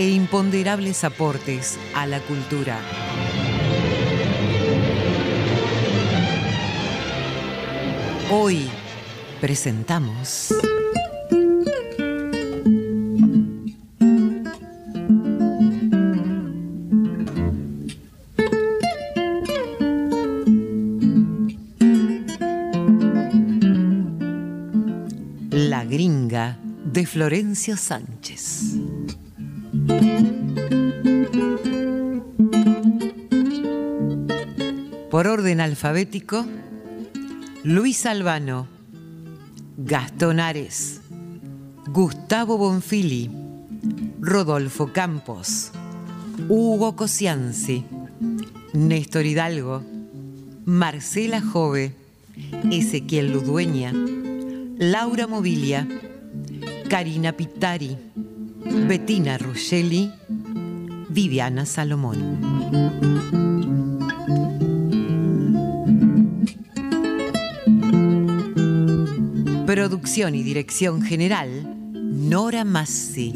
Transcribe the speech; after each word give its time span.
e 0.00 0.08
imponderables 0.08 1.04
aportes 1.04 1.78
a 1.94 2.06
la 2.06 2.20
cultura. 2.20 2.80
Hoy 8.30 8.66
presentamos... 9.42 10.54
La 25.50 25.84
gringa 25.84 26.56
de 26.86 27.04
Florencio 27.04 27.76
Sánchez. 27.76 28.79
Por 35.10 35.26
orden 35.26 35.60
alfabético, 35.60 36.44
Luis 37.62 38.06
Albano, 38.06 38.66
Gastón 39.76 40.40
Ares, 40.40 41.00
Gustavo 41.88 42.58
Bonfili, 42.58 43.30
Rodolfo 44.20 44.92
Campos, 44.92 45.72
Hugo 46.48 46.96
Cosianzi, 46.96 47.84
Néstor 48.72 49.26
Hidalgo, 49.26 49.82
Marcela 50.64 51.40
Jove, 51.40 51.94
Ezequiel 52.70 53.32
Ludueña, 53.32 53.92
Laura 54.78 55.26
Mobilia, 55.26 55.86
Karina 56.88 57.32
Pitari, 57.32 57.96
Bettina 58.64 59.38
Ruggeli, 59.38 60.10
Viviana 61.08 61.66
Salomón. 61.66 62.38
Producción 69.66 70.34
y 70.34 70.42
dirección 70.42 71.02
general, 71.02 71.48
Nora 71.92 72.64
Massi. 72.64 73.32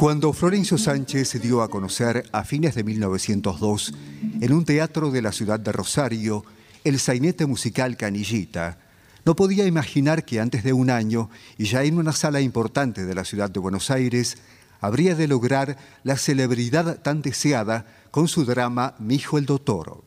Cuando 0.00 0.32
Florencio 0.32 0.78
Sánchez 0.78 1.28
se 1.28 1.38
dio 1.40 1.60
a 1.60 1.68
conocer 1.68 2.24
a 2.32 2.42
fines 2.42 2.74
de 2.74 2.84
1902 2.84 3.92
en 4.40 4.52
un 4.54 4.64
teatro 4.64 5.10
de 5.10 5.20
la 5.20 5.30
ciudad 5.30 5.60
de 5.60 5.72
Rosario, 5.72 6.42
el 6.84 6.98
sainete 6.98 7.44
musical 7.44 7.98
Canillita, 7.98 8.78
no 9.26 9.36
podía 9.36 9.66
imaginar 9.66 10.24
que 10.24 10.40
antes 10.40 10.64
de 10.64 10.72
un 10.72 10.88
año, 10.88 11.28
y 11.58 11.66
ya 11.66 11.84
en 11.84 11.98
una 11.98 12.12
sala 12.12 12.40
importante 12.40 13.04
de 13.04 13.14
la 13.14 13.26
ciudad 13.26 13.50
de 13.50 13.60
Buenos 13.60 13.90
Aires, 13.90 14.38
habría 14.80 15.14
de 15.14 15.28
lograr 15.28 15.76
la 16.02 16.16
celebridad 16.16 17.02
tan 17.02 17.20
deseada 17.20 17.84
con 18.10 18.26
su 18.26 18.46
drama 18.46 18.94
Mi 19.00 19.16
hijo 19.16 19.36
el 19.36 19.44
doctor. 19.44 20.02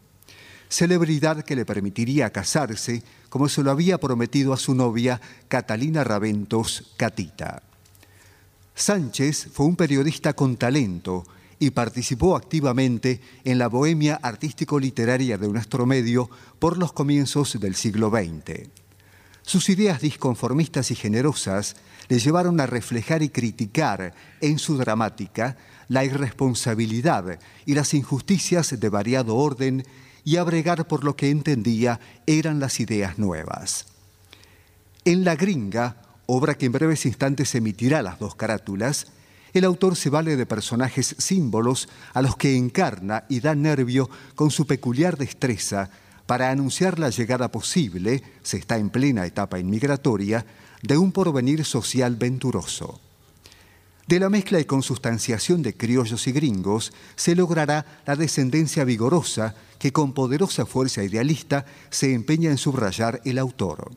Celebridad 0.70 1.44
que 1.44 1.56
le 1.56 1.66
permitiría 1.66 2.32
casarse 2.32 3.04
como 3.30 3.48
se 3.48 3.62
lo 3.62 3.70
había 3.70 4.00
prometido 4.00 4.54
a 4.54 4.58
su 4.58 4.74
novia 4.74 5.22
Catalina 5.50 6.04
Raventos 6.04 6.96
Catita. 6.98 7.62
Sánchez 8.76 9.50
fue 9.52 9.66
un 9.66 9.76
periodista 9.76 10.34
con 10.34 10.58
talento 10.58 11.26
y 11.60 11.72
participó 11.72 12.36
activamente 12.36 13.22
en 13.44 13.58
la 13.58 13.68
bohemia 13.68 14.20
artístico-literaria 14.22 15.38
de 15.38 15.48
nuestro 15.48 15.86
medio 15.86 16.30
por 16.60 16.78
los 16.78 16.92
comienzos 16.92 17.60
del 17.60 17.76
siglo 17.76 18.10
XX. 18.10 18.70
Sus 19.44 19.70
ideas 19.70 20.02
disconformistas 20.02 20.90
y 20.92 20.96
generosas 20.96 21.76
le 22.10 22.20
llevaron 22.20 22.60
a 22.60 22.66
reflejar 22.66 23.24
y 23.24 23.30
criticar 23.30 24.14
en 24.42 24.58
su 24.58 24.78
dramática 24.78 25.58
la 25.88 26.06
irresponsabilidad 26.06 27.40
y 27.66 27.76
las 27.76 27.94
injusticias 27.94 28.78
de 28.80 28.90
variado 28.90 29.36
orden 29.36 29.86
y 30.24 30.38
a 30.38 30.44
bregar 30.44 30.88
por 30.88 31.04
lo 31.04 31.16
que 31.16 31.30
entendía 31.30 32.00
eran 32.26 32.60
las 32.60 32.80
ideas 32.80 33.20
nuevas. 33.20 33.86
En 35.06 35.26
La 35.26 35.36
Gringa, 35.36 36.03
obra 36.26 36.56
que 36.56 36.66
en 36.66 36.72
breves 36.72 37.06
instantes 37.06 37.56
emitirá 37.56 38.02
las 38.02 38.20
dos 38.20 38.36
carátulas, 38.36 39.08
el 39.54 39.66
autor 39.66 39.96
se 39.96 40.10
vale 40.10 40.36
de 40.36 40.46
personajes 40.46 41.16
símbolos 41.20 41.88
a 42.14 42.22
los 42.22 42.36
que 42.36 42.58
encarna 42.58 43.26
y 43.30 43.40
da 43.40 43.54
nervio 43.54 44.10
con 44.36 44.50
su 44.50 44.66
peculiar 44.66 45.18
destreza 45.18 45.92
para 46.26 46.50
anunciar 46.50 47.00
la 47.00 47.10
llegada 47.10 47.52
posible, 47.52 48.24
se 48.42 48.58
está 48.58 48.78
en 48.78 48.90
plena 48.90 49.26
etapa 49.26 49.60
inmigratoria, 49.60 50.46
de 50.82 50.98
un 50.98 51.12
porvenir 51.12 51.64
social 51.66 52.16
venturoso. 52.16 53.00
De 54.08 54.20
la 54.20 54.30
mezcla 54.30 54.60
y 54.60 54.66
consustanciación 54.66 55.62
de 55.62 55.78
criollos 55.78 56.28
y 56.28 56.34
gringos 56.34 56.92
se 57.16 57.36
logrará 57.36 58.02
la 58.06 58.16
descendencia 58.16 58.84
vigorosa 58.84 59.56
que 59.80 59.94
con 59.94 60.14
poderosa 60.14 60.66
fuerza 60.66 61.04
idealista 61.04 61.66
se 61.90 62.14
empeña 62.14 62.50
en 62.50 62.58
subrayar 62.58 63.22
el 63.24 63.38
autor. 63.38 63.92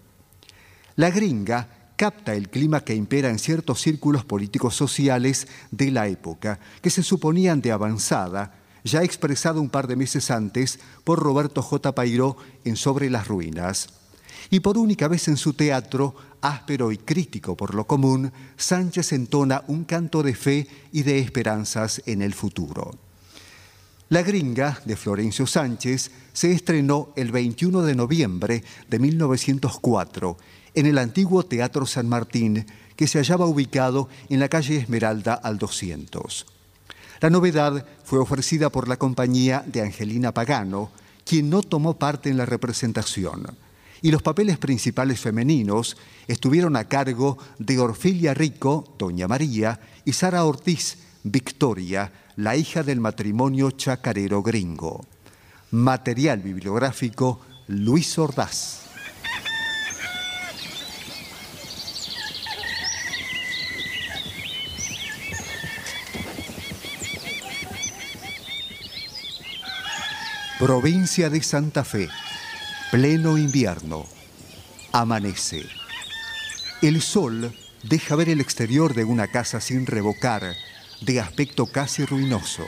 La 0.95 1.11
gringa 1.11 1.86
capta 1.97 2.35
el 2.35 2.49
clima 2.49 2.85
que 2.85 2.95
impera 2.95 3.31
en 3.31 3.39
ciertos 3.39 3.81
círculos 3.81 4.25
políticos 4.25 4.77
sociales 4.77 5.49
de 5.71 5.91
la 5.91 6.09
época, 6.09 6.61
que 6.83 6.91
se 6.91 7.03
suponían 7.03 7.61
de 7.61 7.73
avanzada, 7.73 8.55
ya 8.85 9.03
expresado 9.03 9.61
un 9.61 9.71
par 9.71 9.89
de 9.89 9.97
meses 9.97 10.31
antes 10.31 10.79
por 11.03 11.19
Roberto 11.19 11.63
J. 11.63 11.95
Pairó 11.95 12.37
en 12.65 12.77
Sobre 12.77 13.11
las 13.11 13.27
Ruinas. 13.27 13.89
Y 14.51 14.61
por 14.61 14.79
única 14.79 15.09
vez 15.09 15.27
en 15.27 15.37
su 15.37 15.55
teatro 15.55 16.15
áspero 16.41 16.93
y 16.93 16.99
crítico 16.99 17.57
por 17.57 17.75
lo 17.75 17.87
común, 17.87 18.33
Sánchez 18.57 19.13
entona 19.13 19.65
un 19.67 19.85
canto 19.85 20.23
de 20.23 20.35
fe 20.35 20.69
y 20.93 21.03
de 21.03 21.19
esperanzas 21.19 22.03
en 22.07 22.23
el 22.23 22.35
futuro. 22.35 22.93
La 24.09 24.23
gringa 24.23 24.81
de 24.85 24.95
Florencio 24.95 25.49
Sánchez 25.49 26.13
se 26.33 26.53
estrenó 26.53 27.13
el 27.17 27.33
21 27.33 27.83
de 27.83 27.97
noviembre 27.97 28.63
de 28.89 28.99
1904 29.01 30.37
en 30.77 30.87
el 30.87 30.99
antiguo 30.99 31.43
Teatro 31.43 31.87
San 31.87 32.09
Martín, 32.09 32.67
que 32.95 33.09
se 33.09 33.19
hallaba 33.19 33.47
ubicado 33.47 34.09
en 34.29 34.39
la 34.39 34.49
calle 34.49 34.77
Esmeralda 34.77 35.35
al 35.35 35.59
200. 35.59 36.47
La 37.21 37.31
novedad 37.31 37.87
fue 38.05 38.19
ofrecida 38.19 38.71
por 38.71 38.87
la 38.87 38.99
compañía 38.99 39.65
de 39.67 39.81
Angelina 39.81 40.33
Pagano, 40.33 40.91
quien 41.25 41.49
no 41.49 41.63
tomó 41.63 41.95
parte 41.99 42.29
en 42.29 42.37
la 42.37 42.47
representación. 42.47 43.57
Y 44.03 44.11
los 44.11 44.23
papeles 44.23 44.59
principales 44.59 45.19
femeninos 45.19 45.97
estuvieron 46.29 46.77
a 46.77 46.85
cargo 46.85 47.39
de 47.59 47.79
Orfilia 47.79 48.35
Rico, 48.35 48.95
Doña 48.99 49.27
María, 49.27 49.81
y 50.05 50.13
Sara 50.13 50.45
Ortiz, 50.45 50.99
Victoria, 51.25 52.13
la 52.37 52.55
hija 52.55 52.83
del 52.83 53.01
matrimonio 53.01 53.71
chacarero 53.71 54.43
gringo. 54.43 55.07
Material 55.71 56.41
bibliográfico 56.41 57.41
Luis 57.67 58.19
Ordaz. 58.19 58.86
Provincia 70.59 71.29
de 71.29 71.43
Santa 71.43 71.85
Fe, 71.85 72.09
pleno 72.91 73.37
invierno, 73.37 74.07
amanece. 74.91 75.67
El 76.81 77.03
sol 77.03 77.55
deja 77.83 78.17
ver 78.17 78.31
el 78.31 78.41
exterior 78.41 78.95
de 78.95 79.05
una 79.05 79.27
casa 79.27 79.61
sin 79.61 79.85
revocar, 79.85 80.55
de 81.03 81.21
aspecto 81.21 81.67
casi 81.67 82.07
ruinoso. 82.07 82.65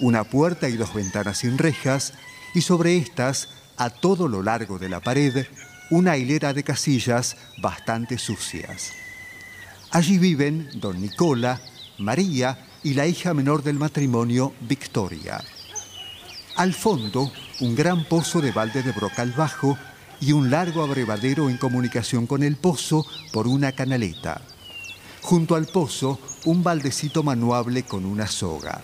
Una 0.00 0.24
puerta 0.24 0.68
y 0.68 0.72
dos 0.72 0.92
ventanas 0.92 1.38
sin 1.38 1.58
rejas, 1.58 2.12
y 2.54 2.62
sobre 2.62 2.96
estas, 2.96 3.50
a 3.76 3.90
todo 3.90 4.26
lo 4.26 4.42
largo 4.42 4.80
de 4.80 4.88
la 4.88 4.98
pared, 4.98 5.46
una 5.92 6.16
hilera 6.16 6.52
de 6.52 6.64
casillas 6.64 7.36
bastante 7.62 8.18
sucias. 8.18 8.90
Allí 9.92 10.18
viven 10.18 10.68
don 10.74 11.00
Nicola, 11.00 11.60
María 11.98 12.58
y 12.82 12.94
la 12.94 13.06
hija 13.06 13.32
menor 13.32 13.62
del 13.62 13.76
matrimonio, 13.76 14.52
Victoria. 14.62 15.40
Al 16.60 16.74
fondo, 16.74 17.32
un 17.60 17.74
gran 17.74 18.04
pozo 18.04 18.42
de 18.42 18.52
balde 18.52 18.82
de 18.82 18.92
brocal 18.92 19.32
bajo 19.34 19.78
y 20.20 20.32
un 20.32 20.50
largo 20.50 20.82
abrevadero 20.82 21.48
en 21.48 21.56
comunicación 21.56 22.26
con 22.26 22.42
el 22.42 22.56
pozo 22.56 23.06
por 23.32 23.48
una 23.48 23.72
canaleta. 23.72 24.42
Junto 25.22 25.54
al 25.54 25.68
pozo, 25.68 26.20
un 26.44 26.62
baldecito 26.62 27.22
manuable 27.22 27.84
con 27.84 28.04
una 28.04 28.26
soga. 28.26 28.82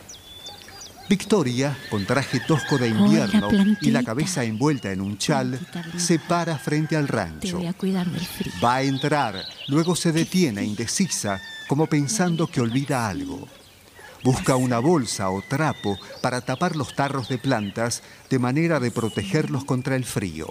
Victoria, 1.07 1.77
con 1.91 2.07
traje 2.07 2.41
tosco 2.41 2.79
de 2.79 2.89
invierno 2.89 3.51
y 3.83 3.91
la 3.91 4.03
cabeza 4.03 4.43
envuelta 4.43 4.91
en 4.91 5.03
un 5.03 5.19
chal, 5.19 5.61
se 5.99 6.19
para 6.19 6.57
frente 6.57 6.97
al 6.97 7.09
rancho. 7.09 7.61
Va 8.65 8.77
a 8.77 8.83
entrar, 8.85 9.45
luego 9.69 9.95
se 9.95 10.13
detiene 10.13 10.65
indecisa, 10.65 11.43
como 11.69 11.87
pensando 11.87 12.47
que 12.47 12.63
olvida 12.63 13.07
algo. 13.07 13.47
Busca 14.27 14.57
una 14.57 14.81
bolsa 14.81 15.31
o 15.31 15.41
trapo 15.41 15.97
para 16.21 16.41
tapar 16.41 16.75
los 16.75 16.97
tarros 16.97 17.29
de 17.29 17.39
plantas 17.39 18.03
de 18.29 18.41
manera 18.41 18.81
de 18.81 18.91
protegerlos 18.91 19.65
contra 19.65 19.95
el 19.95 20.05
frío. 20.05 20.49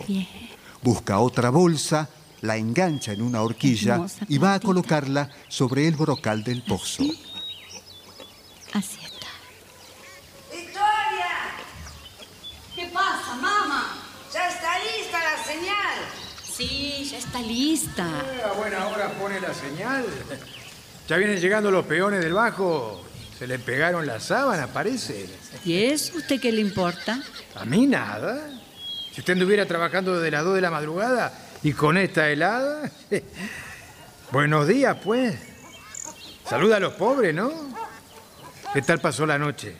Busca 0.82 1.20
otra 1.20 1.50
bolsa, 1.50 2.08
la 2.40 2.56
engancha 2.56 3.12
en 3.12 3.22
una 3.22 3.42
horquilla 3.42 4.06
y 4.30 4.38
va 4.38 4.54
a 4.54 4.62
colocarla 4.62 5.30
sobre 5.50 5.90
el 5.90 5.96
brocal 5.96 6.46
del 6.46 6.64
pozo. 6.64 7.04
Así 8.72 8.98
está. 9.04 9.28
¡Victoria! 10.54 11.36
¿Qué 12.78 12.86
pasa, 12.94 13.36
mamá? 13.42 13.98
¡Ya 14.34 14.48
está 14.48 14.80
lista 14.80 15.20
la 15.20 15.44
señal! 15.44 15.98
Sí, 16.50 17.10
ya 17.12 17.18
está 17.18 17.42
lista. 17.42 18.08
Eh, 18.08 18.42
a 18.42 18.54
buena 18.54 18.88
hora 18.88 19.12
pone 19.20 19.42
la 19.42 19.54
señal. 19.54 20.06
Ya 21.10 21.18
vienen 21.18 21.42
llegando 21.42 21.70
los 21.72 21.86
peones 21.86 22.22
del 22.22 22.32
bajo. 22.32 23.05
Se 23.38 23.48
le 23.48 23.60
pegaron 23.60 24.06
las 24.06 24.24
sábanas, 24.24 24.70
parece. 24.70 25.28
¿Y 25.66 25.84
eso 25.84 26.18
usted 26.18 26.40
qué 26.40 26.52
le 26.52 26.62
importa? 26.62 27.22
A 27.56 27.66
mí 27.66 27.86
nada. 27.86 28.50
Si 29.14 29.20
usted 29.20 29.34
anduviera 29.34 29.66
trabajando 29.66 30.16
desde 30.16 30.32
las 30.32 30.44
2 30.44 30.56
de 30.56 30.62
la 30.62 30.72
madrugada 30.72 31.34
y 31.62 31.74
con 31.74 31.98
esta 31.98 32.30
helada. 32.30 32.90
Buenos 34.32 34.68
días, 34.68 34.98
pues. 35.04 35.36
Saluda 36.48 36.78
a 36.78 36.80
los 36.80 36.94
pobres, 36.94 37.34
¿no? 37.34 37.52
¿Qué 38.74 38.82
tal 38.82 39.00
pasó 39.00 39.26
la 39.26 39.38
noche? 39.38 39.76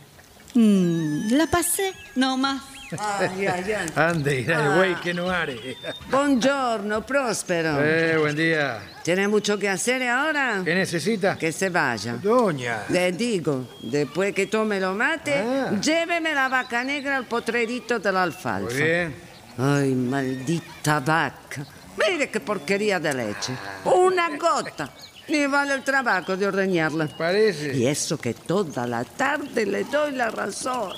Mm, 0.54 1.32
la 1.34 1.48
pasé, 1.48 1.94
no 2.16 2.38
más. 2.38 2.62
Ande, 3.96 4.40
el 4.42 4.76
güey 4.76 4.96
que 5.02 5.14
no 5.14 5.30
are. 5.30 5.56
Buongiorno, 6.12 7.06
Próspero. 7.06 7.78
Eh, 7.84 8.18
buen 8.18 8.36
día. 8.36 8.80
¿Tiene 9.04 9.28
mucho 9.28 9.58
que 9.58 9.70
hacer 9.70 10.04
ahora? 10.08 10.62
¿Qué 10.64 10.76
necesita? 10.76 11.38
Que 11.38 11.52
se 11.52 11.70
vaya. 11.70 12.14
Doña. 12.22 12.84
Le 12.90 13.12
digo, 13.12 13.68
después 13.82 14.34
que 14.34 14.48
tome 14.48 14.80
lo 14.80 14.94
mate, 14.94 15.34
Ah. 15.36 15.72
lléveme 15.82 16.34
la 16.34 16.48
vaca 16.48 16.84
negra 16.84 17.18
al 17.18 17.26
potrerito 17.26 18.00
de 18.00 18.12
la 18.12 18.24
alfalfa. 18.24 18.74
Muy 18.74 18.82
bien. 18.82 19.16
Ay, 19.58 19.94
maldita 19.96 21.00
vaca. 21.00 21.66
Mire 21.98 22.30
qué 22.30 22.40
porquería 22.40 23.00
de 23.00 23.14
leche. 23.14 23.54
Una 23.86 24.30
gota. 24.38 24.90
Ni 25.28 25.48
vale 25.48 25.74
el 25.74 25.84
trabajo 25.84 26.38
de 26.38 26.48
ordeñarla. 26.48 27.08
Parece. 27.08 27.76
Y 27.76 27.88
eso 27.88 28.18
que 28.18 28.34
toda 28.34 28.86
la 28.86 29.04
tarde 29.04 29.66
le 29.66 29.84
doy 29.86 30.12
la 30.12 30.30
razón. 30.30 30.94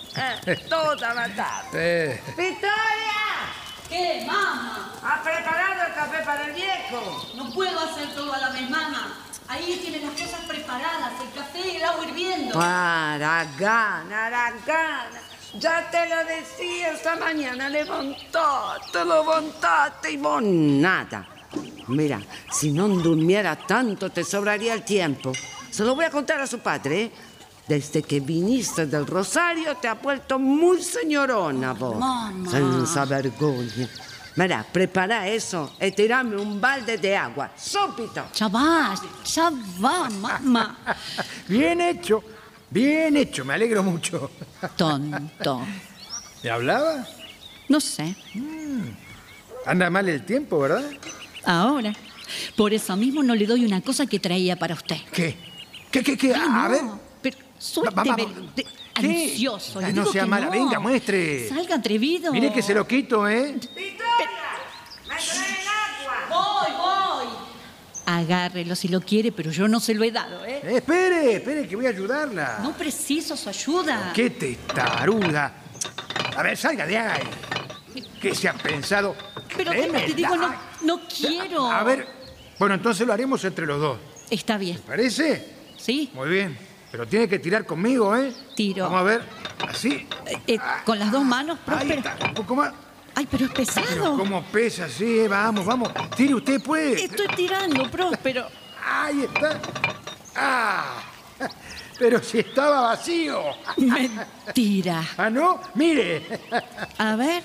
eh, 0.46 0.56
toda 0.70 1.14
la 1.14 1.28
tarde. 1.36 1.70
Eh, 2.14 2.22
¡Victoria! 2.38 2.72
¿Qué, 3.90 4.24
mamá? 4.28 5.00
¿Ha 5.02 5.24
preparado 5.24 5.88
el 5.88 5.94
café 5.94 6.24
para 6.26 6.46
el 6.46 6.54
viejo? 6.54 7.26
No 7.36 7.54
puedo 7.54 7.80
hacer 7.80 8.14
todo 8.16 8.34
a 8.34 8.38
la 8.38 8.50
vez, 8.50 8.70
mamá. 8.70 9.14
Ahí 9.48 9.80
tienen 9.82 10.02
las 10.06 10.12
cosas 10.22 10.42
preparadas, 10.46 11.14
el 11.22 11.32
café 11.42 11.60
y 11.72 11.78
el 11.78 11.84
agua 11.86 12.04
hirviendo. 12.06 12.60
Aragana, 12.62 14.26
Aragana. 14.26 15.22
Ya 15.58 15.90
te 15.90 16.10
lo 16.10 16.18
decía 16.26 16.92
esta 16.92 17.16
mañana, 17.16 17.70
levantate, 17.70 19.06
levantate 19.06 20.12
y 20.12 20.18
vos 20.18 20.42
nada. 20.44 21.26
Mira, 21.88 22.22
si 22.52 22.72
no 22.72 22.88
durmiera 22.88 23.56
tanto 23.56 24.10
te 24.10 24.24
sobraría 24.24 24.74
el 24.74 24.84
tiempo. 24.84 25.32
Se 25.70 25.84
lo 25.84 25.96
voy 25.96 26.06
a 26.06 26.10
contar 26.10 26.42
a 26.42 26.48
su 26.48 26.60
padre, 26.60 27.04
¿eh? 27.04 27.12
Desde 27.68 28.02
que 28.02 28.22
viniste 28.22 28.86
del 28.86 29.06
Rosario 29.06 29.76
te 29.76 29.90
ha 29.90 29.96
vuelto 29.96 30.40
muy 30.40 30.82
señorona 30.82 31.74
vos. 31.74 31.98
Mamá. 31.98 32.50
Senza 32.50 33.04
vergogna. 33.06 33.90
Mira, 34.38 34.66
prepara 34.72 35.28
eso 35.28 35.74
y 35.82 35.92
tirame 35.92 36.38
un 36.38 36.62
balde 36.62 36.98
de 36.98 37.18
agua. 37.18 37.52
¡Súbito! 37.58 38.26
Ya 38.36 38.48
va, 38.48 38.94
ya 39.26 39.52
va, 39.84 40.10
mamá. 40.10 40.78
bien 41.48 41.82
hecho. 41.82 42.24
Bien 42.70 43.18
hecho. 43.18 43.44
Me 43.44 43.56
alegro 43.56 43.84
mucho. 43.84 44.30
Tonto. 44.78 45.62
¿Me 46.44 46.50
hablaba? 46.50 47.06
No 47.68 47.80
sé. 47.82 48.16
Anda 49.66 49.90
mal 49.90 50.08
el 50.08 50.24
tiempo, 50.24 50.60
¿verdad? 50.60 50.86
Ahora. 51.48 51.94
Por 52.58 52.74
eso 52.74 52.96
mismo 52.98 53.24
no 53.24 53.34
le 53.34 53.46
doy 53.46 53.64
una 53.66 53.80
cosa 53.82 54.06
que 54.06 54.20
traía 54.20 54.58
para 54.58 54.76
usted. 54.76 54.98
¿Qué? 55.14 55.36
¿Qué, 55.90 56.04
qué, 56.04 56.18
qué? 56.18 56.36
A 56.36 56.68
ver. 56.68 56.82
Pero 57.22 57.38
suélteme. 57.58 58.28
de- 58.56 58.64
¿Qué? 58.64 58.68
Ansioso. 59.32 59.80
le 59.80 59.94
no 59.94 60.06
sea 60.08 60.24
que 60.24 60.30
mala. 60.30 60.46
no. 60.48 60.52
Venga, 60.52 60.80
muestre. 60.80 61.48
Salga 61.48 61.76
atrevido. 61.76 62.34
Mire 62.34 62.52
que 62.52 62.62
se 62.62 62.74
lo 62.74 62.86
quito, 62.86 63.28
¿eh? 63.30 63.54
¡Victoria! 63.54 64.28
¡Me 65.08 65.14
agua! 65.16 66.62
Voy, 66.66 66.72
voy. 67.26 67.34
Agárrelo 68.08 68.76
si 68.76 68.88
lo 68.90 69.00
quiere, 69.02 69.32
pero 69.32 69.52
yo 69.52 69.68
no 69.68 69.80
se 69.80 69.94
lo 69.94 70.04
he 70.04 70.12
dado, 70.12 70.44
¿eh? 70.46 70.62
Eh, 70.64 70.78
espere, 70.78 71.36
espere, 71.36 71.68
que 71.68 71.76
voy 71.76 71.86
a 71.86 71.90
ayudarla. 71.90 72.60
No 72.62 72.74
preciso 72.74 73.38
su 73.38 73.48
ayuda. 73.50 74.12
¡Qué 74.14 74.32
testaruda! 74.32 75.54
A 76.36 76.44
ver, 76.44 76.58
salga 76.58 76.86
de 76.86 76.98
ahí. 76.98 77.22
¿Qué 78.22 78.34
se 78.36 78.48
ha 78.50 78.54
pensado? 78.54 79.16
Pero 79.56 79.72
te 79.72 80.14
digo, 80.14 80.36
no, 80.36 80.54
no 80.84 81.02
quiero. 81.08 81.72
A 81.72 81.84
ver, 81.84 82.08
bueno, 82.60 82.76
entonces 82.76 83.06
lo 83.08 83.14
haremos 83.14 83.44
entre 83.46 83.66
los 83.66 83.80
dos. 83.80 83.98
Está 84.30 84.58
bien, 84.58 84.80
¿Parece? 84.86 85.54
¿sí? 85.78 86.10
Muy 86.14 86.30
bien. 86.30 86.58
Pero 86.92 87.06
tiene 87.06 87.28
que 87.28 87.40
tirar 87.40 87.66
conmigo, 87.66 88.16
¿eh? 88.16 88.34
Tiro. 88.56 88.86
Vamos 88.86 89.00
a 89.02 89.04
ver. 89.04 89.22
Así. 89.68 90.08
Eh, 90.26 90.40
eh, 90.48 90.58
con 90.86 90.98
las 90.98 91.12
dos 91.12 91.24
manos, 91.24 91.58
Ahí 91.68 91.88
Próspero. 91.88 92.00
está. 92.00 92.26
Un 92.28 92.34
poco 92.34 92.56
más. 92.56 92.74
Ay, 93.16 93.28
pero 93.30 93.46
es 93.46 93.52
Pero 93.52 93.66
pesado. 93.66 94.18
cómo 94.18 94.44
pesa, 94.44 94.88
sí. 94.88 95.20
eh, 95.20 95.28
Vamos, 95.28 95.66
vamos. 95.66 95.92
Tire 96.16 96.36
usted, 96.36 96.62
pues. 96.64 97.02
Estoy 97.02 97.28
tirando, 97.36 97.90
Próspero. 97.92 98.48
Ahí 98.86 99.22
está. 99.24 99.60
¡Ah! 100.36 101.00
Pero 102.00 102.22
si 102.22 102.40
estaba 102.40 102.82
vacío. 102.82 103.42
Mentira. 103.78 105.04
¿Ah, 105.18 105.30
no? 105.30 105.60
Mire. 105.76 106.40
A 106.98 107.16
ver. 107.16 107.44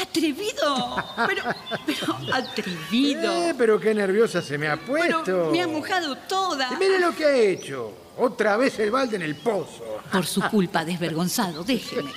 Atrevido. 0.00 0.96
Pero, 1.26 1.42
pero, 1.86 2.18
atrevido. 2.34 3.32
Eh, 3.32 3.54
pero 3.56 3.78
qué 3.80 3.94
nerviosa 3.94 4.42
se 4.42 4.58
me 4.58 4.68
ha 4.68 4.76
Pero 4.76 4.86
puesto. 5.22 5.50
me 5.52 5.62
ha 5.62 5.68
mojado 5.68 6.16
toda. 6.16 6.68
Y 6.72 6.76
mire 6.76 6.98
lo 6.98 7.14
que 7.14 7.24
ha 7.24 7.34
hecho. 7.34 7.92
Otra 8.18 8.56
vez 8.58 8.78
el 8.78 8.90
balde 8.90 9.16
en 9.16 9.22
el 9.22 9.36
pozo. 9.36 10.00
Por 10.10 10.26
su 10.26 10.42
culpa, 10.42 10.84
desvergonzado, 10.84 11.64
déjeme. 11.64 12.12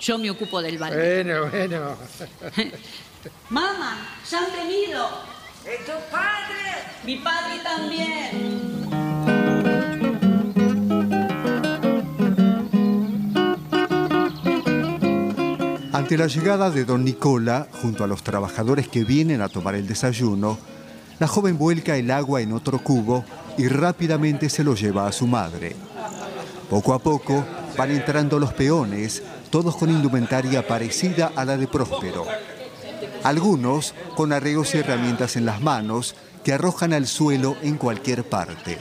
Yo 0.00 0.18
me 0.18 0.30
ocupo 0.30 0.60
del 0.60 0.78
balde. 0.78 1.22
Bueno, 1.24 1.50
bueno. 1.50 1.96
Mamá, 3.50 4.08
ya 4.28 4.38
han 4.38 4.52
venido. 4.52 5.08
¿Y 5.62 5.84
tu 5.84 5.92
padre? 6.10 6.84
Mi 7.04 7.16
padre 7.16 7.58
también. 7.62 9.05
Ante 15.96 16.18
la 16.18 16.26
llegada 16.26 16.70
de 16.70 16.84
don 16.84 17.06
Nicola, 17.06 17.68
junto 17.80 18.04
a 18.04 18.06
los 18.06 18.22
trabajadores 18.22 18.86
que 18.86 19.02
vienen 19.02 19.40
a 19.40 19.48
tomar 19.48 19.74
el 19.76 19.86
desayuno, 19.86 20.58
la 21.18 21.26
joven 21.26 21.56
vuelca 21.56 21.96
el 21.96 22.10
agua 22.10 22.42
en 22.42 22.52
otro 22.52 22.80
cubo 22.80 23.24
y 23.56 23.66
rápidamente 23.68 24.50
se 24.50 24.62
lo 24.62 24.74
lleva 24.74 25.08
a 25.08 25.12
su 25.12 25.26
madre. 25.26 25.74
Poco 26.68 26.92
a 26.92 26.98
poco 26.98 27.42
van 27.78 27.92
entrando 27.92 28.38
los 28.38 28.52
peones, 28.52 29.22
todos 29.48 29.74
con 29.76 29.88
indumentaria 29.88 30.68
parecida 30.68 31.32
a 31.34 31.46
la 31.46 31.56
de 31.56 31.66
Próspero. 31.66 32.26
Algunos 33.24 33.94
con 34.16 34.34
arreos 34.34 34.74
y 34.74 34.78
herramientas 34.78 35.36
en 35.36 35.46
las 35.46 35.62
manos 35.62 36.14
que 36.44 36.52
arrojan 36.52 36.92
al 36.92 37.06
suelo 37.06 37.56
en 37.62 37.78
cualquier 37.78 38.22
parte. 38.22 38.76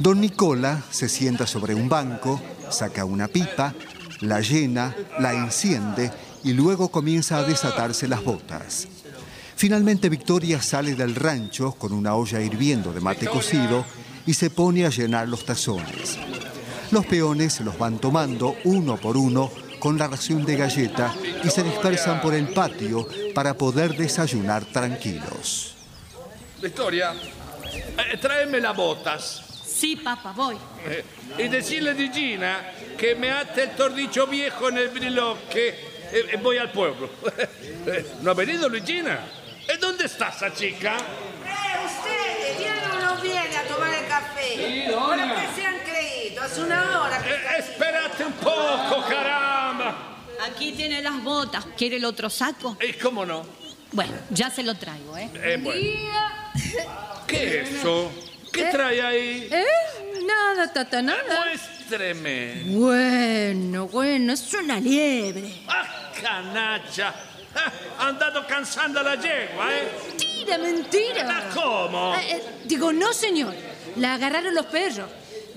Don 0.00 0.20
Nicola 0.20 0.82
se 0.90 1.08
sienta 1.08 1.46
sobre 1.46 1.76
un 1.76 1.88
banco, 1.88 2.40
saca 2.70 3.04
una 3.04 3.28
pipa, 3.28 3.72
la 4.22 4.40
llena, 4.40 4.94
la 5.18 5.32
enciende 5.32 6.10
y 6.44 6.52
luego 6.52 6.88
comienza 6.90 7.38
a 7.38 7.44
desatarse 7.44 8.08
las 8.08 8.24
botas. 8.24 8.88
Finalmente 9.56 10.08
Victoria 10.08 10.60
sale 10.60 10.94
del 10.94 11.14
rancho 11.14 11.72
con 11.72 11.92
una 11.92 12.14
olla 12.14 12.40
hirviendo 12.40 12.92
de 12.92 13.00
mate 13.00 13.26
cocido 13.26 13.84
y 14.26 14.34
se 14.34 14.50
pone 14.50 14.84
a 14.86 14.90
llenar 14.90 15.28
los 15.28 15.44
tazones. 15.44 16.18
Los 16.90 17.06
peones 17.06 17.54
se 17.54 17.64
los 17.64 17.78
van 17.78 17.98
tomando 17.98 18.56
uno 18.64 18.96
por 18.96 19.16
uno 19.16 19.50
con 19.78 19.98
la 19.98 20.08
ración 20.08 20.44
de 20.44 20.56
galleta 20.56 21.14
y 21.42 21.48
se 21.50 21.62
dispersan 21.62 22.20
por 22.20 22.34
el 22.34 22.48
patio 22.48 23.06
para 23.34 23.54
poder 23.54 23.96
desayunar 23.96 24.64
tranquilos. 24.64 25.74
Victoria, 26.60 27.14
eh, 27.14 28.16
tráeme 28.18 28.60
las 28.60 28.76
botas. 28.76 29.42
Sí, 29.66 29.96
papá, 29.96 30.32
voy. 30.36 30.56
Eh, 30.86 31.04
y 31.38 31.48
decirle 31.48 31.90
a 31.90 32.12
Gina 32.12 32.72
que 33.02 33.16
me 33.16 33.32
ate 33.32 33.64
el 33.64 33.70
tordicho 33.70 34.28
viejo 34.28 34.68
en 34.68 34.78
el 34.78 34.88
briloque 34.90 35.70
eh, 36.12 36.26
eh, 36.30 36.36
voy 36.40 36.56
al 36.58 36.70
pueblo. 36.70 37.10
¿No 38.22 38.30
ha 38.30 38.34
venido 38.34 38.68
Luigina? 38.68 39.18
¿Eh, 39.66 39.76
¿Dónde 39.80 40.04
está 40.04 40.28
esa 40.28 40.54
chica? 40.54 40.96
Eh, 40.98 41.84
ustedes, 41.84 42.58
¿viene 42.58 42.86
o 42.92 43.00
no 43.00 43.20
viene 43.20 43.56
a 43.56 43.64
tomar 43.64 43.92
el 43.92 44.06
café? 44.06 44.54
Sí. 44.54 44.84
¿Pero 44.86 45.34
qué 45.34 45.60
se 45.60 45.66
han 45.66 45.78
creído? 45.80 46.42
Hace 46.42 46.60
una 46.62 47.02
hora 47.02 47.18
que... 47.20 47.30
Eh, 47.30 47.58
espérate 47.58 48.24
un 48.24 48.34
poco, 48.34 49.04
caramba. 49.08 50.18
Aquí 50.46 50.70
tiene 50.70 51.02
las 51.02 51.20
botas. 51.24 51.66
¿Quiere 51.76 51.96
el 51.96 52.04
otro 52.04 52.30
saco? 52.30 52.76
¿Y 52.80 52.92
cómo 52.92 53.26
no? 53.26 53.44
Bueno, 53.90 54.12
ya 54.30 54.48
se 54.48 54.62
lo 54.62 54.76
traigo, 54.76 55.18
¿eh? 55.18 55.28
Eh, 55.42 55.58
bueno. 55.60 55.80
¿Qué 57.26 57.62
es 57.62 57.70
eso? 57.70 58.12
¿Qué 58.52 58.66
trae 58.66 59.02
ahí? 59.02 59.48
¿Eh? 59.50 59.64
Nada, 60.24 60.72
tata, 60.72 61.02
nada. 61.02 61.46
Muéstreme. 61.96 62.62
Bueno, 62.68 63.86
bueno, 63.88 64.32
es 64.32 64.54
una 64.54 64.80
liebre. 64.80 65.52
¡Ah, 65.68 66.10
canalla! 66.22 67.14
Ah, 67.54 68.06
andado 68.08 68.46
cansando 68.46 69.02
la 69.02 69.14
yegua, 69.16 69.66
¿eh? 69.70 69.88
Mentira, 70.08 70.56
mentira. 70.58 71.24
¿Ma 71.24 71.42
cómo? 71.52 72.14
Eh, 72.14 72.18
eh, 72.36 72.42
digo, 72.64 72.92
no, 72.94 73.12
señor. 73.12 73.54
La 73.96 74.14
agarraron 74.14 74.54
los 74.54 74.64
perros. 74.66 75.10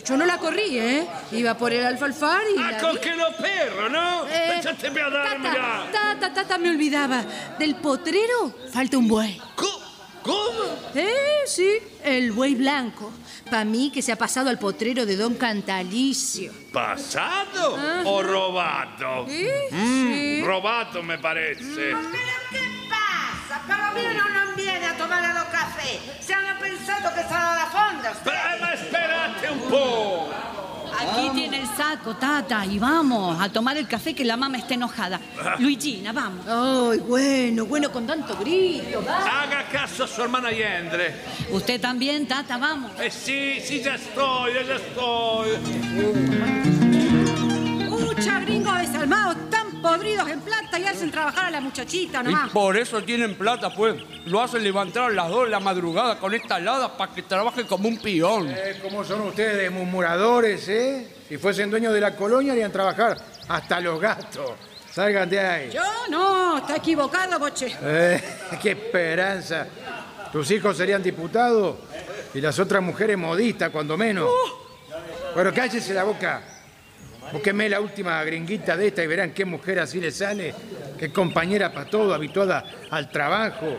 Yo 0.06 0.18
no 0.18 0.26
la 0.26 0.38
corrí, 0.38 0.78
¿eh? 0.78 1.08
Iba 1.32 1.58
por 1.58 1.72
el 1.72 1.86
alfalfar 1.86 2.42
y 2.54 2.60
Ah, 2.62 2.72
la 2.72 2.78
con 2.80 2.96
vi. 2.96 3.00
que 3.02 3.16
los 3.16 3.34
perros, 3.36 3.90
¿no? 3.92 4.28
Eh, 4.28 4.56
Échate 4.60 4.88
a 4.88 5.10
darme 5.10 5.50
tata, 5.50 5.88
tata, 6.20 6.34
tata, 6.34 6.58
me 6.58 6.70
olvidaba. 6.70 7.24
Del 7.58 7.76
potrero 7.76 8.54
falta 8.74 8.98
un 8.98 9.08
buey. 9.08 9.42
Co- 9.56 9.82
¿Cómo? 10.26 10.64
Eh, 10.96 11.44
sí, 11.46 11.78
el 12.04 12.32
buey 12.32 12.56
blanco. 12.56 13.12
Para 13.46 13.64
mí 13.64 13.92
que 13.94 14.02
se 14.02 14.12
ha 14.12 14.16
pasado 14.16 14.50
al 14.50 14.58
potrero 14.58 15.06
de 15.06 15.16
Don 15.16 15.36
Cantalicio. 15.36 16.52
¿Pasado 16.74 17.78
o 18.06 18.24
robado? 18.24 19.28
¿Sí? 19.28 19.48
Mm, 19.70 20.14
Sí. 20.14 20.42
Robato 20.44 21.04
me 21.04 21.20
parece. 21.20 21.64
¿Pero 21.64 22.00
qué 22.50 22.62
pasa? 22.90 23.62
¿Pero 23.68 23.94
viene 23.94 24.20
o 24.20 24.30
no 24.30 24.56
viene 24.56 24.86
a 24.88 24.98
tomar 24.98 25.22
los 25.36 25.44
cafés? 25.46 26.00
¿Se 26.20 26.34
han 26.34 26.58
pensado 26.60 27.14
que 27.14 27.22
están 27.22 27.42
a 27.44 27.56
la 27.56 27.66
fonda 27.68 28.22
ma 28.62 28.74
espérate 28.74 29.52
un 29.52 29.70
po'. 29.70 30.30
Aquí 31.00 31.30
tiene 31.34 31.62
el 31.62 31.68
saco, 31.68 32.16
tata, 32.16 32.66
y 32.66 32.80
vamos 32.80 33.40
a 33.42 33.50
tomar 33.50 33.78
el 33.78 33.88
café 33.88 34.14
que 34.14 34.24
la 34.24 34.38
mamá 34.38 34.58
está 34.58 34.74
enojada. 34.74 35.20
Luigina, 35.60 36.12
vamos. 36.12 36.46
Ay, 36.48 37.00
bueno, 37.00 37.66
bueno, 37.66 37.92
con 37.92 38.08
tanto 38.08 38.36
grito, 38.38 39.04
va. 39.08 39.44
Haga 39.44 39.68
caso 39.70 40.04
a 40.06 40.08
su 40.08 40.22
hermana 40.22 40.52
Yendre. 40.52 41.16
Usted 41.52 41.80
también, 41.82 42.28
tata, 42.28 42.58
vamos. 42.58 42.92
Eh 43.00 43.12
sí, 43.12 43.60
sí, 43.64 43.82
ya 43.82 43.96
estoy, 43.96 44.54
ya 44.54 44.76
estoy. 44.76 45.50
Mucha 47.90 48.40
gringos 48.40 48.78
desalmados, 48.80 49.50
tan 49.50 49.65
podridos 49.86 50.30
en 50.30 50.42
plata 50.42 50.80
y 50.80 50.86
hacen 50.86 51.12
trabajar 51.12 51.46
a 51.46 51.52
la 51.52 51.62
muchachita 51.62 52.24
Y 52.28 52.50
por 52.50 52.76
eso 52.76 53.04
tienen 53.04 53.36
plata, 53.36 53.70
pues. 53.74 53.96
Lo 54.26 54.42
hacen 54.42 54.64
levantar 54.64 55.12
a 55.12 55.14
las 55.14 55.30
dos 55.30 55.46
de 55.46 55.52
la 55.52 55.60
madrugada 55.60 56.18
con 56.18 56.34
esta 56.34 56.58
helada 56.58 56.98
para 56.98 57.14
que 57.14 57.22
trabaje 57.22 57.66
como 57.66 57.88
un 57.88 57.98
peón. 58.00 58.50
Eh, 58.50 58.80
¿Cómo 58.82 59.04
son 59.04 59.22
ustedes, 59.22 59.72
murmuradores, 59.72 60.68
eh? 60.70 61.08
Si 61.30 61.38
fuesen 61.38 61.70
dueños 61.70 61.94
de 61.94 62.02
la 62.02 62.16
colonia, 62.16 62.54
harían 62.54 62.72
trabajar 62.72 63.18
hasta 63.48 63.80
los 63.80 64.00
gatos. 64.00 64.52
Salgan 64.92 65.30
de 65.30 65.40
ahí. 65.40 65.70
Yo 65.72 65.84
no, 66.10 66.58
está 66.58 66.78
equivocado, 66.78 67.38
boche. 67.38 67.76
Eh, 67.82 68.22
qué 68.62 68.72
esperanza. 68.72 69.68
Tus 70.32 70.50
hijos 70.52 70.76
serían 70.76 71.04
diputados 71.04 71.76
y 72.34 72.42
las 72.42 72.58
otras 72.58 72.82
mujeres 72.82 73.18
modistas, 73.18 73.70
cuando 73.70 73.98
menos. 73.98 74.30
Bueno, 75.36 75.54
cállese 75.54 75.94
la 75.94 76.04
boca. 76.04 76.55
Búsqueme 77.32 77.70
la 77.70 77.82
última 77.82 78.24
gringuita 78.24 78.78
de 78.78 78.88
esta 78.88 79.04
y 79.04 79.08
verán 79.08 79.32
qué 79.32 79.46
mujer 79.46 79.80
así 79.80 80.00
le 80.00 80.12
sale. 80.12 80.54
Qué 80.98 81.12
compañera 81.12 81.72
para 81.74 81.90
todo, 81.90 82.14
habituada 82.14 82.64
al 82.90 83.10
trabajo, 83.10 83.78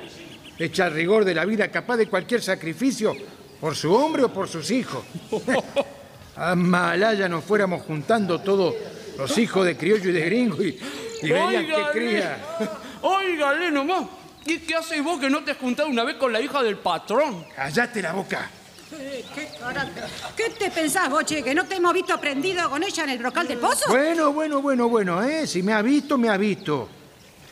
hecha 0.58 0.86
al 0.86 0.92
rigor 0.92 1.24
de 1.24 1.34
la 1.34 1.44
vida, 1.44 1.68
capaz 1.68 1.96
de 1.96 2.08
cualquier 2.08 2.42
sacrificio 2.42 3.14
por 3.60 3.74
su 3.74 3.92
hombre 3.94 4.24
o 4.24 4.32
por 4.32 4.48
sus 4.48 4.70
hijos. 4.70 5.04
A 6.36 6.54
Malaya 6.54 7.28
nos 7.28 7.44
fuéramos 7.44 7.82
juntando 7.82 8.40
todos 8.40 8.74
los 9.16 9.38
hijos 9.38 9.64
de 9.64 9.74
criollo 9.74 10.10
y 10.10 10.12
de 10.12 10.20
gringo 10.20 10.62
y, 10.62 10.78
y 11.22 11.30
verían 11.30 11.66
qué 11.66 11.84
cría. 11.92 12.38
Óigale 13.02 13.70
nomás. 13.70 14.06
¿Y 14.44 14.58
qué 14.58 14.74
haces 14.74 15.02
vos 15.02 15.18
que 15.18 15.30
no 15.30 15.42
te 15.42 15.52
has 15.52 15.56
juntado 15.56 15.88
una 15.88 16.04
vez 16.04 16.16
con 16.16 16.32
la 16.32 16.40
hija 16.40 16.62
del 16.62 16.76
patrón? 16.76 17.44
Cállate 17.56 18.02
la 18.02 18.12
boca. 18.12 18.50
¿Qué, 18.88 19.48
carácter? 19.58 20.04
¿Qué 20.36 20.50
te 20.50 20.70
pensás, 20.70 21.10
boche? 21.10 21.42
¿Que 21.42 21.54
no 21.54 21.64
te 21.64 21.76
hemos 21.76 21.92
visto 21.92 22.18
prendido 22.20 22.70
con 22.70 22.82
ella 22.82 23.04
en 23.04 23.10
el 23.10 23.18
brocal 23.18 23.48
del 23.48 23.58
pozo? 23.58 23.88
Bueno, 23.88 24.32
bueno, 24.32 24.62
bueno, 24.62 24.88
bueno, 24.88 25.22
¿eh? 25.22 25.46
Si 25.46 25.62
me 25.62 25.72
ha 25.72 25.82
visto, 25.82 26.16
me 26.16 26.28
ha 26.28 26.36
visto. 26.36 26.88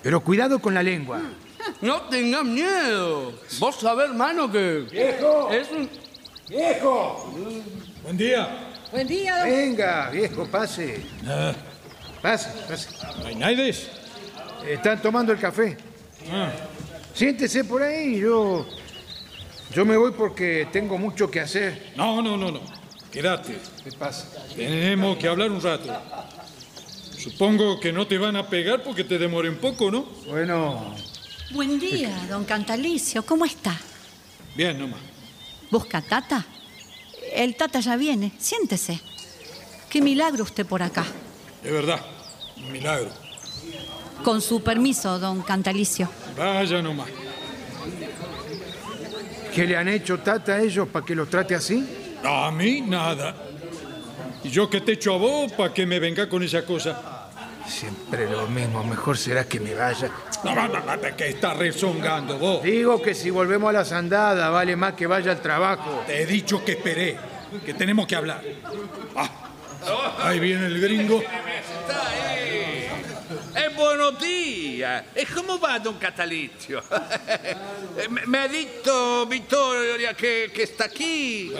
Pero 0.02 0.22
cuidado 0.22 0.58
con 0.60 0.74
la 0.74 0.82
lengua. 0.82 1.20
No 1.80 2.02
tengas 2.02 2.44
miedo. 2.44 3.32
Vos 3.58 3.76
sabés, 3.80 4.10
hermano, 4.10 4.50
que... 4.50 4.86
¡Viejo! 4.90 5.50
Es 5.50 5.70
un... 5.70 5.88
¡Viejo! 6.48 7.34
Buen 8.02 8.16
día. 8.16 8.70
Buen 8.92 9.08
día, 9.08 9.38
don... 9.40 9.48
Venga, 9.48 10.10
viejo, 10.10 10.46
pase. 10.46 11.04
Ah, 11.26 11.52
Pase, 12.22 12.48
pase. 12.68 12.88
Reinaides. 13.24 13.88
Están 14.68 15.02
tomando 15.02 15.32
el 15.32 15.38
café. 15.38 15.76
Ah, 16.30 16.50
Siéntese 17.14 17.64
por 17.64 17.82
ahí, 17.82 18.20
yo. 18.20 18.66
Yo 19.74 19.84
me 19.84 19.96
voy 19.96 20.12
porque 20.12 20.68
tengo 20.70 20.98
mucho 20.98 21.30
que 21.30 21.40
hacer. 21.40 21.92
no, 21.96 22.22
no, 22.22 22.36
no, 22.36 22.50
no. 22.50 22.60
Quédate. 23.10 23.58
¿Qué 23.82 23.90
pasa? 23.92 24.26
Tenemos 24.54 25.16
que 25.18 25.28
hablar 25.28 25.50
un 25.50 25.60
rato. 25.60 25.92
Supongo 27.18 27.80
que 27.80 27.92
no 27.92 28.06
te 28.06 28.18
van 28.18 28.36
a 28.36 28.48
pegar 28.48 28.82
porque 28.82 29.02
te 29.04 29.18
demoré 29.18 29.48
un 29.48 29.56
poco, 29.56 29.90
¿no? 29.90 30.02
Bueno, 30.28 30.94
Buen 31.50 31.78
día, 31.78 32.10
don 32.28 32.44
Cantalicio. 32.44 33.24
¿Cómo 33.24 33.44
está? 33.44 33.78
Bien, 34.56 34.78
nomás. 34.78 35.00
¿Busca 35.70 36.02
tata? 36.02 36.44
El 37.32 37.56
tata 37.56 37.80
ya 37.80 37.96
viene. 37.96 38.32
Siéntese. 38.38 39.00
Qué 39.88 40.00
milagro 40.00 40.44
usted 40.44 40.66
por 40.66 40.82
acá. 40.82 41.04
De 41.62 41.70
verdad, 41.70 42.00
un 42.56 42.72
milagro. 42.72 43.10
Con 44.22 44.40
su 44.40 44.62
permiso, 44.62 45.18
don 45.18 45.42
Cantalicio. 45.42 46.08
Vaya 46.36 46.82
nomás. 46.82 47.08
¿Qué 49.54 49.66
le 49.66 49.76
han 49.76 49.88
hecho 49.88 50.18
tata 50.18 50.54
a 50.54 50.60
ellos 50.60 50.88
para 50.88 51.06
que 51.06 51.14
los 51.14 51.28
trate 51.30 51.54
así? 51.54 52.18
A 52.24 52.50
mí 52.50 52.80
nada. 52.80 53.34
¿Y 54.42 54.50
yo 54.50 54.68
qué 54.68 54.80
te 54.80 54.92
echo 54.92 55.14
a 55.14 55.18
vos 55.18 55.52
para 55.52 55.72
que 55.72 55.86
me 55.86 55.98
venga 56.00 56.28
con 56.28 56.42
esa 56.42 56.64
cosa? 56.64 57.30
Siempre 57.66 58.28
lo 58.28 58.46
mismo, 58.48 58.84
mejor 58.84 59.16
será 59.16 59.44
que 59.44 59.58
me 59.58 59.74
vaya. 59.74 60.10
No, 60.44 60.54
no, 60.54 60.68
no, 60.68 60.80
no, 60.80 61.16
que 61.16 61.28
estás 61.28 61.56
rezongando 61.56 62.38
vos. 62.38 62.62
Digo 62.62 63.00
que 63.00 63.14
si 63.14 63.30
volvemos 63.30 63.70
a 63.70 63.72
las 63.72 63.92
andadas 63.92 64.50
vale 64.50 64.76
más 64.76 64.94
que 64.94 65.06
vaya 65.06 65.32
al 65.32 65.40
trabajo. 65.40 66.02
Te 66.06 66.22
he 66.22 66.26
dicho 66.26 66.62
que 66.62 66.72
esperé, 66.72 67.16
que 67.64 67.72
tenemos 67.72 68.06
que 68.06 68.16
hablar. 68.16 68.42
Ah, 69.16 69.30
ahí 70.24 70.40
viene 70.40 70.66
el 70.66 70.80
gringo. 70.80 71.22
Dai! 71.88 72.73
E 73.56 73.68
buenos 73.68 74.18
días! 74.18 75.04
E 75.14 75.24
come 75.26 75.58
va 75.58 75.78
Don 75.78 75.96
Catalizio? 75.96 76.82
Eh, 77.96 78.08
me, 78.10 78.22
me 78.26 78.38
ha 78.38 78.48
detto 78.48 79.26
Vittoria 79.26 80.12
che, 80.12 80.50
che 80.52 80.66
sta 80.66 80.88
qui. 80.88 81.54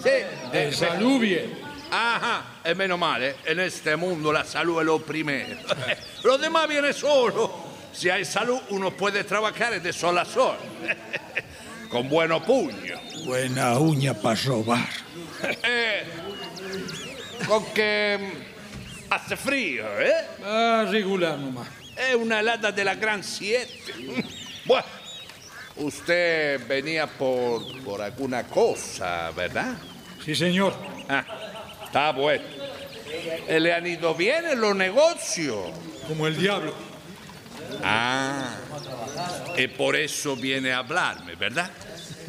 Sì. 0.00 0.08
Eh. 0.08 1.64
Ajá, 1.90 2.44
e 2.62 2.74
meno 2.74 2.96
male, 2.96 3.36
en 3.44 3.60
este 3.60 3.96
mundo 3.96 4.32
la 4.32 4.44
salud 4.44 4.80
es 4.80 4.86
lo 4.86 4.98
primero. 4.98 5.56
Lo 6.24 6.38
demás 6.38 6.66
viene 6.68 6.92
solo. 6.92 7.64
Si 7.92 8.10
hay 8.10 8.24
salud, 8.24 8.60
uno 8.70 8.90
puede 8.90 9.22
trabajar 9.24 9.80
de 9.80 9.92
sol 9.92 10.18
a 10.18 10.24
sol. 10.24 10.56
Con 11.90 12.08
buenos 12.08 12.42
puños. 12.42 13.00
Buena 13.24 13.78
uña 13.78 14.14
para 14.14 14.40
robar. 14.42 14.88
Eh, 15.62 16.02
con 17.46 17.64
que 17.72 18.45
hace 19.10 19.36
frío, 19.36 19.84
¿eh? 20.00 20.14
Ah, 20.44 20.86
regular 20.90 21.38
nomás. 21.38 21.68
Es 21.96 22.14
una 22.14 22.40
helada 22.40 22.72
de 22.72 22.84
la 22.84 22.94
Gran 22.94 23.22
Siete. 23.22 23.72
Bueno, 24.66 24.84
usted 25.76 26.66
venía 26.66 27.06
por, 27.06 27.84
por 27.84 28.02
alguna 28.02 28.42
cosa, 28.42 29.30
¿verdad? 29.30 29.76
Sí, 30.24 30.34
señor. 30.34 30.74
Ah, 31.08 31.24
está 31.84 32.10
bueno. 32.10 32.42
Eh, 33.46 33.60
¿Le 33.60 33.72
han 33.72 33.86
ido 33.86 34.12
bien 34.16 34.44
en 34.44 34.60
los 34.60 34.74
negocios? 34.74 35.70
Como 36.08 36.26
el 36.26 36.36
diablo. 36.36 36.74
Ah, 37.84 38.56
y 39.56 39.68
por 39.68 39.94
eso 39.94 40.34
viene 40.34 40.72
a 40.72 40.78
hablarme, 40.78 41.36
¿verdad? 41.36 41.70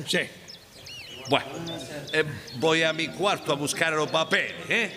Sí. 0.07 0.19
Bueno, 1.29 1.48
eh, 2.13 2.24
voy 2.55 2.84
a 2.84 2.93
mi 2.93 3.07
cuarto 3.07 3.51
a 3.51 3.55
buscar 3.55 3.93
los 3.93 4.10
papeles, 4.10 4.69
¿eh? 4.69 4.91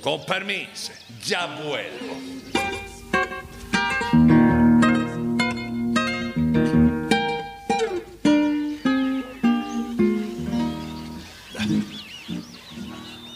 Con 0.00 0.24
permiso, 0.24 0.92
ya 1.24 1.46
vuelvo. 1.46 2.16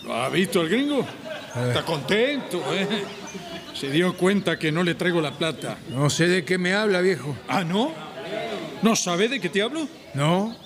¿Lo 0.05 0.15
ha 0.15 0.29
visto 0.29 0.63
el 0.63 0.69
gringo? 0.69 1.07
Está 1.69 1.85
contento, 1.85 2.63
¿eh? 2.73 3.05
Se 3.75 3.91
dio 3.91 4.17
cuenta 4.17 4.59
que 4.59 4.71
no 4.71 4.83
le 4.83 4.95
traigo 4.95 5.21
la 5.21 5.37
plata. 5.37 5.77
No 5.91 6.09
sé 6.09 6.29
de 6.29 6.45
qué 6.45 6.59
me 6.59 6.75
habla, 6.75 7.01
viejo. 7.01 7.37
¿Ah, 7.49 7.65
no? 7.65 7.93
¿No 8.83 8.97
sabe 8.97 9.29
de 9.29 9.41
qué 9.41 9.49
te 9.49 9.63
hablo? 9.63 9.89
¿No? 10.15 10.57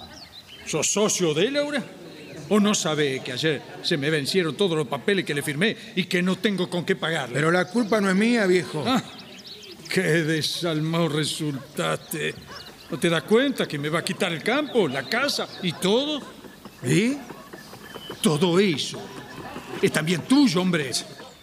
¿Sos 0.66 0.92
socio 0.92 1.35
de 1.35 1.46
él 1.46 1.56
ahora? 1.56 1.82
¿O 2.48 2.60
no 2.60 2.74
sabe 2.74 3.20
que 3.24 3.32
ayer 3.32 3.62
se 3.82 3.96
me 3.96 4.10
vencieron 4.10 4.56
todos 4.56 4.76
los 4.76 4.86
papeles 4.86 5.24
que 5.24 5.34
le 5.34 5.42
firmé 5.42 5.76
y 5.96 6.04
que 6.04 6.22
no 6.22 6.36
tengo 6.36 6.70
con 6.70 6.84
qué 6.84 6.96
pagarle? 6.96 7.34
Pero 7.34 7.50
la 7.50 7.66
culpa 7.66 8.00
no 8.00 8.08
es 8.08 8.16
mía, 8.16 8.46
viejo. 8.46 8.84
Ah, 8.86 9.02
qué 9.88 10.02
desalmado 10.02 11.08
resultaste. 11.08 12.34
¿No 12.90 12.98
te 12.98 13.10
das 13.10 13.24
cuenta 13.24 13.66
que 13.66 13.78
me 13.78 13.88
va 13.88 14.00
a 14.00 14.04
quitar 14.04 14.32
el 14.32 14.42
campo, 14.42 14.86
la 14.86 15.08
casa 15.08 15.48
y 15.62 15.72
todo? 15.72 16.22
¿Y? 16.84 17.16
Todo 18.22 18.60
eso 18.60 19.00
es 19.82 19.92
también 19.92 20.22
tuyo, 20.22 20.60
hombre. 20.60 20.90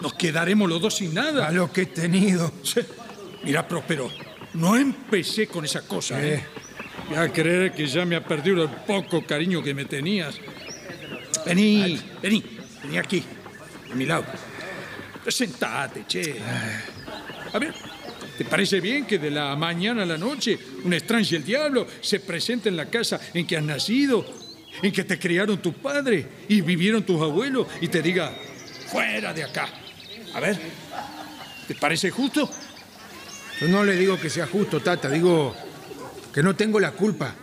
Nos 0.01 0.13
quedaremos 0.13 0.69
los 0.69 0.81
dos 0.81 0.95
sin 0.95 1.13
nada. 1.13 1.47
A 1.47 1.51
lo 1.51 1.71
que 1.71 1.81
he 1.81 1.85
tenido. 1.85 2.51
Mira, 3.43 3.67
Próspero, 3.67 4.09
no 4.53 4.75
empecé 4.75 5.47
con 5.47 5.65
esa 5.65 5.81
cosa, 5.81 6.23
¿eh? 6.23 6.35
Eh. 6.35 6.43
Ya 7.11 7.31
creer 7.31 7.73
que 7.73 7.85
ya 7.85 8.05
me 8.05 8.15
ha 8.15 8.23
perdido 8.23 8.63
el 8.63 8.69
poco 8.69 9.25
cariño 9.25 9.61
que 9.61 9.73
me 9.73 9.85
tenías. 9.85 10.35
Vení, 11.45 11.99
vení, 12.21 12.43
vení 12.83 12.97
aquí, 12.97 13.23
a 13.91 13.95
mi 13.95 14.05
lado. 14.05 14.25
Sentate, 15.27 16.05
che. 16.07 16.35
A 17.53 17.59
ver, 17.59 17.73
¿te 18.37 18.45
parece 18.45 18.81
bien 18.81 19.05
que 19.05 19.19
de 19.19 19.31
la 19.31 19.55
mañana 19.55 20.03
a 20.03 20.05
la 20.05 20.17
noche 20.17 20.57
un 20.83 20.93
extraño 20.93 21.27
y 21.31 21.35
el 21.35 21.43
diablo 21.43 21.87
se 22.01 22.19
presente 22.19 22.69
en 22.69 22.77
la 22.77 22.87
casa 22.87 23.19
en 23.33 23.47
que 23.47 23.57
has 23.57 23.63
nacido, 23.63 24.25
en 24.81 24.91
que 24.91 25.03
te 25.03 25.17
criaron 25.17 25.59
tus 25.59 25.75
padres 25.75 26.25
y 26.49 26.61
vivieron 26.61 27.03
tus 27.03 27.21
abuelos 27.21 27.67
y 27.79 27.87
te 27.87 28.01
diga, 28.01 28.33
fuera 28.91 29.33
de 29.33 29.43
acá? 29.43 29.69
A 30.33 30.39
ver, 30.39 30.59
¿te 31.67 31.75
parece 31.75 32.09
justo? 32.09 32.49
Yo 33.61 33.67
no 33.67 33.83
le 33.83 33.95
digo 33.95 34.19
que 34.19 34.29
sea 34.29 34.47
justo, 34.47 34.81
Tata. 34.81 35.09
Digo 35.09 35.55
que 36.33 36.43
no 36.43 36.55
tengo 36.55 36.79
la 36.79 36.91
culpa. 36.91 37.35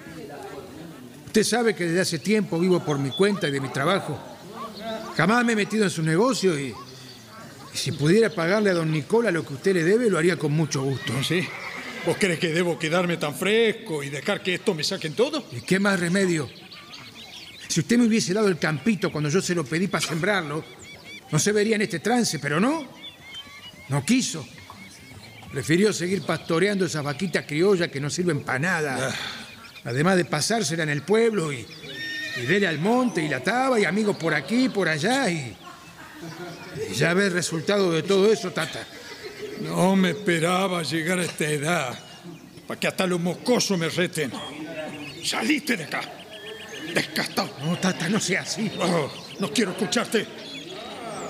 Usted 1.31 1.45
sabe 1.45 1.77
que 1.77 1.85
desde 1.85 2.01
hace 2.01 2.19
tiempo 2.19 2.59
vivo 2.59 2.85
por 2.85 2.99
mi 2.99 3.11
cuenta 3.11 3.47
y 3.47 3.53
de 3.53 3.61
mi 3.61 3.69
trabajo. 3.69 4.19
Jamás 5.17 5.45
me 5.45 5.53
he 5.53 5.57
metido 5.57 5.85
en 5.85 5.91
su 5.91 6.03
negocio 6.03 6.59
y, 6.59 6.75
y 7.73 7.77
si 7.77 7.93
pudiera 7.93 8.31
pagarle 8.31 8.71
a 8.71 8.75
don 8.75 8.91
Nicola 8.91 9.31
lo 9.31 9.47
que 9.47 9.55
usted 9.55 9.75
le 9.75 9.85
debe, 9.85 10.11
lo 10.11 10.19
haría 10.19 10.37
con 10.37 10.51
mucho 10.51 10.83
gusto. 10.83 11.13
¿Sí? 11.23 11.47
¿Vos 12.05 12.17
crees 12.19 12.41
que 12.41 12.49
debo 12.49 12.77
quedarme 12.77 13.17
tan 13.17 13.33
fresco 13.33 14.03
y 14.03 14.11
dejar 14.11 14.43
que 14.43 14.55
esto 14.55 14.75
me 14.75 14.83
saquen 14.83 15.15
todo? 15.15 15.47
¿Y 15.53 15.61
qué 15.61 15.79
más 15.79 16.01
remedio? 16.01 16.51
Si 17.69 17.79
usted 17.79 17.97
me 17.97 18.07
hubiese 18.07 18.35
dado 18.35 18.49
el 18.49 18.59
campito 18.59 19.13
cuando 19.13 19.31
yo 19.31 19.41
se 19.41 19.55
lo 19.55 19.65
pedí 19.65 19.87
para 19.87 20.05
sembrarlo, 20.05 20.65
no 21.31 21.39
se 21.39 21.53
vería 21.53 21.77
en 21.77 21.83
este 21.83 22.01
trance, 22.01 22.41
pero 22.41 22.59
no. 22.59 22.89
No 23.89 24.05
quiso. 24.05 24.45
Prefirió 25.53 25.93
seguir 25.93 26.23
pastoreando 26.23 26.87
esas 26.87 27.05
vaquitas 27.05 27.45
criollas 27.47 27.89
que 27.89 28.01
no 28.01 28.11
sirven 28.11 28.41
para 28.41 28.59
nada. 28.59 29.15
Además 29.85 30.17
de 30.17 30.25
pasársela 30.25 30.83
en 30.83 30.91
el 30.91 31.03
pueblo 31.03 31.53
y, 31.53 31.67
y 32.37 32.47
verle 32.47 32.69
al 32.69 32.79
monte 32.79 33.23
y 33.23 33.29
la 33.29 33.41
taba 33.41 33.81
y 33.81 33.85
amigos 33.85 34.17
por 34.17 34.35
aquí, 34.35 34.69
por 34.69 34.89
allá 34.89 35.31
y, 35.31 35.57
y 36.91 36.95
ya 36.95 37.15
ve 37.15 37.27
el 37.27 37.33
resultado 37.33 37.91
de 37.93 38.03
todo 38.03 38.31
eso, 38.31 38.51
Tata. 38.51 38.87
No 39.61 39.97
me 39.97 40.11
esperaba 40.11 40.83
llegar 40.83 41.19
a 41.19 41.23
esta 41.23 41.45
edad 41.45 41.99
para 42.67 42.79
que 42.79 42.87
hasta 42.87 43.07
los 43.07 43.21
mocosos 43.21 43.79
me 43.79 43.89
reten. 43.89 44.33
Saliste 45.25 45.77
de 45.77 45.85
acá. 45.85 46.03
Descastado. 46.95 47.51
No, 47.65 47.79
Tata, 47.79 48.09
no 48.09 48.21
sea 48.21 48.43
así. 48.43 48.71
Oh, 48.79 49.11
no 49.39 49.53
quiero 49.53 49.73
escucharte. 49.73 50.27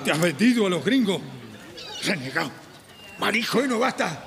Te 0.04 0.12
has 0.12 0.20
vendido 0.20 0.66
a 0.66 0.70
los 0.70 0.84
gringos. 0.84 1.20
Renegado. 2.04 2.50
Marijo. 3.18 3.58
Bueno, 3.58 3.78
basta. 3.78 4.26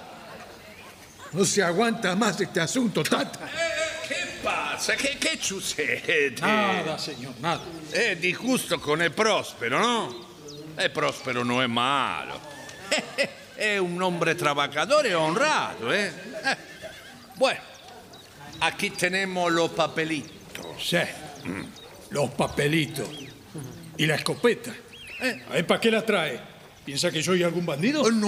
No 1.31 1.45
se 1.45 1.63
aguanta 1.63 2.15
más 2.15 2.39
este 2.39 2.59
asunto, 2.59 3.03
Tata. 3.03 3.39
¿Qué, 4.97 5.17
qué 5.17 5.37
sucede? 5.41 6.35
Nada, 6.41 6.99
señor, 6.99 7.33
nada. 7.39 7.61
Es 7.93 8.19
disgusto 8.19 8.79
con 8.81 9.01
el 9.01 9.11
próspero, 9.11 9.79
¿no? 9.79 10.25
El 10.77 10.91
próspero 10.91 11.43
no 11.45 11.61
es 11.63 11.69
malo. 11.69 12.35
Es 13.55 13.79
un 13.79 14.01
hombre 14.01 14.33
trabajador 14.33 15.05
y 15.05 15.13
honrado, 15.13 15.93
¿eh? 15.93 16.07
Eh, 16.43 16.55
Bueno, 17.35 17.61
aquí 18.61 18.89
tenemos 18.89 19.51
los 19.51 19.69
papelitos. 19.71 20.65
Sí. 20.83 20.97
Los 22.09 22.31
papelitos. 22.31 23.07
Y 23.95 24.07
la 24.07 24.15
escopeta. 24.15 24.73
¿Eh? 25.21 25.63
¿Para 25.63 25.79
qué 25.79 25.91
la 25.91 26.01
trae? 26.03 26.39
¿Piensa 26.83 27.11
que 27.11 27.21
soy 27.21 27.43
algún 27.43 27.65
bandido? 27.65 28.01
Oh, 28.01 28.11
no, 28.11 28.27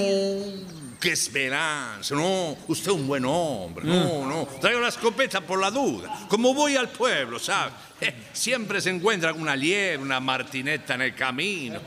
qué 1.00 1.12
esperanza. 1.12 2.16
No, 2.16 2.58
usted 2.68 2.92
es 2.92 2.98
un 2.98 3.08
buen 3.08 3.26
hombre. 3.26 3.86
No, 3.86 4.26
no. 4.26 4.48
Traigo 4.60 4.80
la 4.80 4.90
escopeta 4.90 5.42
por 5.42 5.60
la 5.60 5.72
duda. 5.72 6.28
Como 6.28 6.54
voy 6.54 6.76
al 6.76 6.90
pueblo, 6.90 7.40
¿sabe? 7.40 7.72
Eh, 8.02 8.14
siempre 8.34 8.82
se 8.82 8.90
encuentra 8.90 9.34
una 9.34 9.56
liebre, 9.56 9.98
una 9.98 10.20
martineta 10.20 10.96
en 10.96 11.02
el 11.02 11.16
camino. 11.16 11.80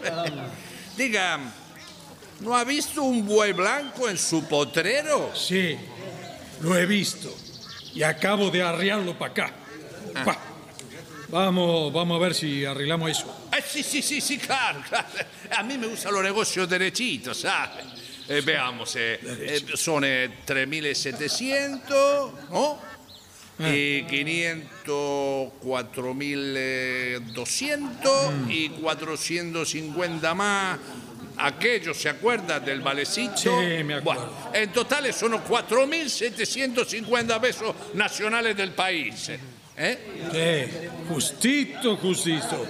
Diga, 0.96 1.38
¿no 2.40 2.56
ha 2.56 2.64
visto 2.64 3.02
un 3.02 3.26
buey 3.26 3.52
blanco 3.52 4.08
en 4.08 4.18
su 4.18 4.46
potrero? 4.48 5.32
Sí, 5.34 5.76
lo 6.62 6.76
he 6.76 6.86
visto. 6.86 7.34
Y 7.94 8.02
acabo 8.02 8.50
de 8.50 8.62
arriarlo 8.62 9.18
para 9.18 9.32
acá. 9.32 9.52
Va. 10.26 10.36
Vamos, 11.28 11.92
vamos 11.92 12.16
a 12.18 12.22
ver 12.22 12.34
si 12.34 12.64
arreglamos 12.64 13.10
eso. 13.10 13.48
Eh, 13.52 13.62
sí, 13.66 13.82
sí, 13.82 14.00
sí, 14.00 14.20
sí, 14.20 14.38
claro, 14.38 14.80
claro. 14.88 15.06
A 15.56 15.62
mí 15.62 15.76
me 15.76 15.86
gustan 15.86 16.14
los 16.14 16.22
negocios 16.22 16.68
derechitos, 16.68 17.40
¿sabe? 17.40 17.82
Eh, 18.28 18.42
veamos, 18.44 18.94
eh, 18.96 19.18
eh, 19.22 19.64
son 19.74 20.04
eh, 20.04 20.28
3.700, 20.46 22.50
¿no? 22.50 22.78
Y 23.60 24.04
500, 24.04 25.52
4.200 25.64 28.50
y 28.50 28.68
450 28.68 30.34
más. 30.34 30.78
Aquello, 31.38 31.92
¿se 31.94 32.08
acuerda 32.08 32.60
del 32.60 32.82
valecito? 32.82 33.36
Sí, 33.36 33.48
me 33.82 33.94
acuerdo. 33.94 34.26
Bueno, 34.26 34.50
en 34.52 34.72
total 34.72 35.12
son 35.12 35.32
4.750 35.32 37.40
pesos 37.40 37.74
nacionales 37.94 38.56
del 38.56 38.70
país. 38.72 39.32
¿Eh? 39.80 40.90
Justito, 41.08 41.96
justito. 41.96 42.66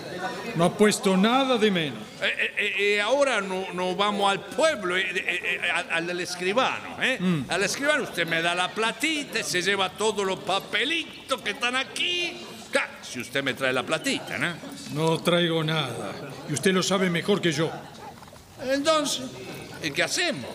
No 0.57 0.64
ha 0.64 0.77
puesto 0.77 1.16
nada 1.16 1.57
de 1.57 1.71
menos. 1.71 1.99
Eh, 2.21 2.27
eh, 2.27 2.55
eh, 2.57 2.75
eh, 2.97 3.01
ahora 3.01 3.40
no, 3.40 3.73
no 3.73 3.97
vamos 3.97 4.31
al 4.31 4.40
pueblo, 4.40 4.97
eh, 4.97 5.59
al, 5.90 6.11
al 6.11 6.21
escribano. 6.21 7.03
¿eh? 7.03 7.18
Al 7.49 7.62
escribano 7.62 8.03
usted 8.05 8.27
me 8.27 8.42
da 8.42 8.55
la 8.55 8.68
platita 8.68 9.40
y 9.40 9.44
se 9.44 9.62
lleva 9.62 9.88
todos 9.90 10.27
los 10.27 10.38
papelitos 10.40 11.40
que 11.40 11.51
están 11.51 11.77
aquí. 11.77 12.44
Claro, 12.71 12.90
si 13.01 13.21
usted 13.21 13.42
me 13.42 13.55
trae 13.55 13.73
la 13.73 13.83
platita, 13.85 14.37
¿no? 14.37 14.55
No 14.92 15.18
traigo 15.23 15.64
nada. 15.64 16.12
Y 16.51 16.53
usted 16.53 16.73
lo 16.73 16.83
sabe 16.83 17.09
mejor 17.09 17.40
que 17.40 17.51
yo. 17.53 17.71
Entonces, 18.62 19.25
¿y 19.83 19.90
qué 19.92 20.03
hacemos? 20.03 20.51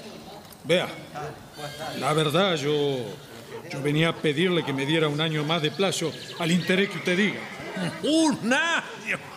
Vea, 0.65 0.87
la 1.99 2.13
verdad 2.13 2.55
yo, 2.55 2.99
yo 3.73 3.81
venía 3.81 4.09
a 4.09 4.15
pedirle 4.15 4.63
que 4.63 4.71
me 4.73 4.85
diera 4.85 5.07
un 5.07 5.19
año 5.19 5.43
más 5.43 5.61
de 5.61 5.71
plazo 5.71 6.11
al 6.39 6.51
interés 6.51 6.89
que 6.89 6.97
usted 6.99 7.17
diga. 7.17 7.39
¡Un 8.03 8.53
año! 8.53 9.17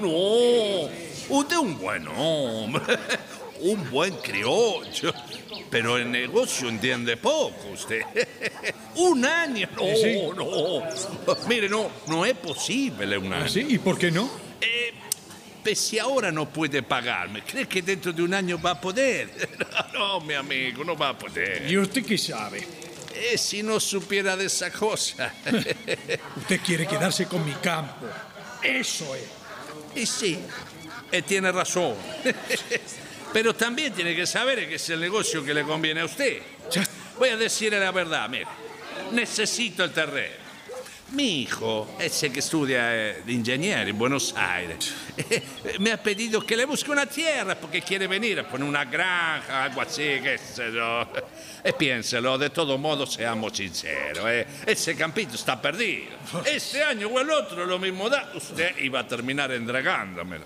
No, 0.00 0.88
usted 1.28 1.54
es 1.56 1.62
un 1.62 1.78
buen 1.78 2.08
hombre, 2.08 2.82
un 3.60 3.88
buen 3.88 4.14
criollo, 4.16 5.14
pero 5.70 5.96
el 5.96 6.10
negocio 6.10 6.68
entiende 6.68 7.16
poco 7.16 7.68
usted. 7.72 8.02
Un 8.96 9.24
año, 9.24 9.68
no, 9.76 9.82
Sí. 9.94 10.18
no. 10.36 11.36
Mire, 11.48 11.68
no, 11.68 11.88
no 12.08 12.24
es 12.26 12.34
posible 12.34 13.16
un 13.16 13.32
año. 13.32 13.44
¿Ah, 13.44 13.48
sí? 13.48 13.64
¿Y 13.68 13.78
por 13.78 13.96
qué 13.96 14.10
no? 14.10 14.28
Si 15.74 15.98
ahora 15.98 16.30
no 16.30 16.48
puede 16.48 16.82
pagarme, 16.82 17.42
¿cree 17.42 17.66
que 17.66 17.82
dentro 17.82 18.12
de 18.12 18.22
un 18.22 18.34
año 18.34 18.60
va 18.60 18.72
a 18.72 18.80
poder? 18.80 19.30
No, 19.92 20.20
mi 20.20 20.34
amigo, 20.34 20.84
no 20.84 20.94
va 20.94 21.10
a 21.10 21.18
poder. 21.18 21.70
¿Y 21.70 21.78
usted 21.78 22.04
qué 22.04 22.18
sabe? 22.18 22.66
Eh, 23.14 23.38
si 23.38 23.62
no 23.62 23.80
supiera 23.80 24.36
de 24.36 24.44
esa 24.44 24.70
cosa. 24.70 25.32
Usted 26.36 26.60
quiere 26.60 26.86
quedarse 26.86 27.26
con 27.26 27.42
mi 27.44 27.54
campo. 27.54 28.06
Eso 28.62 29.14
es. 29.14 29.24
Y 29.94 30.04
sí, 30.04 30.38
eh, 31.10 31.22
tiene 31.22 31.50
razón. 31.50 31.94
Pero 33.32 33.54
también 33.54 33.94
tiene 33.94 34.14
que 34.14 34.26
saber 34.26 34.68
que 34.68 34.74
es 34.74 34.90
el 34.90 35.00
negocio 35.00 35.42
que 35.42 35.54
le 35.54 35.62
conviene 35.62 36.02
a 36.02 36.04
usted. 36.04 36.42
Voy 37.18 37.30
a 37.30 37.36
decirle 37.36 37.80
la 37.80 37.90
verdad, 37.90 38.28
mire. 38.28 38.46
Necesito 39.12 39.82
el 39.82 39.92
terreno. 39.92 40.45
Mi 41.12 41.42
hijo, 41.42 41.86
ese 42.00 42.32
que 42.32 42.40
estudia 42.40 42.92
eh, 42.92 43.22
de 43.24 43.32
ingeniero 43.32 43.88
en 43.88 43.96
Buenos 43.96 44.34
Aires, 44.36 44.92
me 45.78 45.92
ha 45.92 46.02
pedido 46.02 46.44
que 46.44 46.56
le 46.56 46.64
busque 46.64 46.90
una 46.90 47.06
tierra 47.06 47.54
porque 47.54 47.80
quiere 47.80 48.08
venir 48.08 48.40
a 48.40 48.48
poner 48.48 48.68
una 48.68 48.84
granja, 48.84 49.64
algo 49.64 49.82
así, 49.82 50.02
qué 50.02 50.36
sé 50.36 50.72
yo. 50.72 51.06
E 51.62 51.72
piénselo, 51.74 52.36
de 52.36 52.50
todo 52.50 52.76
modo, 52.76 53.06
seamos 53.06 53.56
sinceros, 53.56 54.26
eh, 54.26 54.46
ese 54.66 54.96
campito 54.96 55.36
está 55.36 55.60
perdido. 55.62 56.16
Este 56.44 56.82
año 56.82 57.06
o 57.06 57.20
el 57.20 57.30
otro 57.30 57.64
lo 57.64 57.78
mismo 57.78 58.10
da, 58.10 58.32
usted 58.34 58.76
iba 58.78 58.98
a 58.98 59.06
terminar 59.06 59.52
entregándomelo. 59.52 60.44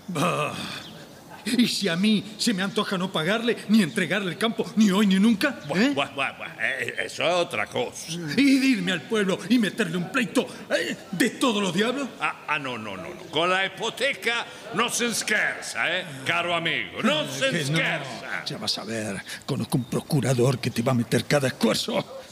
¿Y 1.45 1.67
si 1.67 1.89
a 1.89 1.97
mí 1.97 2.25
se 2.39 2.55
me 2.55 2.63
antoja 2.63 2.99
no 2.99 3.11
pagarle 3.11 3.57
ni 3.69 3.83
entregarle 3.83 4.31
el 4.31 4.39
campo 4.39 4.65
ni 4.77 4.91
hoy 4.91 5.07
ni 5.07 5.19
nunca? 5.19 5.61
¿eh? 5.75 5.91
Buah, 5.95 6.11
buah, 6.11 6.33
buah, 6.33 6.57
eh, 6.61 6.95
eso 7.05 7.25
es 7.25 7.35
otra 7.35 7.67
cosa. 7.67 8.13
¿Y 8.37 8.59
de 8.59 8.67
irme 8.67 8.93
al 8.93 9.03
pueblo 9.03 9.39
y 9.49 9.59
meterle 9.59 9.97
un 9.97 10.11
pleito 10.11 10.47
eh, 10.71 10.97
de 11.13 11.31
todos 11.31 11.63
los 11.63 11.75
diablos? 11.75 12.09
Ah, 12.21 12.45
ah, 12.49 12.59
no, 12.59 12.79
no, 12.79 12.97
no, 12.97 13.09
no. 13.09 13.21
Con 13.31 13.51
la 13.51 13.67
hipoteca 13.67 14.47
no 14.75 14.89
se 14.89 15.13
scherza, 15.15 15.99
eh, 15.99 16.05
caro 16.25 16.55
amigo. 16.55 17.03
No 17.03 17.27
se 17.31 17.51
Que 17.51 17.65
no. 17.65 17.79
Ya 18.47 18.59
vas 18.59 18.79
a 18.79 18.85
ver, 18.85 19.23
conozco 19.47 19.79
un 19.79 19.85
procurador 19.85 20.59
que 20.59 20.71
te 20.71 20.83
va 20.83 20.93
a 20.93 20.95
meter 20.95 21.25
cada 21.25 21.49
esfuerzo. 21.49 22.23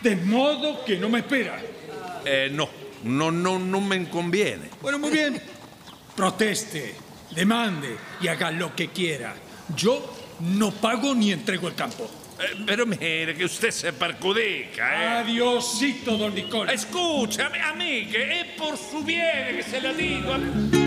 De 0.00 0.16
modo 0.16 0.84
que 0.84 0.96
no 0.96 1.08
me 1.08 1.20
espera. 1.20 1.58
Eh, 2.24 2.50
no, 2.52 2.68
no, 3.04 3.30
no, 3.30 3.58
no 3.58 3.80
me 3.80 4.08
conviene. 4.08 4.70
Bueno, 4.80 4.98
muy 4.98 5.10
bien. 5.10 5.40
Proteste, 6.16 6.94
demande 7.34 7.96
y 8.20 8.28
haga 8.28 8.50
lo 8.50 8.74
que 8.74 8.88
quiera. 8.88 9.34
Yo 9.76 10.14
no 10.40 10.70
pago 10.72 11.14
ni 11.14 11.32
entrego 11.32 11.68
el 11.68 11.74
campo. 11.74 12.10
Eh, 12.38 12.62
pero 12.66 12.84
mire 12.84 13.34
que 13.34 13.44
usted 13.44 13.70
se 13.70 13.92
perjudica, 13.92 15.02
eh. 15.02 15.08
Adiosito, 15.18 16.16
don 16.16 16.34
Nicolás. 16.34 16.74
Escúchame, 16.74 17.60
a 17.60 17.72
mí, 17.74 18.06
que 18.06 18.40
es 18.40 18.46
por 18.58 18.76
su 18.76 19.04
bien 19.04 19.56
que 19.56 19.62
se 19.62 19.80
lo 19.80 19.94
digo. 19.94 20.83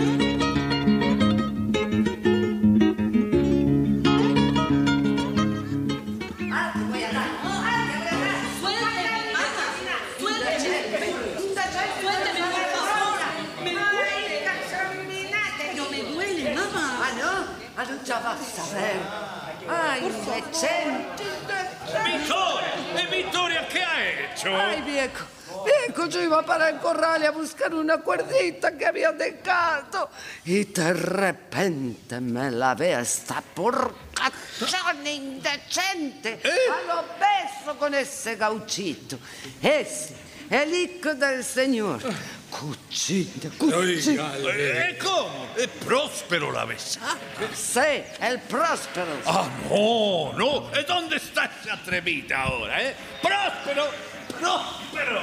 Ya 18.72 18.74
vas 18.74 18.74
a 18.74 18.80
ver. 18.80 19.28
Ay, 19.70 20.00
Vicente, 20.02 21.24
Victoria, 22.04 22.74
¿eh, 22.96 23.08
Victoria 23.10 23.68
qué 23.68 23.82
ha 23.82 24.32
hecho? 24.32 24.56
Ay, 24.56 24.82
viejo. 24.82 25.24
Viejo, 25.64 26.06
yo 26.06 26.22
iba 26.22 26.42
para 26.44 26.68
el 26.70 26.78
corral 26.78 27.22
y 27.22 27.26
a 27.26 27.30
buscar 27.32 27.74
una 27.74 27.98
cuerdita 27.98 28.76
que 28.76 28.86
había 28.86 29.12
dejado. 29.12 30.08
Y 30.44 30.64
de 30.64 30.92
repente 30.94 32.20
me 32.20 32.50
la 32.50 32.74
ve 32.74 32.92
esta 32.92 33.42
porcachón 33.42 35.06
indecente 35.06 36.40
a 36.70 36.94
los 36.94 37.04
besos 37.18 37.76
con 37.76 37.94
ese 37.94 38.36
gauchito. 38.36 39.18
Ese, 39.60 40.14
el 40.48 40.72
hijo 40.72 41.14
del 41.14 41.44
señor. 41.44 42.00
Cuchita, 42.50 43.48
cuchita. 43.58 44.32
Eh, 44.54 44.98
¿Cómo? 45.02 45.48
¿Es 45.56 45.68
próspero 45.68 46.50
la 46.50 46.64
besa? 46.64 47.00
Sí, 47.54 48.02
el 48.20 48.40
próspero. 48.40 49.06
Ah, 49.26 49.48
no, 49.70 50.32
no. 50.32 50.70
¿Eh, 50.74 50.84
¿Dónde 50.86 51.16
está 51.16 51.44
esa 51.62 51.74
atrevida 51.74 52.42
ahora, 52.44 52.82
eh? 52.82 52.96
¡Próspero! 53.22 53.86
¡Próspero! 54.40 55.20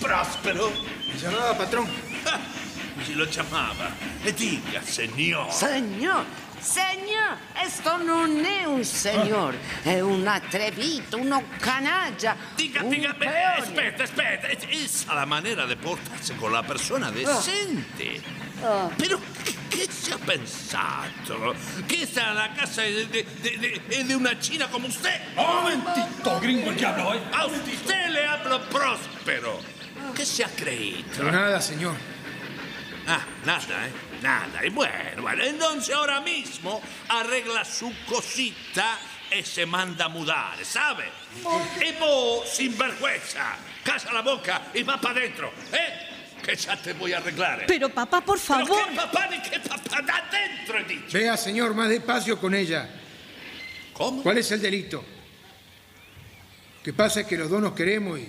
¡Próspero! 0.00 0.72
¿Me 1.12 1.18
llamaba 1.20 1.58
patrón? 1.58 1.88
Ah, 2.26 2.38
Si 3.04 3.14
lo 3.14 3.24
llamaba. 3.26 3.90
E 4.24 4.32
dica, 4.32 4.82
signor. 4.82 5.52
Signor, 5.52 6.24
signor, 6.64 7.36
esto 7.62 7.96
non 8.02 8.44
è 8.44 8.64
un 8.64 8.82
signor, 8.84 9.54
è 9.82 10.00
un 10.00 10.26
attrevito, 10.26 11.18
uno 11.18 11.42
canaggia. 11.60 12.36
Dica, 12.56 12.82
un 12.82 12.88
dica, 12.90 13.12
beh, 13.12 13.44
aspetta, 13.58 14.02
aspetta. 14.04 14.48
Es- 14.48 14.64
Esa 14.68 15.12
è 15.12 15.14
la 15.14 15.26
manera 15.26 15.66
de 15.66 15.76
portarse 15.76 16.34
con 16.36 16.50
la 16.52 16.62
persona 16.62 17.10
decente. 17.10 18.22
Pero, 18.96 19.20
¿qué, 19.44 19.54
qué 19.68 19.86
se 19.92 20.14
ha 20.14 20.18
pensado? 20.18 21.54
¿Que 21.86 22.02
está 22.04 22.30
en 22.30 22.34
la 22.36 22.54
casa 22.54 22.80
de, 22.82 23.04
de- 23.06 23.22
de- 23.42 23.80
de- 23.88 24.04
de 24.04 24.16
una 24.16 24.38
china 24.38 24.68
como 24.70 24.88
usted? 24.88 25.20
Un 25.36 25.44
momentito, 25.44 26.40
gringo 26.40 26.70
el 26.70 26.76
diablo, 26.76 27.14
¿eh? 27.14 27.20
A 27.32 27.46
usted 27.46 28.08
le 28.10 28.26
hablo 28.26 28.62
próspero. 28.70 29.60
¿Qué 30.16 30.24
se 30.24 30.44
ha 30.44 30.48
creído? 30.48 31.04
Pero 31.16 31.30
nada, 31.30 31.60
señor. 31.60 31.94
Ah, 33.06 33.24
nada, 33.44 33.86
¿eh? 33.86 33.92
Nada. 34.22 34.64
Y 34.64 34.70
bueno, 34.70 35.22
bueno, 35.22 35.44
entonces 35.44 35.94
ahora 35.94 36.20
mismo 36.20 36.80
arregla 37.08 37.64
su 37.64 37.92
cosita 38.06 38.98
y 39.38 39.42
se 39.42 39.66
manda 39.66 40.06
a 40.06 40.08
mudar, 40.08 40.64
¿sabe? 40.64 41.04
Y 41.84 41.92
vos, 42.00 42.48
sin 42.48 42.76
vergüenza, 42.78 43.56
casa 43.82 44.12
la 44.12 44.22
boca 44.22 44.62
y 44.72 44.82
va 44.82 44.98
para 45.00 45.20
adentro, 45.20 45.52
¿eh? 45.72 46.40
Que 46.42 46.54
ya 46.56 46.76
te 46.80 46.92
voy 46.94 47.12
a 47.12 47.18
arreglar. 47.18 47.62
¿eh? 47.62 47.64
Pero 47.66 47.88
papá, 47.88 48.20
por 48.20 48.38
¿Pero 48.38 48.66
favor. 48.66 48.88
qué 48.88 48.96
papá 48.96 49.26
ni 49.30 49.40
qué 49.42 49.60
papá? 49.60 50.02
¡Da 50.02 50.16
adentro, 50.28 50.78
he 50.78 50.84
dicho! 50.84 51.18
Vea, 51.18 51.36
señor, 51.36 51.74
más 51.74 51.88
despacio 51.88 52.38
con 52.38 52.54
ella. 52.54 52.88
¿Cómo? 53.92 54.22
¿Cuál 54.22 54.38
es 54.38 54.50
el 54.50 54.60
delito? 54.60 55.04
Que 56.82 56.92
pasa 56.92 57.20
es 57.20 57.26
que 57.26 57.36
los 57.38 57.48
dos 57.48 57.62
nos 57.62 57.72
queremos 57.72 58.18
y 58.18 58.28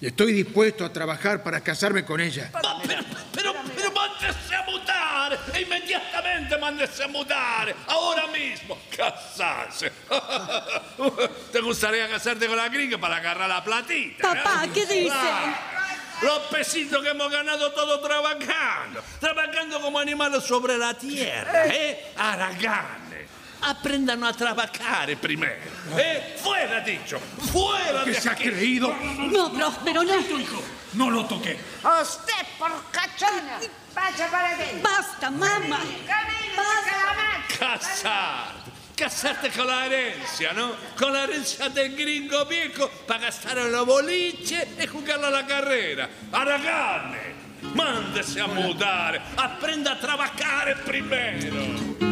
estoy 0.00 0.32
dispuesto 0.32 0.84
a 0.84 0.92
trabajar 0.92 1.42
para 1.42 1.60
casarme 1.60 2.04
con 2.04 2.20
ella. 2.20 2.50
Ah, 2.54 2.80
pero, 2.86 3.02
pero, 3.34 3.54
pero 3.74 3.92
mándese 3.92 4.54
a 4.54 4.62
mudar, 4.64 5.38
inmediatamente 5.60 6.58
mándese 6.58 7.04
a 7.04 7.08
mudar, 7.08 7.74
ahora 7.86 8.26
mismo, 8.28 8.78
casarse. 8.96 9.92
¿Te 11.52 11.60
gustaría 11.60 12.08
casarte 12.08 12.46
con 12.46 12.56
la 12.56 12.68
gringa 12.68 12.98
para 12.98 13.16
agarrar 13.16 13.48
la 13.48 13.64
platita? 13.64 14.34
Papá, 14.34 14.64
eh? 14.64 14.70
¿qué 14.72 14.86
dice? 14.86 15.12
Ah, 15.12 15.76
los 16.22 16.38
pesitos 16.50 17.02
que 17.02 17.10
hemos 17.10 17.30
ganado 17.30 17.70
todos 17.72 18.02
trabajando, 18.02 19.02
trabajando 19.20 19.80
como 19.80 19.98
animales 19.98 20.42
sobre 20.44 20.76
la 20.76 20.94
tierra, 20.94 21.66
¿eh? 21.66 22.12
Araganes. 22.16 23.07
Aprendan 23.62 24.22
a 24.24 24.32
trabajar 24.32 25.14
primero. 25.16 25.54
¿eh? 25.96 26.36
Fuera, 26.42 26.80
dicho. 26.80 27.18
Fuera 27.52 28.04
¿Qué 28.04 28.10
de 28.12 28.20
se 28.20 28.28
ha 28.28 28.32
aquí. 28.32 28.44
creído? 28.44 28.94
No, 29.30 29.52
Próspero, 29.52 30.02
no. 30.04 30.14
hijo, 30.20 30.62
no 30.94 31.10
lo 31.10 31.24
toqué. 31.26 31.58
Usted, 32.02 32.46
porcachona, 32.58 33.58
vaya 33.94 34.30
para 34.30 34.50
adentro. 34.54 34.90
Basta, 34.90 35.30
mamá. 35.30 35.58
Mano. 35.68 35.84
Casar. 37.58 38.54
casarte 38.96 39.50
con 39.50 39.66
la 39.66 39.86
herencia, 39.86 40.52
¿no? 40.52 40.72
Con 40.96 41.12
la 41.12 41.24
herencia 41.24 41.68
del 41.68 41.96
gringo 41.96 42.44
viejo 42.46 42.88
para 43.06 43.20
gastar 43.26 43.58
en 43.58 43.72
los 43.72 43.86
boliches 43.86 44.66
y 44.82 44.86
jugar 44.86 45.24
a 45.24 45.30
la 45.30 45.46
carrera. 45.46 46.08
Aragane, 46.32 47.34
mándese 47.74 48.40
a 48.40 48.46
mudar, 48.46 49.20
aprenda 49.36 49.92
a 49.92 50.00
trabajar 50.00 50.76
primero. 50.84 52.07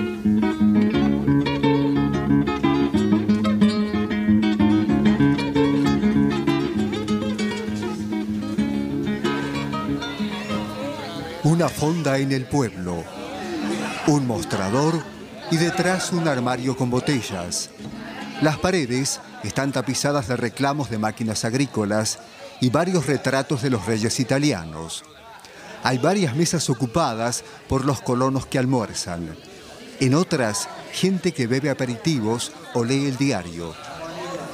Fonda 11.69 12.19
en 12.19 12.33
el 12.33 12.45
pueblo, 12.45 13.03
un 14.07 14.27
mostrador 14.27 15.03
y 15.51 15.57
detrás 15.57 16.13
un 16.13 16.29
armario 16.29 16.77
con 16.77 16.91
botellas. 16.91 17.71
Las 18.43 18.59
paredes 18.59 19.21
están 19.43 19.73
tapizadas 19.73 20.29
de 20.29 20.37
reclamos 20.37 20.91
de 20.91 20.99
máquinas 20.99 21.45
agrícolas 21.45 22.19
y 22.61 22.71
varios 22.71 23.07
retratos 23.07 23.63
de 23.63 23.71
los 23.71 23.87
reyes 23.87 24.21
italianos. 24.21 25.05
Hay 25.83 25.99
varias 25.99 26.35
mesas 26.35 26.69
ocupadas 26.69 27.45
por 27.69 27.85
los 27.85 28.01
colonos 28.01 28.47
que 28.47 28.59
almuerzan. 28.59 29.37
En 30.01 30.15
otras, 30.15 30.69
gente 30.93 31.33
que 31.33 31.47
bebe 31.47 31.71
aperitivos 31.71 32.53
o 32.75 32.85
lee 32.85 33.07
el 33.07 33.17
diario. 33.17 33.75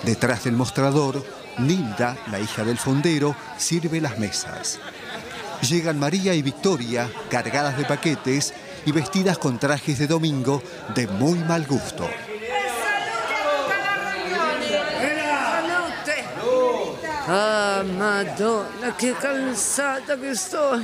Detrás 0.02 0.44
del 0.44 0.54
mostrador, 0.54 1.24
Nilda, 1.58 2.16
la 2.30 2.40
hija 2.40 2.64
del 2.64 2.78
fondero, 2.78 3.34
sirve 3.56 4.00
las 4.00 4.18
mesas. 4.18 4.78
Llegan 5.68 5.98
María 5.98 6.34
y 6.34 6.42
Victoria, 6.42 7.08
cargadas 7.30 7.78
de 7.78 7.84
paquetes 7.84 8.52
y 8.84 8.90
vestidas 8.90 9.38
con 9.38 9.58
trajes 9.58 9.98
de 9.98 10.08
domingo 10.08 10.62
de 10.94 11.06
muy 11.06 11.38
mal 11.38 11.64
gusto. 11.66 12.08
Ah, 17.28 17.84
Madonna, 17.96 18.96
che 18.96 19.14
cansata 19.14 20.18
che 20.18 20.34
sto. 20.34 20.80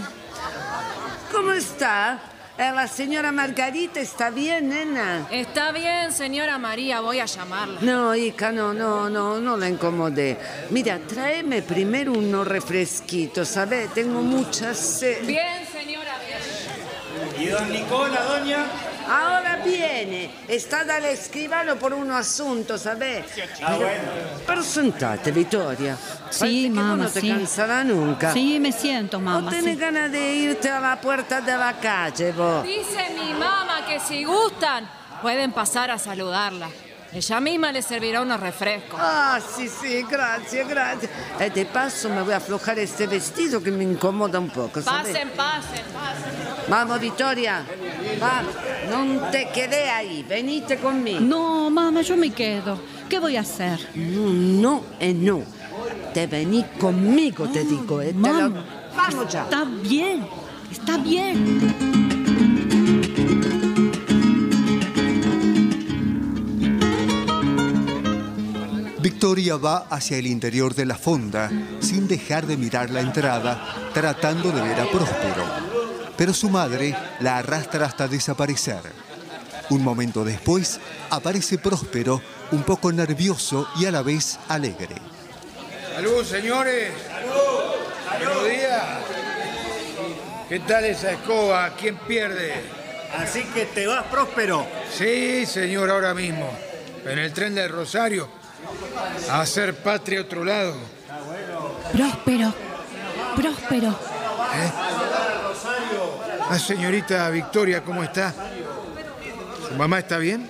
¿Cómo 1.33 1.53
está? 1.53 2.21
Eh, 2.59 2.73
La 2.75 2.89
señora 2.89 3.31
Margarita 3.31 4.01
está 4.01 4.31
bien, 4.31 4.69
nena. 4.71 5.29
Está 5.31 5.71
bien, 5.71 6.13
señora 6.13 6.59
María, 6.59 7.01
voy 7.01 7.21
a 7.21 7.25
llamarla. 7.27 7.79
No, 7.83 8.15
hija, 8.17 8.51
no, 8.51 8.75
no, 8.75 9.09
no, 9.09 9.39
no 9.39 9.57
la 9.57 9.69
incomodé. 9.69 10.37
Mira, 10.71 10.99
tráeme 10.99 11.63
primero 11.63 12.13
unos 12.13 12.47
refresquitos, 12.49 13.47
¿sabes? 13.49 13.95
Tengo 13.95 14.23
mucha 14.23 14.75
sed. 14.75 15.25
Bien, 15.25 15.65
señora, 15.71 16.17
bien. 16.27 17.47
¿Y 17.47 17.49
don 17.49 17.73
Nicola, 17.73 18.23
doña? 18.25 18.65
Ahora 19.09 19.57
viene. 19.65 20.31
Está 20.49 20.85
dal 20.85 21.05
escribano 21.07 21.77
por 21.77 21.93
un 21.95 22.11
asunto, 22.11 22.77
¿sabes? 22.79 23.25
Ah, 23.65 23.77
bueno. 23.77 24.03
Pero 24.47 24.63
sentate, 24.63 25.31
Vittoria. 25.33 25.97
Sí, 26.31 26.39
Parece 26.39 26.63
que 26.63 26.69
vos 26.69 26.75
mamá, 26.77 27.05
no 27.05 27.11
te 27.11 27.21
sí. 27.21 27.29
cansará 27.31 27.85
nunca. 27.85 28.33
Sí, 28.33 28.59
me 28.61 28.73
siento, 28.73 29.17
¿O 29.17 29.21
mamá. 29.21 29.51
tenés 29.51 29.75
sí. 29.75 29.81
ganas 29.81 30.13
de 30.13 30.35
irte 30.35 30.69
a 30.69 30.81
la 30.81 31.01
puerta 31.01 31.41
de 31.41 31.57
la 31.57 31.73
calle, 31.81 32.33
vos? 32.33 32.63
Dice 32.65 33.07
mi 33.15 33.33
mamá 33.33 33.85
que 33.87 33.99
si 34.01 34.25
gustan, 34.25 34.89
pueden 35.23 35.53
pasar 35.53 35.91
a 35.91 35.99
saludarla. 35.99 36.69
Ella 37.13 37.41
misma 37.41 37.73
le 37.73 37.81
servirá 37.81 38.21
unos 38.21 38.39
refrescos. 38.39 39.01
Ah, 39.03 39.41
sí, 39.57 39.67
sí, 39.69 40.05
gracias, 40.09 40.69
gracias. 40.69 41.11
Eh, 41.41 41.51
de 41.51 41.65
paso 41.65 42.11
me 42.11 42.21
voy 42.23 42.35
a 42.35 42.37
aflojar 42.37 42.79
este 42.79 43.07
vestido 43.07 43.63
que 43.63 43.71
me 43.71 43.83
incomoda 43.85 44.39
un 44.39 44.51
poco, 44.51 44.83
¿sabes? 44.83 45.13
Pasen, 45.15 45.31
pasen, 45.31 45.85
pasen. 45.93 46.69
Vamos, 46.69 47.01
Vittoria. 47.01 47.65
Vamos, 48.21 48.53
no 48.91 49.31
te 49.31 49.49
quedé 49.49 49.89
ahí. 49.89 50.23
Venite 50.29 50.77
conmigo. 50.77 51.21
No, 51.21 51.71
mamá, 51.71 52.03
yo 52.03 52.17
me 52.17 52.31
quedo. 52.31 52.79
¿Qué 53.09 53.19
voy 53.19 53.37
a 53.37 53.41
hacer? 53.41 53.79
No, 53.95 54.27
no 54.31 54.85
e 55.01 55.15
no. 55.15 55.43
Te 56.13 56.27
vení 56.27 56.63
conmigo, 56.79 57.49
te 57.49 57.65
digo. 57.65 58.03
eh, 58.03 58.13
te 58.13 58.33
lo- 58.33 58.53
Vamos 58.95 59.33
ya. 59.33 59.45
Está 59.45 59.65
bien, 59.65 60.27
está 60.71 60.99
bien. 60.99 61.88
Victoria 69.11 69.57
va 69.57 69.87
hacia 69.89 70.19
el 70.19 70.27
interior 70.27 70.75
de 70.75 70.85
la 70.85 70.95
fonda 70.95 71.51
sin 71.81 72.07
dejar 72.07 72.47
de 72.47 72.59
mirar 72.59 72.91
la 72.91 73.01
entrada, 73.01 73.91
tratando 73.95 74.53
de 74.53 74.61
ver 74.61 74.79
a 74.79 74.85
Próspero. 74.85 75.47
Pero 76.15 76.35
su 76.35 76.51
madre 76.51 76.95
la 77.21 77.39
arrastra 77.39 77.87
hasta 77.87 78.07
desaparecer. 78.07 78.83
Un 79.71 79.83
momento 79.83 80.27
después, 80.27 80.79
aparece 81.09 81.57
Próspero, 81.57 82.21
un 82.53 82.65
poco 82.65 82.93
nervioso 82.93 83.67
y 83.81 83.87
a 83.87 83.91
la 83.91 84.03
vez 84.03 84.39
alegre. 84.47 84.97
Salud, 85.95 86.23
señores. 86.23 86.93
Buenos 88.19 88.45
días. 88.45 88.85
¿Qué 90.51 90.61
tal 90.61 90.85
esa 90.85 91.13
escoba? 91.13 91.71
¿Quién 91.81 91.97
pierde? 92.07 92.53
Así 93.17 93.43
que 93.55 93.65
te 93.65 93.87
vas 93.87 94.05
próspero. 94.11 94.67
Sí, 94.93 95.47
señor, 95.47 95.89
ahora 95.89 96.13
mismo. 96.13 96.47
En 97.07 97.19
el 97.19 97.33
tren 97.33 97.55
del 97.55 97.71
Rosario. 97.71 98.38
A 99.31 99.41
hacer 99.41 99.75
patria 99.77 100.21
a 100.21 100.23
otro 100.23 100.45
lado. 100.45 100.75
Próspero, 101.93 102.55
próspero. 103.37 103.99
Ah, 106.51 106.59
señorita 106.59 107.29
Victoria, 107.31 107.83
¿cómo 107.85 108.03
está? 108.03 108.35
¿Su 109.69 109.75
mamá 109.75 109.99
está 109.99 110.19
bien? 110.19 110.49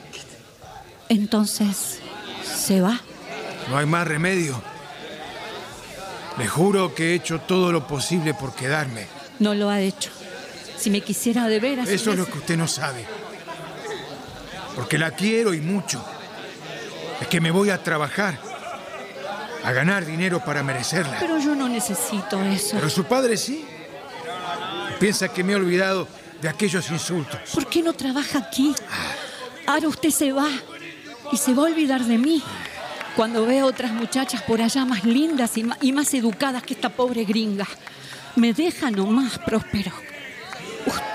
Entonces, 1.09 2.01
¿se 2.45 2.81
va? 2.81 3.01
No 3.69 3.79
hay 3.79 3.87
más 3.87 4.07
remedio. 4.07 4.61
Le 6.39 6.47
juro 6.47 6.95
que 6.95 7.11
he 7.11 7.15
hecho 7.15 7.41
todo 7.41 7.73
lo 7.73 7.87
posible 7.87 8.33
por 8.35 8.55
quedarme. 8.55 9.07
No 9.41 9.55
lo 9.55 9.71
ha 9.71 9.81
hecho. 9.81 10.11
Si 10.77 10.91
me 10.91 11.01
quisiera 11.01 11.49
de 11.49 11.59
veras. 11.59 11.89
Eso 11.89 12.13
es 12.13 12.19
lo 12.19 12.27
que 12.27 12.39
usted 12.39 12.57
no 12.57 12.69
sabe. 12.69 13.05
Porque 14.77 14.99
la 14.99 15.11
quiero 15.11 15.53
y 15.53 15.61
mucho. 15.61 16.05
Es 17.21 17.27
que 17.29 17.41
me 17.41 17.51
voy 17.51 17.71
a 17.71 17.83
trabajar. 17.83 18.39
A 19.65 19.73
ganar 19.73 20.07
dinero 20.07 20.41
para 20.45 20.63
merecerla. 20.63 21.17
Pero 21.19 21.39
yo 21.39 21.55
no 21.55 21.69
necesito 21.69 22.41
eso. 22.43 22.71
Pero 22.77 22.89
su 22.89 23.05
padre 23.05 23.37
sí. 23.37 23.65
Piensa 25.01 25.29
que 25.29 25.45
me 25.45 25.53
he 25.53 25.57
olvidado 25.57 26.09
de 26.41 26.49
aquellos 26.49 26.91
insultos. 26.91 27.39
¿Por 27.53 27.67
qué 27.67 27.83
no 27.83 27.93
trabaja 27.93 28.39
aquí? 28.39 28.75
Ahora 29.67 29.89
usted 29.89 30.11
se 30.11 30.33
va 30.33 30.49
y 31.33 31.37
se 31.37 31.55
va 31.55 31.65
a 31.65 31.67
olvidar 31.67 32.03
de 32.05 32.19
mí. 32.19 32.43
Cuando 33.17 33.45
vea 33.47 33.67
otras 33.67 33.91
muchachas 33.93 34.43
por 34.43 34.63
allá 34.63 34.85
más 34.85 35.05
lindas 35.05 35.53
y 35.81 35.93
más 35.93 36.15
educadas 36.15 36.63
que 36.63 36.75
esta 36.75 36.89
pobre 36.89 37.25
gringa. 37.25 37.67
Me 38.37 38.53
deja 38.53 38.91
nomás, 38.93 39.39
Próspero. 39.41 39.91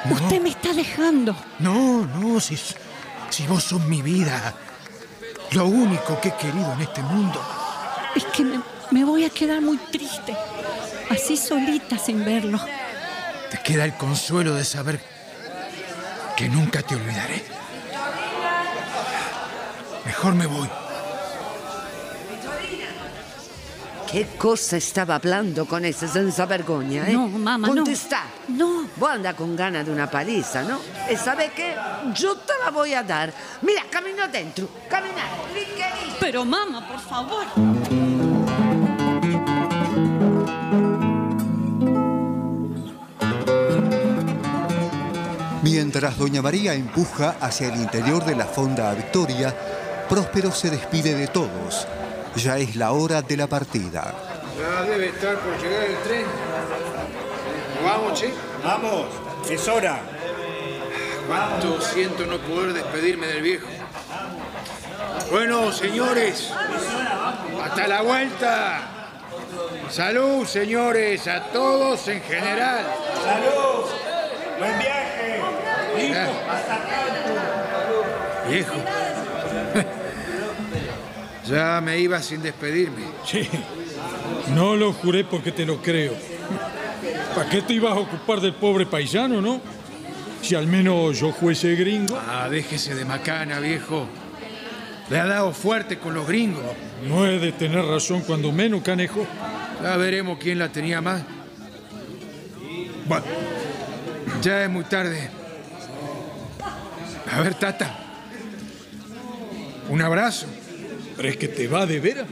U- 0.09 0.13
Usted 0.13 0.41
me 0.41 0.49
está 0.49 0.73
dejando. 0.73 1.33
No, 1.59 2.05
no, 2.05 2.39
si, 2.41 2.57
si 3.29 3.47
vos 3.47 3.63
sos 3.63 3.81
mi 3.85 4.01
vida. 4.01 4.53
Lo 5.53 5.65
único 5.67 6.19
que 6.19 6.29
he 6.29 6.35
querido 6.35 6.73
en 6.73 6.81
este 6.81 7.01
mundo. 7.03 7.41
Es 8.15 8.25
que 8.25 8.43
me, 8.43 8.59
me 8.91 9.05
voy 9.05 9.25
a 9.25 9.29
quedar 9.29 9.61
muy 9.61 9.77
triste. 9.77 10.35
Así 11.09 11.37
solita 11.37 11.97
sin 11.97 12.23
verlo. 12.25 12.59
Te 13.51 13.59
queda 13.59 13.85
el 13.85 13.93
consuelo 13.93 14.55
de 14.55 14.65
saber 14.65 14.99
que 16.35 16.49
nunca 16.49 16.81
te 16.81 16.95
olvidaré. 16.95 17.43
Mejor 20.05 20.35
me 20.35 20.47
voy. 20.47 20.69
¿Qué 24.13 24.28
cosa 24.38 24.78
estaba 24.78 25.15
hablando 25.15 25.65
con 25.65 25.84
ese 25.86 26.08
senza 26.08 26.45
vergogna, 26.45 27.10
eh? 27.10 27.13
No, 27.13 27.28
mamá, 27.28 27.67
no. 27.67 27.73
Contestá. 27.73 28.26
No. 28.47 28.88
Vos 28.95 29.10
andás 29.10 29.34
con 29.34 29.56
ganas 29.56 29.88
de 29.88 29.91
una 29.91 30.08
paliza, 30.08 30.62
¿no? 30.62 30.80
¿Y 31.12 31.15
sabes 31.15 31.49
qué? 31.54 31.73
Yo 32.13 32.36
te 32.36 32.54
la 32.63 32.69
voy 32.69 32.93
a 32.93 33.02
dar. 33.02 33.34
Mira, 33.63 33.82
camino 33.89 34.28
dentro. 34.28 34.69
Camina. 34.88 35.23
Pero 36.19 36.45
mamá, 36.45 36.88
por 36.88 36.99
favor. 36.99 37.45
Mientras 45.63 46.19
Doña 46.19 46.43
María 46.43 46.76
empuja 46.76 47.38
hacia 47.41 47.73
el 47.73 47.82
interior 47.82 48.23
de 48.23 48.36
la 48.36 48.45
fonda 48.45 48.91
a 48.91 48.93
Victoria, 48.93 49.56
Próspero 50.08 50.52
se 50.52 50.69
despide 50.69 51.15
de 51.15 51.26
todos. 51.30 51.88
Ya 52.36 52.58
es 52.58 52.76
la 52.76 52.91
hora 52.91 53.22
de 53.22 53.38
la 53.38 53.48
partida. 53.48 54.13
Ya 54.60 54.84
debe 54.84 55.08
estar 55.08 55.38
por 55.38 55.58
llegar 55.62 55.84
el 55.84 55.98
tren. 55.98 56.26
Vamos, 57.84 58.19
che. 58.19 58.34
Vamos, 58.63 59.06
es 59.50 59.67
hora. 59.67 60.00
Cuánto 61.28 61.82
siento 61.82 62.26
no 62.26 62.38
poder 62.39 62.74
despedirme 62.74 63.28
del 63.28 63.41
viejo. 63.41 63.67
Bueno, 65.32 65.72
señores, 65.72 66.52
hasta 67.63 67.88
la 67.88 68.02
vuelta. 68.02 68.82
Salud, 69.89 70.46
señores, 70.46 71.28
a 71.28 71.43
todos 71.52 72.08
en 72.08 72.22
general. 72.22 72.86
Salud. 73.24 73.86
Buen 74.60 74.80
viaje. 74.80 75.41
Eh, 75.98 76.28
Viejo. 78.50 78.74
Ya 81.53 81.79
me 81.81 81.99
iba 81.99 82.19
sin 82.19 82.41
despedirme. 82.41 83.03
Sí, 83.27 83.47
no 84.55 84.75
lo 84.75 84.91
juré 84.91 85.23
porque 85.23 85.51
te 85.51 85.67
lo 85.67 85.79
creo. 85.83 86.13
¿Para 87.35 87.47
qué 87.47 87.61
te 87.61 87.73
ibas 87.73 87.91
a 87.95 87.99
ocupar 87.99 88.41
del 88.41 88.55
pobre 88.55 88.87
paisano, 88.87 89.39
no? 89.39 89.61
Si 90.41 90.55
al 90.55 90.65
menos 90.65 91.19
yo 91.19 91.31
fuese 91.31 91.75
gringo. 91.75 92.19
Ah, 92.27 92.49
déjese 92.49 92.95
de 92.95 93.05
macana, 93.05 93.59
viejo. 93.59 94.07
Le 95.11 95.19
ha 95.19 95.27
dado 95.27 95.53
fuerte 95.53 95.99
con 95.99 96.15
los 96.15 96.27
gringos. 96.27 96.63
No 97.07 97.27
he 97.27 97.37
de 97.37 97.51
tener 97.51 97.85
razón 97.85 98.21
cuando 98.21 98.51
menos, 98.51 98.81
canejo. 98.81 99.23
Ya 99.83 99.95
veremos 99.95 100.39
quién 100.39 100.57
la 100.57 100.69
tenía 100.69 101.01
más. 101.01 101.21
Bueno, 103.05 103.25
ya 104.41 104.63
es 104.63 104.69
muy 104.71 104.85
tarde. 104.85 105.29
A 107.31 107.41
ver, 107.41 107.53
Tata. 107.53 107.99
Un 109.89 110.01
abrazo. 110.01 110.47
¿Crees 111.17 111.38
que 111.38 111.47
te 111.47 111.67
va 111.67 111.86
de 111.86 111.99
veras? 111.99 112.28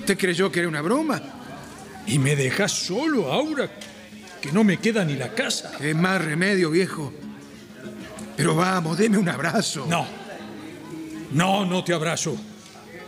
¿Usted 0.00 0.18
creyó 0.18 0.50
que 0.50 0.60
era 0.60 0.68
una 0.68 0.82
broma? 0.82 1.20
¿Y 2.06 2.18
me 2.18 2.34
dejas 2.34 2.72
solo, 2.72 3.32
Aura? 3.32 3.70
Que 4.40 4.50
no 4.50 4.64
me 4.64 4.78
queda 4.78 5.04
ni 5.04 5.14
la 5.14 5.32
casa. 5.34 5.72
Qué 5.78 5.94
más 5.94 6.22
remedio, 6.24 6.70
viejo. 6.70 7.12
Pero 8.36 8.56
vamos, 8.56 8.98
deme 8.98 9.18
un 9.18 9.28
abrazo. 9.28 9.86
No. 9.88 10.06
No, 11.32 11.64
no 11.64 11.84
te 11.84 11.94
abrazo. 11.94 12.36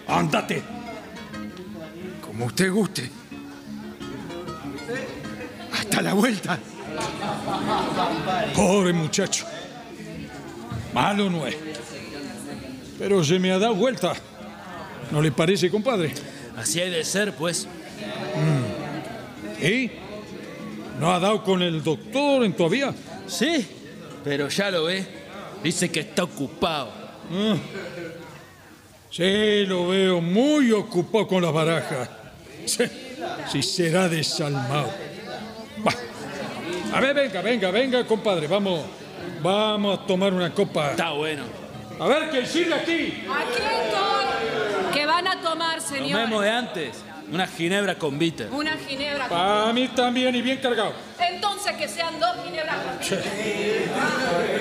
Ándate. 0.07 0.62
Como 2.24 2.46
usted 2.46 2.70
guste. 2.70 3.11
Hasta 5.72 6.02
la 6.02 6.14
vuelta. 6.14 6.59
Pobre 8.54 8.92
muchacho. 8.92 9.46
Malo 10.92 11.28
no 11.28 11.46
es. 11.46 11.57
Pero 12.98 13.24
se 13.24 13.38
me 13.38 13.50
ha 13.50 13.59
dado 13.59 13.74
vuelta. 13.74 14.14
¿No 15.10 15.22
le 15.22 15.32
parece, 15.32 15.70
compadre? 15.70 16.12
Así 16.56 16.80
hay 16.80 16.90
de 16.90 17.04
ser, 17.04 17.34
pues. 17.34 17.66
¿Y? 19.62 19.90
¿No 20.98 21.12
ha 21.12 21.18
dado 21.18 21.42
con 21.42 21.62
el 21.62 21.82
doctor 21.82 22.44
en 22.44 22.52
todavía? 22.52 22.94
Sí, 23.26 23.66
pero 24.22 24.48
ya 24.48 24.70
lo 24.70 24.84
ve. 24.84 25.04
Dice 25.62 25.90
que 25.90 26.00
está 26.00 26.24
ocupado. 26.24 26.90
Ah. 27.32 27.56
Sí, 29.10 29.64
lo 29.66 29.88
veo 29.88 30.20
muy 30.20 30.72
ocupado 30.72 31.26
con 31.26 31.42
las 31.42 31.52
barajas. 31.52 32.08
Sí, 32.66 32.84
sí 33.50 33.62
será 33.62 34.08
desalmado. 34.08 34.90
Bah. 35.78 35.94
A 36.92 37.00
ver, 37.00 37.14
venga, 37.14 37.42
venga, 37.42 37.70
venga, 37.70 38.06
compadre. 38.06 38.46
Vamos, 38.46 38.80
vamos 39.42 39.98
a 39.98 40.06
tomar 40.06 40.32
una 40.32 40.52
copa. 40.52 40.90
Está 40.90 41.12
bueno. 41.12 41.42
A 41.98 42.06
ver, 42.08 42.28
¿quién 42.30 42.46
sirve 42.46 42.74
aquí? 42.74 43.24
Aquí 43.28 43.54
estoy. 43.54 44.73
¿Qué 44.94 45.07
van 45.07 45.26
a 45.26 45.40
tomar, 45.40 45.76
Lo 45.76 45.83
señor? 45.83 46.20
mismo 46.20 46.40
de 46.40 46.50
antes. 46.50 46.96
Una 47.33 47.46
ginebra 47.46 47.98
con 47.98 48.18
bitter. 48.18 48.48
Una 48.50 48.76
ginebra. 48.76 49.28
con- 49.28 49.37
Para 49.38 49.72
mí 49.72 49.88
también 49.88 50.35
y 50.35 50.42
bien 50.42 50.59
cargado. 50.59 50.92
Entonces 51.18 51.72
que 51.72 51.88
sean 51.88 52.18
dos 52.20 52.37
ginebras. 52.44 52.76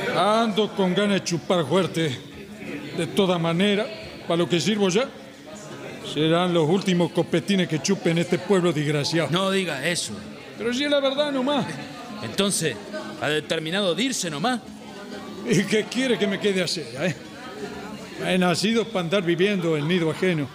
con- 0.07 0.17
Ando 0.17 0.73
con 0.75 0.93
ganas 0.93 1.15
de 1.15 1.23
chupar 1.23 1.65
fuerte. 1.65 2.17
De 2.97 3.07
toda 3.07 3.37
manera, 3.37 3.85
para 4.27 4.37
lo 4.37 4.47
que 4.47 4.59
sirvo 4.61 4.87
ya, 4.89 5.05
serán 6.13 6.53
los 6.53 6.69
últimos 6.69 7.11
copetines 7.11 7.67
que 7.67 7.81
chupe 7.81 8.11
en 8.11 8.19
este 8.19 8.37
pueblo 8.37 8.71
desgraciado. 8.71 9.29
No 9.31 9.49
diga 9.51 9.85
eso. 9.87 10.13
Pero 10.57 10.73
sí 10.73 10.83
es 10.83 10.91
la 10.91 10.99
verdad 10.99 11.31
nomás. 11.31 11.65
Entonces, 12.21 12.75
¿ha 13.21 13.27
determinado 13.29 13.93
de 13.95 14.03
irse 14.03 14.29
nomás? 14.29 14.59
¿Y 15.49 15.63
qué 15.63 15.83
quiere 15.85 16.17
que 16.17 16.27
me 16.27 16.39
quede 16.39 16.61
a 16.61 16.65
hacer, 16.65 16.85
eh? 17.01 17.15
He 18.25 18.37
nacido 18.37 18.85
para 18.85 19.01
andar 19.01 19.23
viviendo 19.23 19.75
el 19.75 19.87
nido 19.87 20.11
ajeno. 20.11 20.47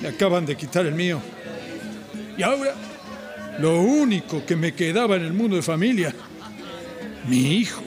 Me 0.00 0.08
acaban 0.08 0.46
de 0.46 0.56
quitar 0.56 0.86
el 0.86 0.94
mío. 0.94 1.20
Y 2.36 2.42
ahora, 2.42 2.74
lo 3.58 3.80
único 3.80 4.44
que 4.44 4.56
me 4.56 4.74
quedaba 4.74 5.16
en 5.16 5.22
el 5.24 5.32
mundo 5.32 5.56
de 5.56 5.62
familia, 5.62 6.14
mi 7.26 7.56
hijo, 7.58 7.82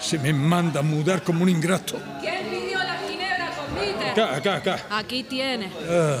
se 0.00 0.18
me 0.18 0.32
manda 0.32 0.80
a 0.80 0.82
mudar 0.82 1.22
como 1.22 1.42
un 1.42 1.48
ingrato. 1.48 2.00
¿Quién 2.20 2.46
pidió 2.50 2.78
la 2.78 2.98
ginebra 3.06 3.50
con? 3.50 4.08
Acá, 4.10 4.36
acá, 4.36 4.56
acá. 4.56 4.86
Aquí 4.90 5.22
tiene. 5.24 5.70
Ah, 5.88 6.18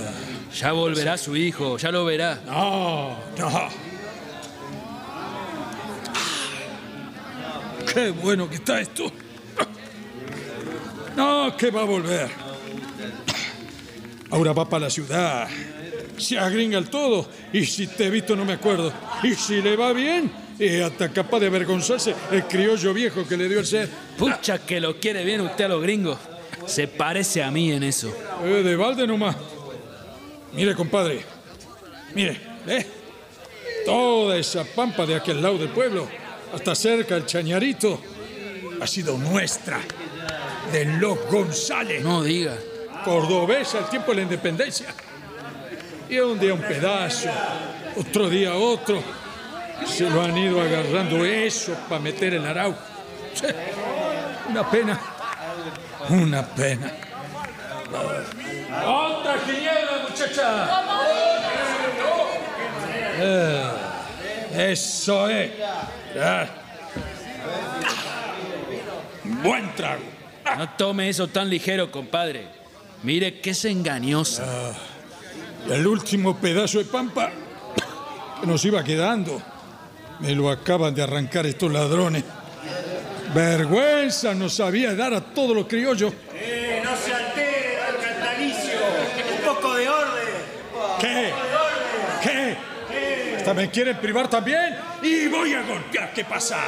Ya 0.54 0.72
volverá 0.72 1.16
su 1.16 1.34
hijo, 1.36 1.78
ya 1.78 1.90
lo 1.90 2.04
verá. 2.04 2.38
no, 2.46 3.16
no. 3.38 3.68
Qué 7.92 8.10
bueno 8.10 8.48
que 8.48 8.56
está 8.56 8.80
esto. 8.80 9.10
No, 11.16 11.56
que 11.56 11.70
va 11.70 11.82
a 11.82 11.84
volver. 11.84 12.30
Ahora 14.30 14.52
va 14.52 14.68
para 14.68 14.84
la 14.86 14.90
ciudad. 14.90 15.48
Se 16.16 16.38
agringa 16.38 16.78
el 16.78 16.88
todo. 16.88 17.28
Y 17.52 17.66
si 17.66 17.86
te 17.86 18.06
he 18.06 18.10
visto 18.10 18.34
no 18.34 18.44
me 18.44 18.54
acuerdo. 18.54 18.92
Y 19.22 19.34
si 19.34 19.60
le 19.60 19.76
va 19.76 19.92
bien, 19.92 20.32
es 20.58 20.82
hasta 20.82 21.10
capaz 21.10 21.40
de 21.40 21.48
avergonzarse 21.48 22.14
el 22.30 22.44
criollo 22.44 22.94
viejo 22.94 23.26
que 23.26 23.36
le 23.36 23.48
dio 23.48 23.60
el 23.60 23.66
ser. 23.66 23.88
Pucha 24.16 24.58
que 24.64 24.80
lo 24.80 24.98
quiere 24.98 25.24
bien 25.24 25.42
usted 25.42 25.64
a 25.64 25.68
los 25.68 25.82
gringos. 25.82 26.18
Se 26.66 26.88
parece 26.88 27.42
a 27.42 27.50
mí 27.50 27.72
en 27.72 27.82
eso. 27.82 28.14
Eh, 28.44 28.62
de 28.62 28.76
balde 28.76 29.06
nomás. 29.06 29.36
Mire, 30.54 30.74
compadre. 30.74 31.24
Mire, 32.14 32.40
¿eh? 32.66 32.86
Toda 33.84 34.36
esa 34.36 34.64
pampa 34.64 35.04
de 35.06 35.16
aquel 35.16 35.42
lado 35.42 35.58
del 35.58 35.70
pueblo, 35.70 36.08
hasta 36.54 36.74
cerca 36.74 37.16
del 37.16 37.26
Chañarito, 37.26 38.00
ha 38.80 38.86
sido 38.86 39.18
nuestra. 39.18 39.80
De 40.72 40.86
los 40.86 41.18
González. 41.30 42.02
No 42.02 42.22
diga. 42.22 42.56
Cordobesa 43.04 43.78
al 43.78 43.90
tiempo 43.90 44.12
de 44.12 44.16
la 44.16 44.22
independencia. 44.22 44.86
Y 46.08 46.18
un 46.18 46.38
día 46.38 46.54
un 46.54 46.60
pedazo, 46.60 47.28
otro 47.96 48.28
día 48.28 48.54
otro. 48.54 49.02
Se 49.86 50.08
lo 50.08 50.22
han 50.22 50.36
ido 50.36 50.60
agarrando 50.60 51.24
eso 51.24 51.74
para 51.88 52.00
meter 52.00 52.34
el 52.34 52.46
arau. 52.46 52.74
Sí, 53.34 53.46
Una 54.48 54.70
pena. 54.70 55.00
Una 56.08 56.46
pena. 56.46 56.92
¡Otra 58.86 59.38
ginebra, 59.40 60.06
muchacha! 60.08 60.82
Eh, 63.18 63.70
eso 64.72 65.28
es. 65.28 65.50
Ah. 66.18 66.46
Buen 69.24 69.74
trago. 69.74 70.21
No 70.56 70.68
tome 70.70 71.08
eso 71.08 71.28
tan 71.28 71.48
ligero, 71.48 71.90
compadre. 71.90 72.46
Mire 73.02 73.40
que 73.40 73.50
es 73.50 73.64
engañosa. 73.64 74.74
El 75.68 75.86
último 75.86 76.36
pedazo 76.36 76.78
de 76.78 76.84
pampa 76.84 77.30
que 78.40 78.46
nos 78.46 78.64
iba 78.64 78.82
quedando. 78.82 79.40
Me 80.20 80.34
lo 80.34 80.50
acaban 80.50 80.94
de 80.94 81.02
arrancar 81.02 81.46
estos 81.46 81.72
ladrones. 81.72 82.24
Vergüenza 83.34 84.34
nos 84.34 84.54
sabía 84.54 84.94
dar 84.94 85.14
a 85.14 85.20
todos 85.20 85.56
los 85.56 85.66
criollos. 85.66 86.12
¡Eh, 86.34 86.82
no 86.84 86.96
se 86.96 87.12
altere, 87.14 87.78
don 87.92 88.02
Cantalicio! 88.02 88.78
¡Un 89.38 89.54
poco 89.54 89.74
de 89.74 89.88
orden! 89.88 90.28
¿Qué? 91.00 91.32
¿Qué? 92.22 92.56
¿Hasta 93.42 93.54
me 93.54 93.68
quieren 93.70 93.96
privar 93.96 94.28
también? 94.28 94.78
Y 95.02 95.26
voy 95.26 95.52
a 95.52 95.62
golpear. 95.62 96.12
¿Qué 96.12 96.24
pasa? 96.24 96.58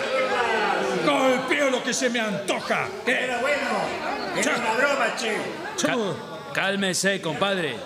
Golpeo 1.07 1.71
lo 1.71 1.81
que 1.85 1.95
se 1.95 2.11
me 2.11 2.19
antoja. 2.19 2.89
¿Qué? 3.07 3.27
Era 3.27 3.39
bueno. 3.39 3.71
Era 4.37 4.57
una 4.57 4.75
broma, 4.75 5.15
che. 5.17 5.37
Cálmese, 6.53 7.21
compadre. 7.21 7.77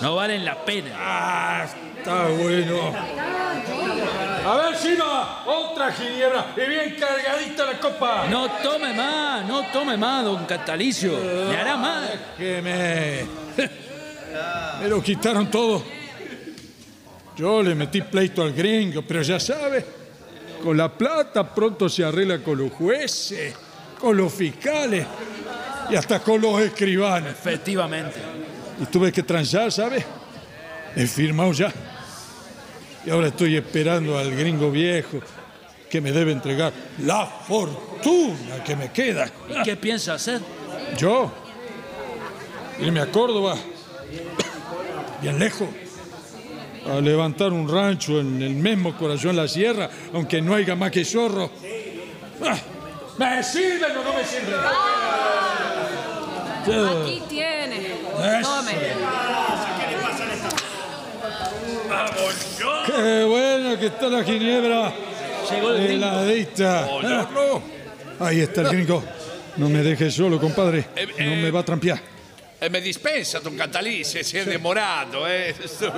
No 0.00 0.14
valen 0.14 0.44
la 0.44 0.64
pena. 0.64 0.90
Ah, 0.96 1.66
está 1.98 2.28
bueno. 2.28 2.94
A 4.46 4.56
ver, 4.58 4.76
Silva, 4.76 5.42
otra 5.46 5.90
ginebra 5.90 6.54
y 6.56 6.68
bien 6.68 6.96
cargadita 7.00 7.66
la 7.66 7.80
copa. 7.80 8.26
No 8.30 8.48
tome 8.62 8.92
más, 8.92 9.44
no 9.44 9.64
tome 9.72 9.96
más, 9.96 10.24
don 10.24 10.46
Catalicio. 10.46 11.18
Le 11.48 11.56
hará 11.56 11.76
mal. 11.76 12.08
Que 12.38 12.62
me... 12.62 13.26
me 14.80 14.88
lo 14.88 15.02
quitaron 15.02 15.50
todo. 15.50 15.82
Yo 17.36 17.62
le 17.62 17.74
metí 17.74 18.02
pleito 18.02 18.42
al 18.42 18.52
gringo, 18.52 19.02
pero 19.02 19.22
ya 19.22 19.40
sabe, 19.40 19.84
con 20.62 20.76
la 20.76 20.92
plata 20.92 21.54
pronto 21.54 21.88
se 21.88 22.04
arregla 22.04 22.38
con 22.38 22.58
los 22.58 22.72
jueces, 22.72 23.54
con 23.98 24.16
los 24.16 24.32
fiscales 24.32 25.06
y 25.90 25.96
hasta 25.96 26.20
con 26.20 26.40
los 26.40 26.60
escribanos. 26.60 27.30
Efectivamente. 27.30 28.20
Y 28.80 28.86
tuve 28.86 29.12
que 29.12 29.22
transar, 29.22 29.70
¿sabe? 29.72 30.04
He 30.96 31.06
firmado 31.06 31.52
ya. 31.52 31.72
Y 33.04 33.10
ahora 33.10 33.28
estoy 33.28 33.56
esperando 33.56 34.18
al 34.18 34.34
gringo 34.34 34.70
viejo 34.70 35.20
que 35.88 36.00
me 36.00 36.12
debe 36.12 36.32
entregar 36.32 36.72
la 37.02 37.26
fortuna 37.26 38.62
que 38.64 38.76
me 38.76 38.92
queda. 38.92 39.30
¿Y 39.48 39.62
qué 39.62 39.76
piensa 39.76 40.14
hacer? 40.14 40.40
Yo, 40.96 41.32
irme 42.80 43.00
a 43.00 43.10
Córdoba, 43.10 43.56
bien 45.20 45.38
lejos, 45.38 45.68
a 46.90 47.00
levantar 47.00 47.52
un 47.52 47.68
rancho 47.68 48.20
en 48.20 48.42
el 48.42 48.54
mismo 48.54 48.96
corazón 48.96 49.36
de 49.36 49.42
la 49.42 49.48
sierra, 49.48 49.88
aunque 50.12 50.40
no 50.42 50.54
haya 50.54 50.74
más 50.74 50.90
que 50.90 51.04
zorro. 51.04 51.50
Ah, 52.44 52.56
¿Me 53.18 53.42
sirven 53.42 53.96
o 53.96 54.04
no 54.04 54.12
me 54.14 54.24
sirven? 54.24 54.54
Aquí 56.62 57.22
tiene. 57.28 57.90
Tome. 58.42 58.72
Qué 62.86 63.24
bueno 63.24 63.78
que 63.78 63.86
está 63.86 64.08
la 64.08 64.24
ginebra. 64.24 64.92
Heladita. 65.50 66.86
Buongiorno. 66.86 67.62
Ahí 68.20 68.40
está 68.40 68.60
el 68.62 68.68
gringo. 68.68 69.02
No 69.56 69.68
me 69.68 69.82
dejes 69.82 70.14
solo, 70.14 70.38
compadre. 70.38 70.86
Eh, 70.96 71.06
No 71.06 71.24
eh. 71.24 71.42
me 71.42 71.50
va 71.50 71.60
a 71.60 71.64
trampear. 71.64 72.00
Eh, 72.60 72.68
me 72.68 72.80
dispensa, 72.82 73.40
don 73.40 73.56
Catalice, 73.56 74.22
si 74.22 74.36
es 74.36 74.44
demorado, 74.44 75.26
eh. 75.26 75.50
Estoy. 75.50 75.90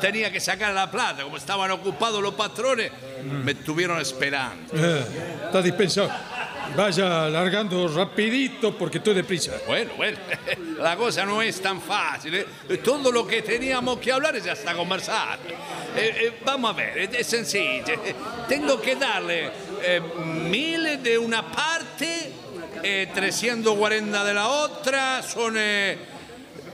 Tenía 0.00 0.32
que 0.32 0.40
sacar 0.40 0.72
la 0.72 0.90
plata. 0.90 1.24
Como 1.24 1.36
estaban 1.36 1.70
ocupados 1.72 2.22
los 2.22 2.32
patrones, 2.34 2.90
me 3.22 3.52
estuvieron 3.52 4.00
esperando. 4.00 4.72
Eh, 4.74 5.04
está 5.44 5.60
dispensado. 5.60 6.10
Vaya 6.74 7.28
largando 7.28 7.88
rapidito 7.88 8.78
porque 8.78 8.98
estoy 8.98 9.14
deprisa. 9.14 9.52
Bueno, 9.66 9.90
bueno, 9.96 10.16
la 10.78 10.96
cosa 10.96 11.26
no 11.26 11.42
es 11.42 11.60
tan 11.60 11.82
fácil. 11.82 12.34
¿eh? 12.34 12.46
Todo 12.82 13.12
lo 13.12 13.26
que 13.26 13.42
teníamos 13.42 13.98
que 13.98 14.10
hablar 14.10 14.40
ya 14.40 14.52
está 14.52 14.72
conversado. 14.72 15.38
Eh, 15.96 16.38
vamos 16.44 16.70
a 16.70 16.74
ver, 16.74 17.10
es, 17.14 17.26
sencillo. 17.26 17.84
Tengo 18.48 18.80
que 18.80 18.96
darle 18.96 19.50
mil 20.48 21.02
de 21.02 21.18
una 21.18 21.50
parte, 21.50 22.32
eh, 22.82 23.08
340 23.14 24.24
de 24.24 24.34
la 24.34 24.48
otra, 24.48 25.22
son 25.22 25.54
eh, 25.56 25.96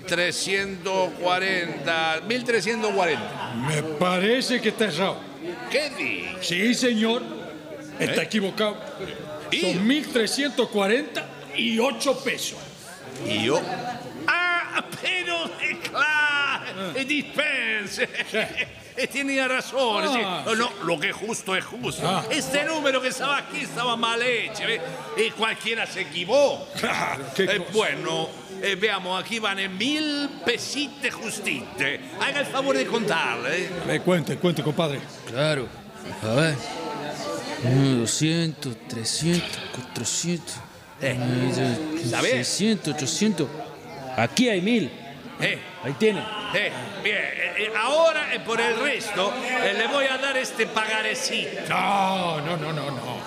340, 0.07 2.21
1340. 2.27 3.55
Me 3.67 3.83
parece 3.83 4.61
que 4.61 4.71
está 4.71 4.87
errado. 4.87 5.19
¿Qué 5.71 5.91
dices? 5.91 6.47
Sí, 6.47 6.75
señor. 6.75 7.23
Está 7.99 8.23
¿Eh? 8.23 8.25
equivocado. 8.25 8.77
¿Y? 9.51 9.61
Son 9.61 9.89
1.340 9.89 11.07
y 11.57 11.79
8 11.79 12.21
pesos. 12.25 12.59
¿Y 13.27 13.45
yo? 13.45 13.61
Ah, 14.75 14.85
pero 15.03 15.45
eh, 15.61 15.79
claro, 15.91 16.93
eh, 16.95 17.05
dispense. 17.05 18.09
Eh, 18.99 19.07
Tenía 19.09 19.47
razón, 19.47 20.11
sí. 20.13 20.21
Ah, 20.25 20.43
No, 20.47 20.55
no, 20.55 20.71
lo 20.85 20.99
que 20.99 21.11
es 21.11 21.15
justo 21.17 21.55
es 21.55 21.63
justo. 21.65 22.01
Ah. 22.09 22.25
Este 22.31 22.65
número 22.65 23.01
que 23.03 23.09
estaba 23.09 23.37
aquí 23.39 23.61
estaba 23.61 23.95
mal 23.97 24.23
hecho, 24.23 24.63
¿eh? 24.65 24.81
y 25.19 25.31
cualquiera 25.33 25.87
se 25.87 26.01
equivoca. 26.03 26.67
Claro, 26.81 27.25
qué 27.35 27.45
Eh, 27.45 27.63
bueno, 27.75 28.29
eh, 28.63 28.75
veamos, 28.75 29.23
aquí 29.23 29.39
van 29.39 29.59
en 29.59 29.77
mil 29.77 30.31
pesites 30.47 31.15
justite. 31.15 32.01
Haga 32.21 32.41
el 32.41 32.47
favor 32.47 32.75
de 32.77 32.87
contarle. 32.87 33.65
¿eh? 33.65 33.71
Me 33.87 34.01
cuente, 34.01 34.37
cuente, 34.39 34.63
compadre. 34.63 34.99
Claro. 35.27 35.69
A 36.23 36.29
ver. 36.35 36.55
Uno, 37.65 37.99
200, 38.01 38.77
300, 38.89 39.59
400. 39.93 40.55
Eh, 41.03 41.19
eh, 41.19 42.01
¿está 42.03 42.23
bien? 42.23 42.37
600, 42.45 42.95
800. 42.95 43.49
Aquí 44.17 44.49
hay 44.49 44.61
mil. 44.61 44.91
Eh, 45.39 45.59
Ahí 45.85 45.93
tiene. 45.99 46.21
eh, 46.55 46.73
bien, 47.05 47.17
eh, 47.19 47.55
eh, 47.59 47.73
ahora 47.77 48.33
eh, 48.33 48.41
por 48.41 48.59
el 48.59 48.79
resto 48.79 49.35
eh, 49.45 49.75
le 49.77 49.87
voy 49.89 50.07
a 50.07 50.17
dar 50.17 50.35
este 50.39 50.67
pagarecito. 50.67 51.61
No, 51.69 52.41
no, 52.41 52.57
no, 52.57 52.73
no, 52.73 52.91
no. 52.91 53.21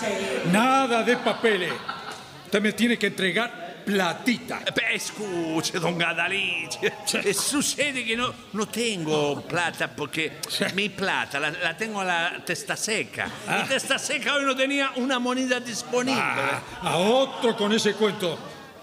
Nada 0.52 1.04
de 1.04 1.18
papeles. 1.18 1.72
Usted 2.46 2.62
me 2.62 2.74
tiene 2.74 2.98
que 2.98 3.08
entregar 3.08 3.84
platita. 3.86 4.62
Escuche, 4.92 5.78
don 5.80 6.00
Gadalice. 6.00 6.80
Eh, 7.24 7.34
Sucede 7.36 8.04
que 8.04 8.18
no, 8.18 8.34
no 8.54 8.68
tengo 8.68 9.42
plata 9.44 9.88
porque 9.96 10.38
mi 10.74 10.90
plata 10.90 11.40
la, 11.40 11.52
la 11.52 11.78
tengo 11.78 12.02
a 12.02 12.06
la 12.06 12.42
testa 12.44 12.76
seca. 12.76 13.30
Ah. 13.48 13.60
Mi 13.62 13.68
testa 13.70 14.00
seca 14.00 14.34
hoy 14.34 14.46
no 14.46 14.56
tenía 14.56 14.94
una 14.96 15.20
moneda 15.20 15.60
disponible. 15.60 16.20
Ah, 16.24 16.62
a 16.82 16.98
otro 16.98 17.56
con 17.56 17.72
ese 17.72 17.94
cuento. 17.94 18.40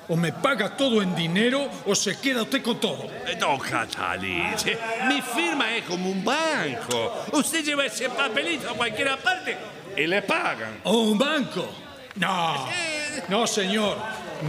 O 0.09 0.17
me 0.17 0.33
paga 0.33 0.77
todo 0.77 1.03
en 1.03 1.15
dinero 1.15 1.69
o 1.85 1.95
se 1.95 2.19
queda 2.21 2.43
usted 2.43 2.63
con 2.63 2.79
todo. 2.79 3.11
Eh, 3.27 3.37
Don 3.39 3.59
Catalice, 3.59 4.79
mi 5.09 5.21
firma 5.21 5.75
es 5.75 5.85
como 5.85 6.11
un 6.11 6.25
banco. 6.25 7.25
Usted 7.33 7.65
lleva 7.65 7.87
ese 7.87 8.09
papelito 8.09 8.71
a 8.71 8.75
cualquier 8.75 9.17
parte 9.19 9.57
y 9.97 10.07
le 10.07 10.23
pagan. 10.23 10.81
¿O 10.85 11.11
un 11.11 11.19
banco? 11.19 11.67
No, 12.17 12.69
no, 13.29 13.47
señor. 13.47 13.99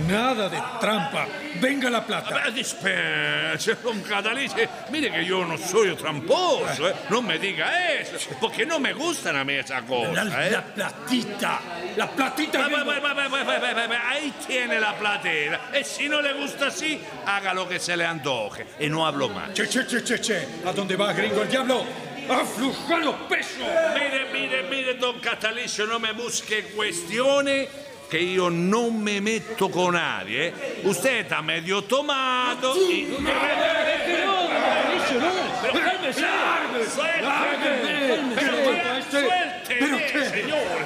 Nada 0.08 0.50
de 0.50 0.62
trampa. 0.80 1.28
Venga 1.60 1.90
la 1.90 2.06
plata. 2.06 2.44
Beh, 2.44 2.52
dispense, 2.52 3.78
don 3.82 4.02
Catalice. 4.02 4.68
Mire 4.92 5.12
que 5.12 5.26
yo 5.26 5.46
no 5.46 5.58
soy 5.58 5.96
tramposo, 5.96 6.88
¿eh? 6.90 6.96
No 7.10 7.22
me 7.22 7.40
diga 7.40 7.94
eso, 7.94 8.30
porque 8.40 8.66
no 8.66 8.80
me 8.80 8.94
gustan 8.94 9.36
a 9.36 9.44
mí 9.44 9.54
esas 9.54 9.82
La, 9.82 9.88
cosas, 9.88 10.34
¿eh? 10.34 10.52
la 10.52 10.64
platita. 10.64 11.60
La 11.96 12.08
platita. 12.08 12.68
Va, 12.68 12.84
va, 12.84 13.14
va, 13.14 14.10
Ahí 14.10 14.34
tiene 14.46 14.80
la 14.80 14.96
platera. 14.98 15.72
Y 15.80 15.84
si 15.84 16.08
no 16.08 16.22
le 16.22 16.34
gusta 16.34 16.68
así, 16.68 17.00
haga 17.26 17.54
lo 17.54 17.68
que 17.68 17.80
se 17.80 17.96
le 17.96 18.06
antoje. 18.06 18.66
Y 18.80 18.90
no 18.90 19.06
hablo 19.06 19.30
más. 19.30 19.54
Che, 19.54 19.68
che, 19.68 19.86
che, 19.86 20.04
che, 20.04 20.20
che. 20.20 20.48
¿A 20.66 20.72
dónde 20.74 20.96
va, 20.96 21.14
gringo 21.14 21.42
el 21.42 21.50
diablo? 21.50 21.86
¡Afluja 22.30 22.98
los 22.98 23.16
pesos! 23.30 23.64
Mire, 23.94 24.26
mire, 24.34 24.64
mire, 24.64 24.94
don 24.96 25.20
Catalicio, 25.20 25.86
no 25.86 25.98
me 25.98 26.12
busque 26.12 26.64
cuestiones 26.76 27.70
que 28.10 28.34
yo 28.34 28.50
no 28.50 28.92
me 28.92 29.22
meto 29.22 29.70
con 29.70 29.94
nadie. 29.94 30.54
Usted 30.84 31.20
está 31.20 31.42
medio 31.42 31.84
tomado 31.84 32.76
y... 32.76 33.18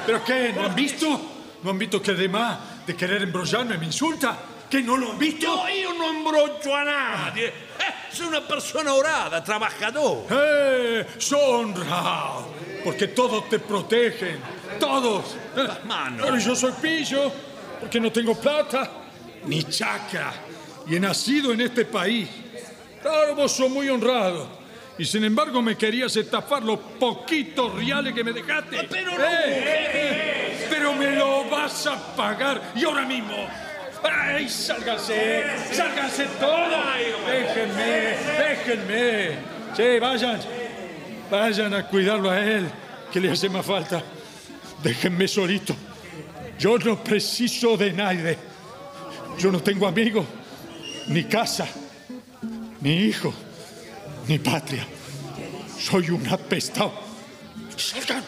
¿Pero 0.06 0.24
qué? 0.24 0.52
¿No 0.54 0.64
han 0.64 0.74
visto? 0.74 1.20
¿No 1.62 1.70
han 1.70 1.78
visto 1.78 2.02
que 2.02 2.10
además 2.10 2.58
de 2.86 2.96
querer 2.96 3.22
embrollarme 3.22 3.78
me 3.78 3.86
insulta? 3.86 4.36
¿Que 4.72 4.82
no 4.82 4.96
lo 4.96 5.10
han 5.10 5.18
visto? 5.18 5.44
Yo, 5.44 5.68
io 5.68 5.92
non 5.92 6.16
imbroccio 6.16 6.74
a 6.74 6.82
nadie. 6.82 7.48
Eh, 7.76 7.92
soy 8.10 8.28
una 8.28 8.40
persona 8.40 8.94
orada, 8.94 9.44
trabajador. 9.44 10.24
¡Eh! 10.30 11.06
¡Sonra! 11.18 12.40
Porque 12.82 13.08
todos 13.08 13.50
te 13.50 13.58
protegen. 13.58 14.40
¡Todos! 14.80 15.36
Eh, 15.54 15.68
Mano. 15.84 16.24
Pero 16.24 16.38
yo 16.38 16.56
soy 16.56 16.72
pillo, 16.80 17.30
porque 17.80 18.00
no 18.00 18.10
tengo 18.10 18.34
plata, 18.34 18.90
ni 19.44 19.62
chacra. 19.64 20.32
Y 20.86 20.96
he 20.96 21.00
nacido 21.00 21.52
en 21.52 21.60
este 21.60 21.84
país. 21.84 22.30
Claro, 23.02 23.34
vos 23.34 23.52
sos 23.52 23.68
muy 23.68 23.90
honrado. 23.90 24.48
Y 24.96 25.04
sin 25.04 25.22
embargo 25.24 25.60
me 25.60 25.76
querías 25.76 26.16
estafar 26.16 26.62
los 26.62 26.78
poquitos 26.98 27.74
reales 27.74 28.14
que 28.14 28.24
me 28.24 28.32
dejaste. 28.32 28.88
Pero 28.88 29.18
no. 29.18 29.22
¡Eh! 29.22 30.66
Pero 30.70 30.94
me 30.94 31.10
lo 31.10 31.44
vas 31.50 31.86
a 31.88 32.16
pagar. 32.16 32.72
Y 32.74 32.84
ahora 32.84 33.04
mismo. 33.04 33.36
¡Ay, 34.04 34.48
sálganse! 34.48 35.44
¡Sálganse 35.72 36.26
todos! 36.40 36.84
¡Déjenme! 37.26 38.16
¡Déjenme! 38.38 39.36
Sí, 39.76 39.98
vayan. 40.00 40.40
Vayan 41.30 41.74
a 41.74 41.86
cuidarlo 41.86 42.30
a 42.30 42.40
él, 42.40 42.68
que 43.10 43.20
le 43.20 43.30
hace 43.30 43.48
más 43.48 43.64
falta. 43.64 44.02
Déjenme 44.82 45.26
solito. 45.28 45.74
Yo 46.58 46.78
no 46.78 47.02
preciso 47.02 47.76
de 47.76 47.92
nadie. 47.92 48.36
Yo 49.38 49.50
no 49.50 49.60
tengo 49.60 49.86
amigos, 49.86 50.26
ni 51.08 51.24
casa, 51.24 51.66
ni 52.80 53.04
hijo, 53.04 53.32
ni 54.28 54.38
patria. 54.38 54.86
Soy 55.78 56.10
un 56.10 56.26
apestado. 56.28 56.92
¡Salgan! 57.76 58.22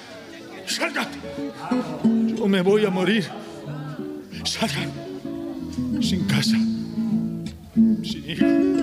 ¡Salgan! 0.67 1.09
Yo 2.37 2.47
me 2.47 2.63
voy 2.63 2.87
a 2.87 2.91
morir. 2.91 3.29
¡Salgan! 4.45 5.04
Sin 6.01 6.25
casa, 6.25 6.57
sin. 8.03 8.75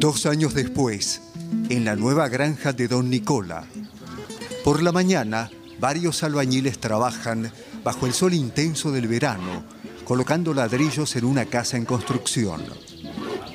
Dos 0.00 0.26
años 0.26 0.54
después, 0.54 1.20
en 1.68 1.84
la 1.84 1.94
nueva 1.94 2.28
granja 2.28 2.72
de 2.72 2.88
Don 2.88 3.10
Nicola. 3.10 3.64
Por 4.64 4.82
la 4.82 4.92
mañana, 4.92 5.50
varios 5.80 6.22
albañiles 6.22 6.78
trabajan 6.78 7.50
bajo 7.82 8.06
el 8.06 8.12
sol 8.12 8.34
intenso 8.34 8.92
del 8.92 9.08
verano, 9.08 9.64
colocando 10.04 10.52
ladrillos 10.52 11.16
en 11.16 11.24
una 11.24 11.46
casa 11.46 11.76
en 11.76 11.86
construcción. 11.86 12.62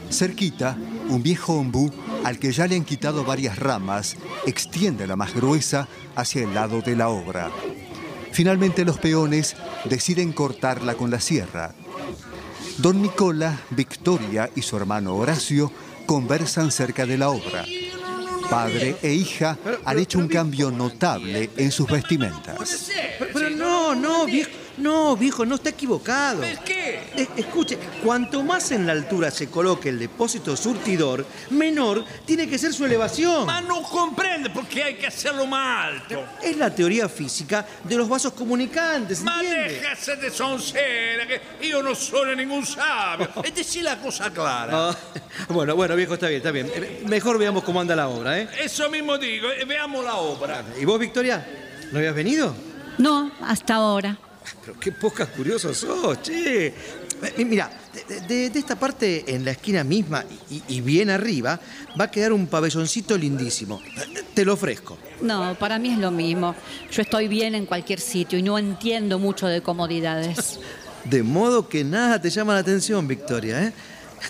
Cerquita, 0.09 0.77
un 1.09 1.21
viejo 1.21 1.53
ombú 1.53 1.91
al 2.23 2.39
que 2.39 2.51
ya 2.51 2.67
le 2.67 2.75
han 2.75 2.83
quitado 2.83 3.23
varias 3.23 3.59
ramas 3.59 4.15
extiende 4.45 5.05
la 5.05 5.15
más 5.15 5.33
gruesa 5.33 5.87
hacia 6.15 6.43
el 6.43 6.53
lado 6.53 6.81
de 6.81 6.95
la 6.95 7.09
obra. 7.09 7.51
Finalmente 8.31 8.83
los 8.83 8.97
peones 8.97 9.55
deciden 9.85 10.33
cortarla 10.33 10.95
con 10.95 11.11
la 11.11 11.19
sierra. 11.19 11.73
Don 12.79 13.01
Nicola, 13.01 13.59
Victoria 13.69 14.49
y 14.55 14.61
su 14.61 14.75
hermano 14.75 15.15
Horacio 15.15 15.71
conversan 16.05 16.71
cerca 16.71 17.05
de 17.05 17.17
la 17.17 17.29
obra. 17.29 17.65
Padre 18.49 18.95
e 19.01 19.13
hija 19.13 19.57
han 19.83 19.99
hecho 19.99 20.19
un 20.19 20.27
cambio 20.27 20.71
notable 20.71 21.49
en 21.57 21.71
sus 21.71 21.87
vestimentas. 21.89 22.91
Pero, 23.33 23.49
no, 23.49 23.95
no, 23.95 24.25
viejo, 24.25 24.51
No, 24.77 25.15
viejo, 25.15 25.45
no 25.45 25.55
está 25.55 25.69
equivocado. 25.69 26.41
¿Por 27.15 27.15
qué? 27.15 27.21
Eh, 27.23 27.29
escuche, 27.37 27.77
cuanto 28.03 28.43
más 28.43 28.71
en 28.71 28.85
la 28.85 28.91
altura 28.93 29.31
se 29.31 29.49
coloque 29.49 29.89
el 29.89 29.99
depósito 29.99 30.55
surtidor, 30.55 31.25
menor 31.49 32.03
tiene 32.25 32.47
que 32.47 32.57
ser 32.57 32.73
su 32.73 32.85
elevación. 32.85 33.45
Ma 33.45 33.59
non 33.61 33.81
comprende 33.83 34.49
perché 34.49 34.83
hai 34.83 34.97
che 34.97 35.07
hacerlo 35.07 35.45
más 35.45 35.85
alto. 35.85 36.23
Es 36.41 36.57
la 36.57 36.69
teoría 36.73 37.07
física 37.09 37.65
de 37.83 37.95
los 37.95 38.07
vasos 38.07 38.33
comunicantes, 38.33 39.21
Ma 39.21 39.41
de 39.41 40.29
sonceras, 40.31 41.27
que 41.27 41.41
io 41.67 41.81
non 41.81 41.95
sono 41.95 42.33
ningún 42.33 42.65
sabio. 42.65 43.29
E 43.43 43.51
decí 43.51 43.81
la 43.81 43.97
cosa 43.97 44.31
clara. 44.31 44.89
Ah, 44.89 44.97
bueno, 45.49 45.75
bueno, 45.75 45.95
viejo, 45.95 46.13
está 46.15 46.27
bien, 46.27 46.37
está 46.37 46.51
bien. 46.51 46.71
Eh, 46.73 47.03
Mejor 47.07 47.37
veamos 47.37 47.63
cómo 47.63 47.79
anda 47.79 47.95
la 47.95 48.07
obra, 48.07 48.39
¿eh? 48.39 48.47
Eso 48.61 48.89
mismo 48.89 49.17
digo, 49.17 49.49
e 49.51 49.65
veamos 49.65 50.03
la 50.03 50.15
obra. 50.15 50.63
¿Y 50.79 50.85
vos, 50.85 50.99
Victoria? 50.99 51.45
¿No 51.91 51.99
habías 51.99 52.15
venido? 52.15 52.53
No, 52.97 53.31
hasta 53.41 53.75
ahora. 53.75 54.17
Pero 54.63 54.79
qué 54.79 54.91
pocas 54.91 55.27
curiosas 55.29 55.77
sos, 55.77 56.21
che. 56.21 56.73
Eh, 57.23 57.45
Mira, 57.45 57.71
de, 58.07 58.21
de- 58.21 58.49
de 58.49 58.59
esta 58.59 58.75
parte, 58.75 59.23
en 59.33 59.45
la 59.45 59.51
esquina 59.51 59.83
misma 59.83 60.23
y, 60.49 60.61
y 60.67 60.81
bien 60.81 61.09
arriba, 61.09 61.59
va 61.99 62.05
a 62.05 62.11
quedar 62.11 62.33
un 62.33 62.47
pabelloncito 62.47 63.17
lindísimo. 63.17 63.81
Eh, 63.97 64.23
Te 64.33 64.43
lo 64.45 64.53
ofrezco. 64.53 64.97
No, 65.21 65.55
para 65.59 65.79
mí 65.79 65.89
es 65.91 65.97
lo 65.97 66.11
mismo. 66.11 66.55
Yo 66.91 67.01
estoy 67.01 67.27
bien 67.27 67.55
en 67.55 67.65
cualquier 67.65 67.99
sitio 67.99 68.37
y 68.37 68.43
no 68.43 68.57
entiendo 68.57 69.17
mucho 69.19 69.47
de 69.47 69.61
comodidades. 69.61 70.59
De 71.05 71.21
modo 71.21 71.69
que 71.69 71.83
nada 71.83 72.19
te 72.19 72.31
llama 72.31 72.53
la 72.55 72.59
atención, 72.61 73.07
Victoria, 73.07 73.61
¿eh? 73.63 73.73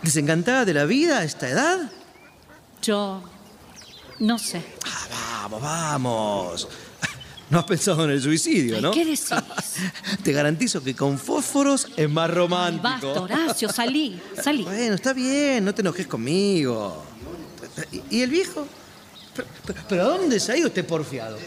¿Desencantada 0.04 0.66
de 0.66 0.74
la 0.74 0.84
vida 0.84 1.20
a 1.20 1.24
esta 1.24 1.48
edad? 1.48 1.90
Yo 2.82 3.24
no 4.20 4.38
sé. 4.38 4.62
Vamos, 5.42 5.62
vamos. 5.62 6.68
No 7.50 7.60
has 7.60 7.66
pensado 7.66 8.04
en 8.06 8.12
el 8.12 8.22
suicidio, 8.22 8.82
¿no? 8.82 8.91
¿Qué 8.91 9.06
decís? 9.06 9.30
Te 10.24 10.32
garantizo 10.32 10.84
que 10.84 10.96
con 10.96 11.20
fósforos 11.20 11.88
es 11.96 12.10
más 12.10 12.30
romántico. 12.34 12.84
Basta, 12.84 13.22
Horacio, 13.22 13.70
salí, 13.70 14.20
salí. 14.41 14.64
Bueno, 14.64 14.96
está 14.96 15.14
bien, 15.14 15.64
no 15.64 15.74
te 15.74 15.82
enojes 15.82 16.08
conmigo. 16.08 17.04
¿Y, 17.91 18.18
y 18.18 18.22
el 18.22 18.30
viejo? 18.32 18.68
¿Pero, 19.36 19.48
pero- 19.90 20.02
a 20.02 20.06
dónde 20.06 20.40
se 20.40 20.52
ha 20.54 20.58
ido 20.58 20.68
este 20.68 20.84
porfiado? 20.84 21.38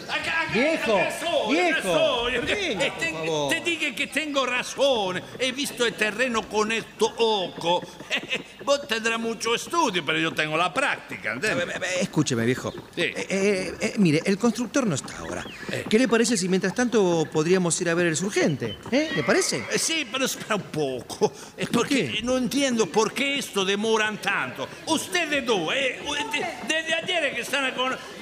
Viejo, 0.52 0.96
Acá 0.96 1.10
soy, 1.20 1.54
viejo. 1.56 1.78
acá 1.78 1.82
soy. 1.98 2.32
Venga, 2.38 2.84
Eh, 2.86 2.90
por 2.90 2.98
te, 2.98 3.12
favor. 3.12 3.52
te 3.54 3.60
dije 3.60 3.94
que 3.94 4.06
tengo 4.06 4.46
razón. 4.46 5.22
He 5.38 5.52
visto 5.52 5.86
el 5.86 5.94
terreno 5.94 6.48
con 6.48 6.72
esto 6.72 7.12
oco. 7.16 7.82
Vos 8.64 8.86
tendrás 8.86 9.18
mucho 9.18 9.54
estudio, 9.54 10.04
pero 10.04 10.18
yo 10.18 10.32
tengo 10.32 10.56
la 10.56 10.72
práctica, 10.74 11.32
¿entiendes? 11.32 11.68
Escúcheme, 12.02 12.44
viejo. 12.44 12.70
Sí. 12.94 13.00
Eh, 13.02 13.14
eh, 13.30 13.74
eh, 13.80 13.94
mire, 13.96 14.20
el 14.26 14.36
constructor 14.36 14.86
no 14.86 14.94
está 14.94 15.16
ahora. 15.18 15.44
¿Qué 15.88 15.98
le 15.98 16.06
parece 16.06 16.36
si 16.36 16.48
mientras 16.50 16.74
tanto 16.74 17.26
podríamos 17.32 17.80
ir 17.80 17.88
a 17.88 17.94
ver 17.94 18.06
el 18.08 18.16
surgente? 18.16 18.76
¿Eh? 18.90 19.10
¿Le 19.16 19.22
parece? 19.22 19.58
Eh, 19.72 19.78
Sí, 19.78 20.06
pero 20.12 20.26
espera 20.26 20.56
un 20.56 20.62
poco. 20.62 21.32
Es 21.56 21.68
porque 21.70 22.20
no 22.24 22.36
entiendo 22.36 22.86
por 22.86 23.12
qué 23.14 23.38
esto 23.38 23.64
demoran 23.64 24.20
tanto. 24.20 24.68
Ustedes 24.86 25.46
dos, 25.46 25.72
¿eh? 25.74 26.00
De- 26.32 26.74
Desde 26.74 26.94
ayer 26.94 27.34
que 27.34 27.40
están. 27.40 27.74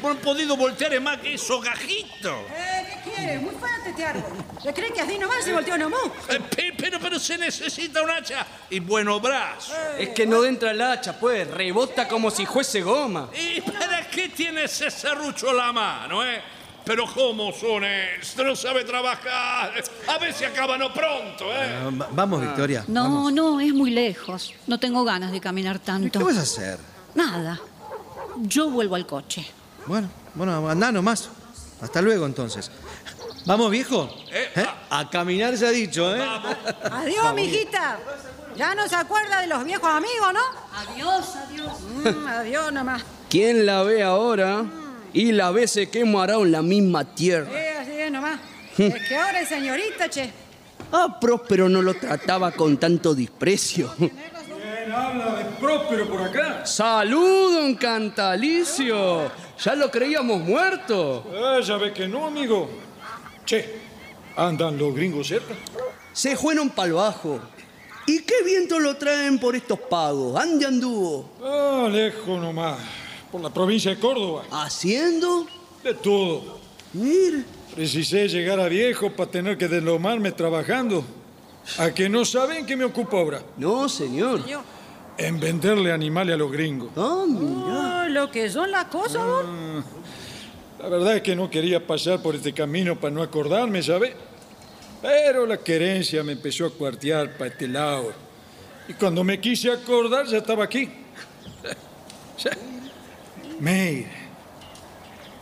No 0.03 0.09
han 0.11 0.17
podido 0.19 0.57
voltear 0.57 1.01
más 1.01 1.19
que 1.19 1.35
esos 1.35 1.63
gajitos. 1.65 2.33
Eh, 2.55 3.01
¿Qué 3.05 3.11
quiere? 3.11 3.39
Muy 3.39 3.55
fuerte 3.55 3.91
este 3.91 4.05
árbol. 4.05 4.23
¿Le 4.65 4.75
cree 4.75 4.93
que 4.93 5.01
así 5.01 5.19
nomás 5.19 5.43
se 5.45 5.53
volteó 5.53 5.79
nomás? 5.79 6.01
Eh, 6.29 6.41
pe- 6.55 6.75
Pero, 6.77 6.99
pero 7.01 7.19
se 7.19 7.39
necesita 7.39 8.03
un 8.03 8.11
hacha 8.11 8.47
y 8.71 8.81
buenos 8.81 9.21
brazos. 9.23 9.75
Es 9.99 10.11
que 10.11 10.27
no 10.27 10.45
entra 10.45 10.71
el 10.73 10.81
hacha, 10.83 11.19
pues. 11.19 11.49
Rebota 11.51 12.07
como 12.07 12.31
si 12.31 12.45
fuese 12.47 12.83
goma. 12.83 13.31
¿Y 13.35 13.61
para 13.63 14.09
qué 14.11 14.29
tienes 14.29 14.81
ese 14.81 14.91
serrucho 14.91 15.51
en 15.51 15.57
la 15.57 15.73
mano, 15.73 16.25
eh? 16.25 16.43
Pero 16.85 17.05
cómo 17.13 17.53
son 17.53 17.83
estos, 17.85 18.45
no 18.47 18.55
sabe 18.55 18.85
trabajar. 18.85 19.73
A 20.07 20.19
ver 20.19 20.33
si 20.33 20.45
acaban 20.45 20.81
pronto, 20.93 21.53
¿eh? 21.53 21.91
Va- 22.01 22.09
vamos, 22.13 22.41
Victoria. 22.43 22.85
No, 22.87 23.31
no, 23.33 23.59
es 23.61 23.73
muy 23.73 23.91
lejos. 23.91 24.55
No 24.69 24.79
tengo 24.79 25.03
ganas 25.05 25.33
de 25.33 25.41
caminar 25.41 25.79
tanto. 25.81 26.19
¿Qué 26.21 26.25
vas 26.25 26.37
a 26.39 26.43
hacer? 26.43 26.79
Nada. 27.15 27.59
Yo 28.43 28.71
vuelvo 28.71 28.95
al 28.95 29.07
coche. 29.07 29.47
Bueno, 29.87 30.09
bueno, 30.35 30.69
andá 30.69 30.93
nomás. 30.93 31.29
Hasta 31.81 32.01
luego, 32.03 32.27
entonces. 32.27 32.71
¿Vamos, 33.45 33.71
viejo? 33.71 34.09
Eh, 34.33 34.49
¿Eh? 34.57 34.67
A 34.91 35.09
caminar 35.09 35.57
se 35.57 35.67
ha 35.67 35.71
dicho, 35.71 36.15
¿eh? 36.15 36.21
Adiós, 36.91 37.35
mijita. 37.35 37.99
Ya 38.57 38.75
no 38.75 38.89
se 38.89 38.97
acuerda 38.97 39.41
de 39.41 39.47
los 39.47 39.65
viejos 39.65 39.89
amigos, 39.89 40.33
¿no? 40.33 40.41
Adiós, 40.75 41.37
adiós. 41.37 41.73
Mm, 41.81 42.27
adiós 42.27 42.73
nomás. 42.73 43.03
¿Quién 43.29 43.67
la 43.67 43.83
ve 43.83 44.03
ahora? 44.03 44.65
Y 45.13 45.33
la 45.33 45.51
ve 45.51 45.69
se 45.69 45.89
quemará 45.89 46.35
en 46.37 46.53
la 46.53 46.63
misma 46.63 47.05
tierra. 47.05 47.51
Sí, 47.51 47.77
así 47.81 48.01
es 48.01 48.11
nomás. 48.11 48.41
Es 48.79 49.09
que 49.09 49.17
ahora 49.17 49.41
es 49.41 49.49
señorita, 49.49 50.09
che. 50.11 50.31
Ah, 50.93 51.19
Próspero 51.21 51.69
no 51.69 51.83
lo 51.83 51.95
trataba 51.95 52.53
con 52.53 52.77
tanto 52.79 53.15
desprecio. 53.15 53.93
¿Quién 54.87 54.97
habla 54.97 55.35
de 55.35 55.45
Próspero 55.59 56.09
por 56.09 56.23
acá? 56.23 56.65
¡Salud, 56.65 57.55
don 57.55 57.75
Cantalicio! 57.75 59.33
Ya 59.59 59.75
lo 59.75 59.91
creíamos 59.91 60.39
muerto. 60.39 61.25
Ah, 61.35 61.59
ya 61.61 61.77
ve 61.77 61.93
que 61.93 62.07
no, 62.07 62.25
amigo. 62.25 62.69
Che, 63.45 63.81
¿andan 64.37 64.79
los 64.79 64.95
gringos 64.95 65.27
cerca? 65.27 65.55
Se 66.13 66.37
fueron 66.37 66.71
pa'l 66.71 66.93
bajo. 66.93 67.41
¿Y 68.07 68.23
qué 68.23 68.45
viento 68.45 68.79
lo 68.79 68.97
traen 68.97 69.41
por 69.41 69.57
estos 69.57 69.81
pagos? 69.81 70.41
¿Ande 70.41 70.67
anduvo? 70.67 71.31
Ah, 71.43 71.89
lejos 71.91 72.41
nomás. 72.41 72.79
Por 73.33 73.41
la 73.41 73.51
provincia 73.51 73.91
de 73.91 73.99
Córdoba. 73.99 74.45
¿Haciendo? 74.53 75.49
De 75.83 75.95
todo. 75.95 76.61
Mire. 76.93 77.43
Precisé 77.75 78.29
llegar 78.29 78.61
a 78.61 78.69
viejo 78.69 79.11
para 79.11 79.33
tener 79.33 79.59
que 79.59 79.67
deslomarme 79.67 80.31
trabajando. 80.31 81.05
¿A 81.79 81.91
que 81.91 82.09
no 82.09 82.25
saben 82.25 82.65
qué 82.65 82.77
me 82.77 82.85
ocupo 82.85 83.19
ahora? 83.19 83.43
No, 83.57 83.89
señor. 83.89 84.45
En 85.19 85.41
venderle 85.41 85.93
animales 85.93 86.35
a 86.35 86.39
los 86.39 86.53
gringos. 86.53 86.91
Ah, 86.97 87.25
mira. 87.27 88.05
Oh, 88.05 88.09
lo 88.09 88.31
que 88.31 88.51
son 88.51 88.71
las 88.71 88.87
cosas, 88.87 89.25
don. 89.25 89.85
La 90.79 90.89
verdad 90.89 91.17
es 91.17 91.23
que 91.23 91.35
no 91.35 91.51
quería 91.51 91.87
pasar 91.87 92.21
por 92.21 92.35
este 92.35 92.53
camino 92.53 93.01
para 93.01 93.15
no 93.15 93.23
acordarme, 93.23 93.83
¿sabe? 93.83 94.15
Pero 95.01 95.47
la 95.47 95.59
querencia 95.59 96.23
me 96.23 96.33
empezó 96.33 96.67
a 96.67 96.71
cuartear 96.71 97.33
para 97.33 97.51
este 97.51 97.67
lado. 97.67 98.13
Y 98.89 98.95
cuando 98.95 99.25
me 99.25 99.41
quise 99.41 99.71
acordar, 99.71 100.27
ya 100.27 100.39
estaba 100.39 100.65
aquí. 100.65 100.89
Miren, 103.59 104.07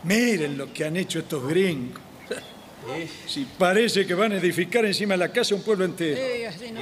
miren 0.03 0.57
lo 0.57 0.71
que 0.71 0.85
han 0.85 0.95
hecho 0.95 1.19
estos 1.19 1.45
gringos. 1.45 1.99
Si 3.27 3.45
parece 3.57 4.05
que 4.05 4.13
van 4.13 4.31
a 4.31 4.37
edificar 4.37 4.85
encima 4.85 5.15
de 5.15 5.17
la 5.17 5.31
casa 5.31 5.53
un 5.53 5.63
pueblo 5.63 5.83
entero. 5.83 6.15
Sí, 6.15 6.43
así 6.45 6.71
no. 6.71 6.81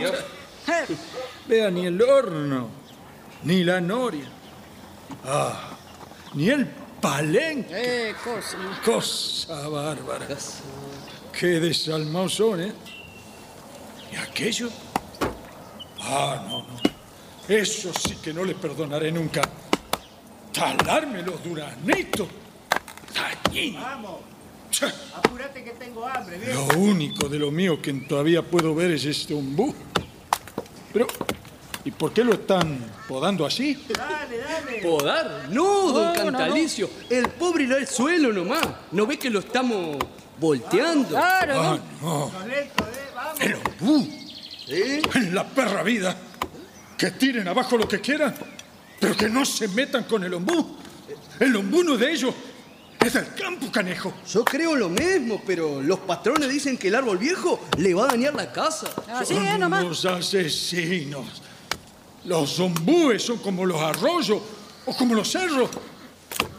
Vea, 1.48 1.72
ni 1.72 1.88
el 1.88 2.00
horno, 2.02 2.70
ni 3.46 3.64
la 3.64 3.80
noria. 3.82 4.28
Ah, 5.26 5.78
ni 6.34 6.50
el 6.50 6.68
palenque. 7.02 8.10
Eh, 8.10 8.16
cosa. 8.24 8.58
Cosa 8.84 9.68
bárbara. 9.70 10.28
Qué 11.38 11.60
desalmados 11.60 12.36
son, 12.36 12.62
¿eh? 12.62 12.74
¿Y 14.12 14.16
aquello? 14.16 14.70
Ah, 16.02 16.46
no, 16.48 16.60
no. 16.60 16.94
Eso 17.48 17.91
sí 17.94 18.16
que 18.24 18.34
no 18.34 18.44
les 18.44 18.56
perdonaré 18.56 19.12
nunca. 19.12 19.41
Talarme 20.54 21.24
los 21.24 21.44
duranitos. 21.44 22.28
Tañín. 23.14 23.74
Vamos, 23.76 24.20
apúrate 25.16 25.64
que 25.64 25.72
tengo 25.72 26.06
hambre, 26.06 26.38
viejo. 26.38 26.68
Lo 26.72 26.80
único 26.80 27.28
de 27.28 27.39
lo 27.39 27.52
mío 27.52 27.82
que 27.82 27.94
todavía 27.94 28.41
puedo 28.41 28.74
ver 28.74 28.91
es 28.91 29.06
este 29.06 29.34
ombú. 29.34 29.74
Pero, 30.91 31.08
¿y 31.86 31.92
por 31.92 32.14
qué 32.14 32.24
lo 32.24 32.34
están 32.34 32.80
podando 33.08 33.46
así? 33.46 33.78
Dale, 33.96 34.38
dale. 34.38 34.82
¿Podar? 34.82 35.48
No, 35.50 35.92
don 35.92 36.14
Cantalicio. 36.16 36.90
El 37.10 37.30
pobre 37.30 37.64
irá 37.66 37.78
al 37.78 37.88
suelo 37.88 38.32
nomás. 38.34 38.66
¿No 38.92 39.06
ve 39.06 39.18
que 39.18 39.30
lo 39.30 39.40
estamos 39.40 39.98
volteando? 40.40 41.10
Claro, 41.10 41.54
Ah, 41.62 41.80
no. 42.02 42.32
Eh, 42.50 42.70
vamos. 43.16 43.42
El 43.42 43.56
ombú. 43.56 44.08
En 44.68 45.36
la 45.36 45.46
perra 45.48 45.84
vida. 45.84 46.16
Que 46.98 47.12
tiren 47.12 47.48
abajo 47.48 47.78
lo 47.78 47.88
que 47.88 48.00
quieran, 48.00 48.34
pero 49.00 49.18
que 49.18 49.28
no 49.28 49.44
se 49.46 49.68
metan 49.68 50.06
con 50.06 50.24
el 50.24 50.34
ombú. 50.36 50.78
El 51.40 51.56
ombú 51.56 51.84
no 51.84 51.96
es 51.96 52.00
de 52.00 52.12
ellos. 52.14 52.34
Es 53.04 53.14
del 53.14 53.34
campo, 53.34 53.70
canejo. 53.70 54.14
Yo 54.32 54.46
creo 54.46 54.76
lo 54.78 54.88
mismo, 54.88 55.42
pero 55.46 55.82
los 55.82 56.00
patrones 56.00 56.50
dicen 56.50 56.78
que 56.78 56.88
el 56.88 56.96
árbol 56.96 57.18
viejo 57.18 57.60
le 57.78 57.94
va 57.94 58.06
a 58.06 58.08
dañar 58.08 58.34
la 58.36 58.50
casa. 58.54 58.88
Así 59.10 59.36
es 59.36 59.60
nomás. 59.60 59.84
unos 59.84 60.06
asesinos. 60.06 61.26
Los 62.26 62.59
ombúes 62.59 63.24
son 63.24 63.38
como 63.39 63.65
los 63.65 63.82
arroyos 63.82 64.41
o 64.86 64.95
como 64.95 65.13
los 65.13 65.30
cerros. 65.30 65.69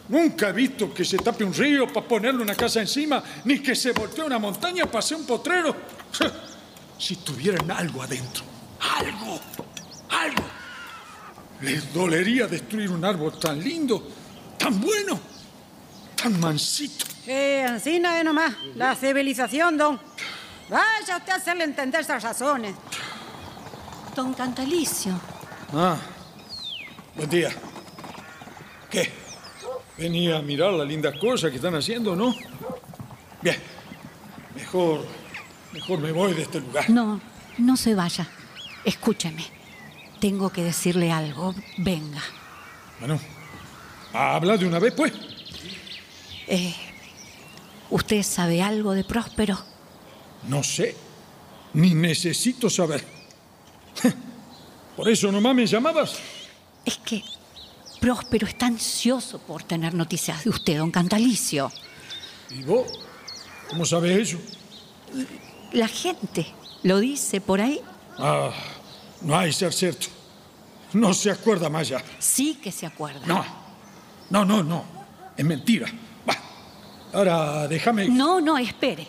Nunca 0.08 0.50
he 0.50 0.52
visto 0.52 0.92
que 0.92 1.04
se 1.04 1.16
tape 1.16 1.44
un 1.44 1.54
río 1.54 1.86
para 1.90 2.06
ponerle 2.06 2.42
una 2.42 2.54
casa 2.54 2.80
encima, 2.80 3.22
ni 3.44 3.60
que 3.60 3.74
se 3.74 3.92
voltee 3.92 4.24
una 4.24 4.38
montaña 4.38 4.84
para 4.86 4.98
hacer 4.98 5.16
un 5.16 5.26
potrero. 5.26 5.74
Si 6.96 7.16
tuvieran 7.16 7.68
algo 7.72 8.02
adentro, 8.04 8.44
algo, 8.78 9.40
algo, 10.10 10.44
les 11.60 11.92
dolería 11.92 12.46
destruir 12.46 12.88
un 12.88 13.04
árbol 13.04 13.36
tan 13.38 13.58
lindo, 13.58 14.10
tan 14.56 14.80
bueno, 14.80 15.18
tan 16.14 16.38
mansito. 16.38 17.04
Eh, 17.26 17.66
Ancina 17.68 18.16
es 18.16 18.24
nomás. 18.24 18.54
La 18.76 18.94
civilización, 18.94 19.76
don. 19.76 20.00
Vaya 20.70 21.16
usted 21.18 21.32
a 21.32 21.36
hacerle 21.36 21.64
entender 21.64 22.02
esas 22.02 22.22
razones. 22.22 22.74
Don 24.14 24.32
Cantalicio, 24.32 25.20
Ah, 25.77 25.99
buen 27.16 27.29
día. 27.29 27.51
¿Qué? 28.89 29.11
Venía 29.99 30.37
a 30.37 30.43
mirar 30.43 30.72
las 30.72 30.87
lindas 30.87 31.18
cosas 31.18 31.51
que 31.51 31.57
están 31.57 31.75
haciendo, 31.75 32.14
¿no? 32.14 32.33
Bien. 33.43 33.57
Mejor, 34.55 35.05
mejor 35.72 35.99
me 35.99 36.12
voy 36.12 36.33
de 36.33 36.43
este 36.43 36.61
lugar. 36.61 36.89
no, 36.91 37.20
no 37.59 37.77
se 37.77 37.97
vaya. 37.97 38.29
Escúcheme. 38.85 39.45
Tengo 40.20 40.51
que 40.51 40.62
decirle 40.62 41.11
algo. 41.11 41.53
Venga. 41.79 42.22
Bueno, 43.01 43.18
habla 44.12 44.57
de 44.57 44.66
una 44.66 44.79
vez, 44.79 44.95
pues. 44.95 45.12
Eh, 46.47 46.72
¿Usted 47.91 48.22
sabe 48.22 48.62
algo 48.62 48.93
de 48.93 49.03
Próspero? 49.03 49.59
No 50.49 50.62
sé, 50.62 50.95
ni 51.72 51.95
necesito 51.95 52.70
saber. 52.70 53.05
Por 54.97 55.09
eso 55.09 55.30
nomás 55.32 55.55
me 55.55 55.66
llamabas. 55.66 56.16
Es 56.84 56.99
que 56.99 57.22
Próspero 58.01 58.47
está 58.47 58.66
ansioso 58.66 59.38
por 59.38 59.62
tener 59.62 59.95
noticias 59.95 60.45
de 60.45 60.51
usted, 60.51 60.78
don 60.78 60.90
Cantalicio. 60.90 61.72
¿Y 62.51 62.62
vos? 62.62 62.86
¿Cómo 63.70 63.84
sabes 63.84 64.28
eso? 64.28 64.38
La 65.72 65.88
gente 65.88 66.47
lo 66.82 67.01
dice 67.01 67.40
por 67.40 67.61
ahí. 67.61 67.80
Ah, 68.18 68.51
no 69.22 69.36
hay 69.36 69.53
ser 69.53 69.72
cierto. 69.72 70.07
No 70.92 71.12
se 71.12 71.30
acuerda 71.30 71.68
más 71.68 71.88
ya. 71.88 72.03
Sí 72.18 72.59
que 72.62 72.70
se 72.70 72.86
acuerda. 72.86 73.26
No, 73.26 73.45
no, 74.30 74.45
no, 74.45 74.62
no. 74.62 74.84
Es 75.36 75.45
mentira. 75.45 75.88
Va. 76.28 76.36
Ahora 77.12 77.66
déjame. 77.66 78.09
No, 78.09 78.40
no, 78.40 78.57
espere. 78.59 79.09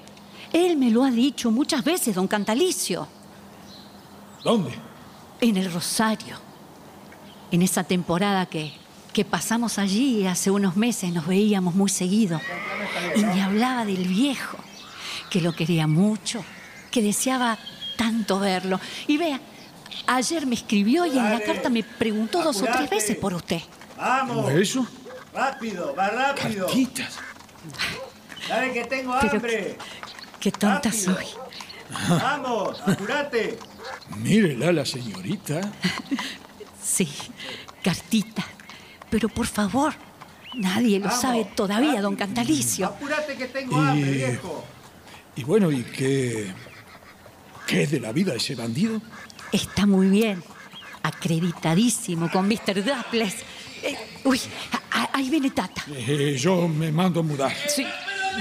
Él 0.52 0.78
me 0.78 0.90
lo 0.90 1.04
ha 1.04 1.12
dicho 1.12 1.52
muchas 1.52 1.84
veces, 1.84 2.16
don 2.16 2.28
Cantalicio. 2.28 3.08
¿Dónde? 4.44 4.72
En 5.42 5.58
el 5.58 5.72
Rosario. 5.72 6.38
En 7.52 7.62
esa 7.62 7.84
temporada 7.84 8.46
que, 8.48 8.74
que 9.14 9.24
pasamos 9.24 9.78
allí 9.78 10.26
hace 10.28 10.52
unos 10.52 10.76
meses, 10.76 11.12
nos 11.14 11.28
veíamos 11.28 11.76
muy 11.76 11.90
seguido. 11.90 12.42
Y 13.16 13.24
me 13.24 13.42
hablaba 13.42 13.86
del 13.86 14.08
viejo, 14.08 14.58
que 15.30 15.42
lo 15.42 15.54
quería 15.56 15.88
mucho, 15.88 16.44
que 16.92 17.02
deseaba 17.02 17.58
tanto 17.98 18.40
verlo. 18.40 18.80
Y 19.08 19.18
vea, 19.18 19.40
ayer 20.08 20.46
me 20.46 20.56
escribió 20.56 21.06
y 21.06 21.18
en 21.18 21.30
la 21.30 21.40
carta 21.40 21.70
me 21.70 21.84
preguntó 21.84 22.44
dos 22.44 22.62
o 22.62 22.66
tres 22.66 22.90
veces 22.90 23.18
por 23.18 23.34
usted. 23.34 23.62
¡Vamos! 23.98 24.52
eso? 24.52 24.86
¡Rápido, 25.34 25.96
va 25.96 26.10
rápido! 26.10 26.66
Cartitas. 26.66 27.18
¡Dale 28.50 28.74
que 28.74 28.84
tengo 28.86 29.16
Pero 29.22 29.34
hambre! 29.34 29.78
Qué 30.40 30.52
tonta 30.52 30.90
Rápido. 30.90 31.16
soy. 31.16 31.26
¡Vamos, 32.10 32.82
apurate! 32.86 33.58
Mírela 34.18 34.72
la 34.72 34.86
señorita. 34.86 35.62
Sí, 36.84 37.08
cartita. 37.84 38.44
Pero 39.10 39.30
por 39.30 39.46
favor, 39.48 39.94
nadie 40.56 41.00
lo 41.00 41.06
Vamos, 41.08 41.22
sabe 41.22 41.46
todavía, 41.56 42.02
don 42.02 42.16
Cantalicio. 42.16 42.88
¡Apurate 42.88 43.36
que 43.36 43.46
tengo 43.46 43.78
hambre, 43.80 44.10
Y- 44.10 44.14
viejo! 44.14 44.64
Y 45.36 45.44
bueno, 45.44 45.72
¿y 45.72 45.84
qué? 45.84 46.52
¿Qué 47.68 47.84
es 47.84 47.92
de 47.92 48.00
la 48.00 48.12
vida 48.12 48.32
de 48.32 48.38
ese 48.38 48.56
bandido? 48.56 49.02
Está 49.52 49.86
muy 49.86 50.08
bien. 50.08 50.44
Acreditadísimo 51.04 52.30
con 52.32 52.48
Mr. 52.48 52.84
Daples. 52.84 53.36
Eh, 53.84 53.96
uy, 54.24 54.40
a- 54.72 55.02
a- 55.02 55.10
ahí 55.14 55.30
viene 55.30 55.52
Tata. 55.52 55.84
Eh, 55.94 56.36
yo 56.40 56.68
me 56.68 56.92
mando 56.92 57.20
a 57.20 57.24
mudar. 57.24 57.54
Sí, 57.68 57.86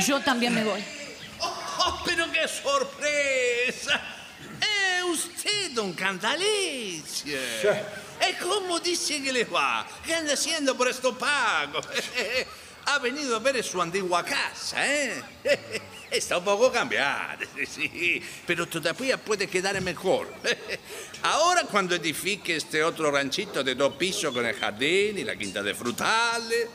yo 0.07 0.21
también 0.21 0.55
me 0.55 0.65
voy. 0.65 0.81
¡Oh, 1.87 2.03
pero 2.05 2.31
qué 2.33 2.49
sorpresa! 2.49 4.01
¡Es 4.61 5.05
usted, 5.05 5.73
don 5.73 5.93
Cantalicio! 5.93 7.39
¿Y 8.27 8.33
cómo 8.43 8.81
dice 8.81 9.23
que 9.23 9.33
le 9.33 9.45
va? 9.45 9.87
¿Qué 10.05 10.15
anda 10.15 10.33
haciendo 10.33 10.77
por 10.77 10.89
estos 10.89 11.17
pagos? 11.17 11.87
Ha 12.87 12.99
venido 12.99 13.35
a 13.35 13.39
ver 13.39 13.65
su 13.65 13.81
antigua 13.81 14.23
casa, 14.23 14.87
¿eh? 14.87 15.23
Está 16.11 16.37
un 16.37 16.45
poco 16.45 16.71
cambiada, 16.71 17.39
sí, 17.67 18.23
pero 18.47 18.67
todavía 18.67 19.17
puede 19.17 19.47
quedar 19.47 19.81
mejor. 19.81 20.29
Ahora 21.23 21.63
cuando 21.63 21.95
edifique 21.95 22.57
este 22.57 22.85
otro 22.85 23.11
ranchito 23.11 23.65
de 23.65 23.75
dos 23.75 23.95
pisos 23.95 24.35
con 24.35 24.45
el 24.45 24.55
jardín 24.55 25.17
y 25.17 25.25
la 25.25 25.35
quinta 25.35 25.63
de 25.63 25.75
frutales, 25.75 26.69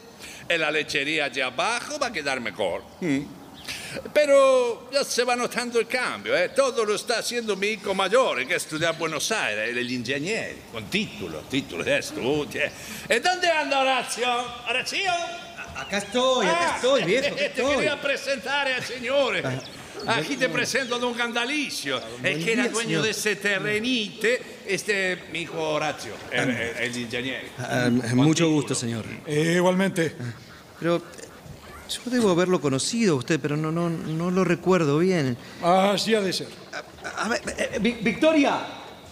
y 0.50 0.58
la 0.58 0.72
lechería 0.72 1.26
allá 1.26 1.46
abajo 1.46 2.00
va 2.00 2.08
a 2.08 2.12
quedar 2.12 2.42
mejor. 2.42 2.84
Mm. 3.02 3.39
Pero 4.14 4.90
ya 4.92 5.04
se 5.04 5.24
va 5.24 5.36
notando 5.36 5.80
el 5.80 5.88
cambio, 5.88 6.36
¿eh? 6.38 6.50
Todo 6.50 6.86
lo 6.86 6.96
está 6.96 7.20
haciendo 7.20 7.56
mi 7.56 7.68
hijo 7.68 7.94
mayor, 7.94 8.46
que 8.48 8.56
estudia 8.56 8.90
en 8.90 8.98
Buenos 8.98 9.32
Aires, 9.32 9.70
el 9.76 9.92
ingeniero, 9.92 10.56
con 10.72 10.86
título, 10.86 11.40
título 11.50 11.84
de 11.84 11.98
estudio. 12.00 12.46
¿Y 13.10 13.20
dónde 13.20 13.50
anda 13.50 13.80
Horacio? 13.82 14.28
¿Horacio? 14.70 15.12
Acá 15.76 15.98
estoy, 16.00 16.46
acá 16.46 16.58
Ah, 16.62 16.76
estoy, 16.76 17.04
viejo, 17.04 17.36
Te 17.36 17.46
estoy. 17.46 17.76
quería 17.76 18.02
presentar 18.02 18.68
al 18.68 18.84
señor. 18.84 19.42
Aquí 20.08 20.38
te 20.38 20.48
presento 20.50 20.96
a 20.96 21.00
don 21.00 21.14
Candalicio, 21.14 22.02
el 22.24 22.44
que 22.44 22.54
era 22.54 22.68
dueño 22.70 23.02
de 23.02 23.10
ese 23.12 23.36
terrenite, 23.36 24.42
este, 24.66 25.24
mi 25.32 25.42
hijo 25.42 25.58
Horacio, 25.62 26.14
el, 26.32 26.50
el- 26.52 26.98
ingeniero. 26.98 27.48
Ah, 27.58 27.90
mucho 28.14 28.50
gusto, 28.50 28.74
señor. 28.76 29.06
Eh, 29.26 29.54
igualmente. 29.58 30.16
Pero 30.80 30.98
eh, 30.98 31.02
yo 31.90 32.12
debo 32.12 32.30
haberlo 32.32 32.62
conocido 32.62 33.16
a 33.16 33.18
usted, 33.18 33.40
pero 33.40 33.58
no, 33.58 33.72
no, 33.72 33.90
no 33.90 34.32
lo 34.32 34.44
recuerdo 34.44 35.00
bien. 35.00 35.38
Así 35.64 36.14
ha 36.16 36.22
de 36.22 36.32
ser. 36.34 36.48
A 37.18 37.28
ver, 37.28 37.42
eh, 37.58 37.70
eh, 37.74 37.80
Vi- 37.80 37.98
Victoria. 38.02 38.60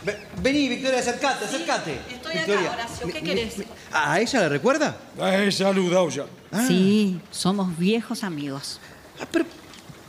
Ve- 0.04 0.18
Vení, 0.42 0.70
Victoria, 0.70 1.00
acercate, 1.00 1.46
acercate. 1.46 2.00
Estoy 2.12 2.34
Victoria, 2.36 2.62
acá, 2.72 2.72
Horacio. 2.74 3.08
¿Qué 3.08 3.22
mi- 3.22 3.28
querés? 3.28 3.58
mi- 3.58 3.66
¿A 3.92 4.20
ella 4.22 4.42
la 4.42 4.50
recuerda? 4.50 4.98
La 5.18 5.44
he 5.44 5.52
saludado 5.52 6.08
ya. 6.10 6.26
Sí, 6.68 7.20
somos 7.32 7.76
viejos 7.78 8.24
amigos. 8.24 8.80
Ah, 9.20 9.26
pero, 9.32 9.46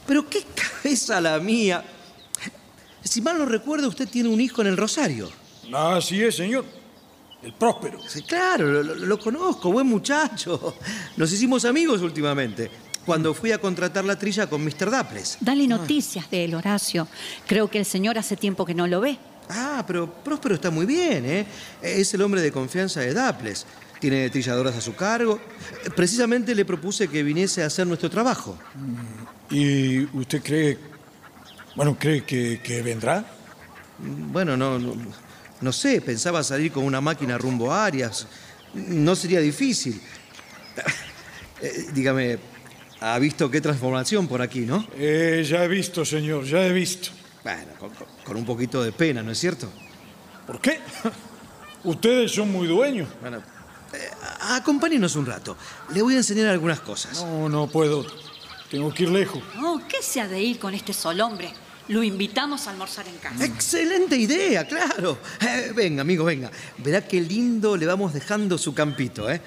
pero 0.07 0.29
qué 0.29 0.45
cabeza 0.55 1.21
la 1.21 1.39
mía. 1.39 1.83
Si 3.03 3.23
mal 3.23 3.39
no 3.39 3.47
recuerdo, 3.47 3.89
usted 3.89 4.07
tiene 4.09 4.29
un 4.29 4.41
hijo 4.41 4.61
en 4.61 4.67
el 4.69 4.77
Rosario. 4.77 5.31
Así 5.75 6.23
es, 6.23 6.37
señor. 6.37 6.65
El 7.43 7.53
próspero. 7.53 7.99
Sí, 8.07 8.23
claro, 8.23 8.67
lo, 8.67 8.83
lo- 8.83 8.95
lo 8.95 9.19
conozco, 9.19 9.71
buen 9.71 9.87
muchacho. 9.87 10.75
Nos 11.17 11.33
hicimos 11.33 11.65
amigos 11.65 12.03
últimamente, 12.03 12.71
cuando 13.07 13.33
fui 13.33 13.53
a 13.53 13.59
contratar 13.59 14.05
la 14.05 14.19
trilla 14.19 14.49
con 14.49 14.65
Mr. 14.65 14.91
Daples. 14.91 15.39
Dale 15.41 15.67
noticias 15.69 16.29
de 16.31 16.45
él, 16.45 16.55
Horacio. 16.55 17.07
Creo 17.47 17.69
que 17.71 17.79
el 17.79 17.85
señor 17.85 18.19
hace 18.19 18.37
tiempo 18.37 18.67
que 18.67 18.75
no 18.75 18.87
lo 18.87 19.01
ve. 19.01 19.19
Ah, 19.51 19.85
pero 19.87 20.13
Próspero 20.13 20.55
está 20.57 20.71
muy 20.71 20.85
bien, 20.85 21.25
¿eh? 21.25 21.47
Es 21.81 22.13
el 22.13 22.23
hombre 22.23 22.43
de 22.43 22.53
confianza 22.53 23.01
de 23.01 23.15
Daples. 23.15 23.67
Tiene 24.01 24.29
trilladoras 24.31 24.77
a 24.77 24.81
su 24.81 24.95
cargo. 24.95 25.41
Precisamente 25.97 26.55
le 26.55 26.65
propuse 26.65 27.09
que 27.09 27.23
viniese 27.23 27.63
a 27.63 27.67
hacer 27.67 27.87
nuestro 27.87 28.11
trabajo. 28.11 28.59
¿Y 29.51 30.01
usted 30.17 30.43
cree, 30.43 30.77
bueno, 31.77 31.97
cree 31.99 32.25
que, 32.25 32.61
que 32.63 32.83
vendrá? 32.83 33.25
Bueno, 33.99 34.57
no, 34.57 34.79
no, 34.79 34.95
no 35.61 35.73
sé, 35.73 36.01
pensaba 36.01 36.43
salir 36.43 36.73
con 36.73 36.85
una 36.85 37.01
máquina 37.01 37.39
rumbo 37.39 37.73
a 37.73 37.87
Arias. 37.87 38.27
No 38.75 39.17
sería 39.17 39.41
difícil. 39.41 40.01
Eh, 41.61 41.89
dígame, 41.93 42.39
ha 43.01 43.19
visto 43.19 43.51
qué 43.51 43.61
transformación 43.61 44.29
por 44.29 44.41
aquí, 44.41 44.61
¿no? 44.61 44.87
Eh, 44.97 45.45
ya 45.45 45.65
he 45.65 45.67
visto, 45.67 46.05
señor, 46.05 46.45
ya 46.45 46.65
he 46.65 46.73
visto. 46.73 47.11
Bueno, 47.43 47.73
con, 48.25 48.37
un 48.37 48.45
poquito 48.45 48.81
de 48.81 48.93
pena, 48.93 49.25
¿no 49.25 49.33
es 49.33 49.39
cierto? 49.39 49.69
¿Por 50.47 50.61
qué? 50.61 50.79
Ustedes 51.83 52.31
son 52.31 52.53
muy 52.53 52.69
dueños. 52.69 53.09
Bueno, 53.21 53.39
eh, 53.93 54.11
acompáñenos 54.51 55.17
un 55.17 55.27
rato. 55.27 55.57
Le 55.93 56.01
voy 56.01 56.15
a 56.15 56.19
enseñar 56.19 56.47
algunas 56.47 56.79
cosas. 56.79 57.25
No, 57.25 57.49
no 57.49 57.67
puedo. 57.67 58.07
Tengo 58.71 58.95
que 58.95 59.03
ir 59.03 59.11
lejos. 59.11 59.43
Oh, 59.61 59.81
¿qué 59.89 60.01
se 60.01 60.21
ha 60.21 60.29
de 60.29 60.41
ir 60.41 60.61
con 60.61 60.75
este 60.75 60.93
sol 60.93 61.21
hombre? 61.21 61.53
Lo 61.89 62.03
invitamos 62.03 62.67
a 62.67 62.71
almorzar 62.71 63.07
en 63.09 63.17
casa. 63.17 63.45
Excelente 63.45 64.17
idea, 64.17 64.67
claro. 64.67 65.19
Eh, 65.41 65.73
venga, 65.75 66.03
amigo, 66.03 66.25
venga. 66.25 66.51
Verá 66.79 67.07
qué 67.07 67.21
lindo 67.21 67.77
le 67.77 67.87
vamos 67.87 68.13
dejando 68.13 68.59
su 68.59 68.75
campito, 68.75 69.31
¿eh? 69.31 69.41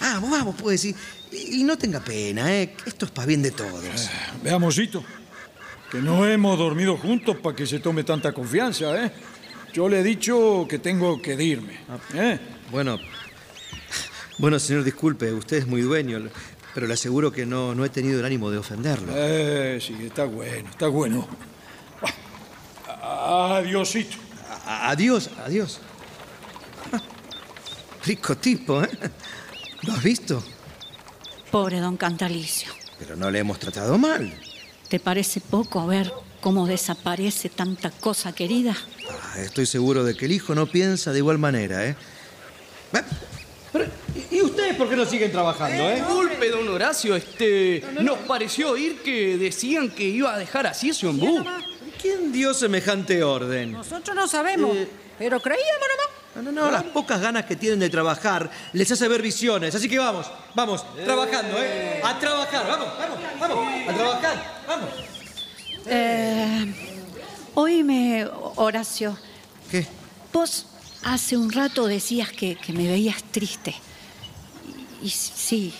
Vamos, 0.00 0.30
vamos, 0.30 0.56
puede 0.56 0.74
decir. 0.74 0.96
Y, 1.30 1.60
y 1.60 1.64
no 1.64 1.78
tenga 1.78 2.00
pena, 2.00 2.52
¿eh? 2.52 2.74
Esto 2.84 3.06
es 3.06 3.12
para 3.12 3.26
bien 3.26 3.42
de 3.42 3.52
todos. 3.52 3.84
Veamosito, 4.42 5.04
que 5.90 5.98
no 5.98 6.26
hemos 6.26 6.58
dormido 6.58 6.96
juntos 6.96 7.36
para 7.36 7.54
que 7.54 7.66
se 7.66 7.78
tome 7.78 8.02
tanta 8.02 8.32
confianza, 8.32 9.04
¿eh? 9.04 9.12
Yo 9.72 9.88
le 9.88 10.00
he 10.00 10.02
dicho 10.02 10.66
que 10.68 10.78
tengo 10.78 11.20
que 11.22 11.34
irme. 11.42 11.78
¿eh? 12.14 12.38
Bueno, 12.70 12.98
bueno, 14.38 14.58
señor, 14.58 14.82
disculpe, 14.82 15.32
usted 15.32 15.58
es 15.58 15.66
muy 15.66 15.82
dueño, 15.82 16.28
pero 16.74 16.88
le 16.88 16.94
aseguro 16.94 17.30
que 17.30 17.46
no, 17.46 17.74
no 17.74 17.84
he 17.84 17.88
tenido 17.88 18.18
el 18.18 18.24
ánimo 18.24 18.50
de 18.50 18.58
ofenderlo. 18.58 19.12
Eh, 19.14 19.78
sí, 19.80 19.96
está 20.04 20.24
bueno, 20.24 20.68
está 20.70 20.88
bueno. 20.88 21.28
Ah, 23.06 23.56
Adiosito. 23.58 24.16
A- 24.66 24.90
adiós, 24.90 25.28
adiós. 25.44 25.78
Rico 28.04 28.36
tipo, 28.36 28.82
¿eh? 28.82 28.88
¿Lo 29.82 29.92
has 29.94 30.02
visto? 30.02 30.42
Pobre 31.50 31.80
don 31.80 31.96
Cantalicio. 31.96 32.70
Pero 32.98 33.16
no 33.16 33.30
le 33.30 33.38
hemos 33.40 33.58
tratado 33.58 33.96
mal. 33.98 34.32
¿Te 34.88 35.00
parece 35.00 35.40
poco 35.40 35.86
ver 35.86 36.12
cómo 36.40 36.66
desaparece 36.66 37.48
tanta 37.48 37.90
cosa 37.90 38.32
querida. 38.34 38.76
Ah, 39.10 39.40
Estoy 39.40 39.64
seguro 39.66 40.04
de 40.04 40.14
que 40.14 40.26
el 40.26 40.32
hijo 40.32 40.54
no 40.54 40.66
piensa 40.66 41.12
de 41.12 41.18
igual 41.18 41.38
manera, 41.38 41.86
¿eh? 41.86 41.96
Pero, 43.72 43.86
¿Y 44.30 44.40
ustedes 44.42 44.76
por 44.76 44.88
qué 44.88 44.94
no 44.96 45.04
siguen 45.06 45.32
trabajando, 45.32 45.82
eh? 45.90 45.96
Disculpe, 45.96 46.50
don 46.50 46.68
Horacio, 46.68 47.16
este. 47.16 47.82
Nos 48.02 48.18
pareció 48.20 48.70
oír 48.70 49.02
que 49.02 49.36
decían 49.38 49.90
que 49.90 50.04
iba 50.04 50.32
a 50.34 50.38
dejar 50.38 50.66
así 50.66 50.90
ese 50.90 51.06
ombú. 51.06 51.42
¿Quién 52.04 52.30
dio 52.32 52.52
semejante 52.52 53.24
orden? 53.24 53.72
Nosotros 53.72 54.14
no 54.14 54.28
sabemos, 54.28 54.76
pero 55.18 55.40
creíamos 55.40 55.88
nomás. 55.88 56.44
No, 56.44 56.52
no, 56.52 56.66
no, 56.66 56.70
las 56.70 56.82
pocas 56.82 57.18
ganas 57.18 57.46
que 57.46 57.56
tienen 57.56 57.78
de 57.78 57.88
trabajar 57.88 58.50
les 58.74 58.92
hace 58.92 59.08
ver 59.08 59.22
visiones. 59.22 59.74
Así 59.74 59.88
que 59.88 59.98
vamos, 59.98 60.30
vamos, 60.54 60.84
trabajando, 61.02 61.56
¿eh? 61.58 62.02
A 62.04 62.18
trabajar, 62.18 62.66
vamos, 62.68 62.88
vamos, 62.98 63.18
vamos, 63.40 63.88
a 63.88 63.94
trabajar, 63.94 64.64
vamos. 64.68 64.90
Eh, 65.86 66.74
oíme, 67.54 68.28
Horacio. 68.56 69.16
¿Qué? 69.70 69.86
Vos 70.30 70.66
hace 71.04 71.38
un 71.38 71.50
rato 71.50 71.86
decías 71.86 72.30
que, 72.30 72.56
que 72.56 72.74
me 72.74 72.86
veías 72.86 73.24
triste. 73.32 73.74
Y, 75.00 75.06
y 75.06 75.08
sí. 75.08 75.72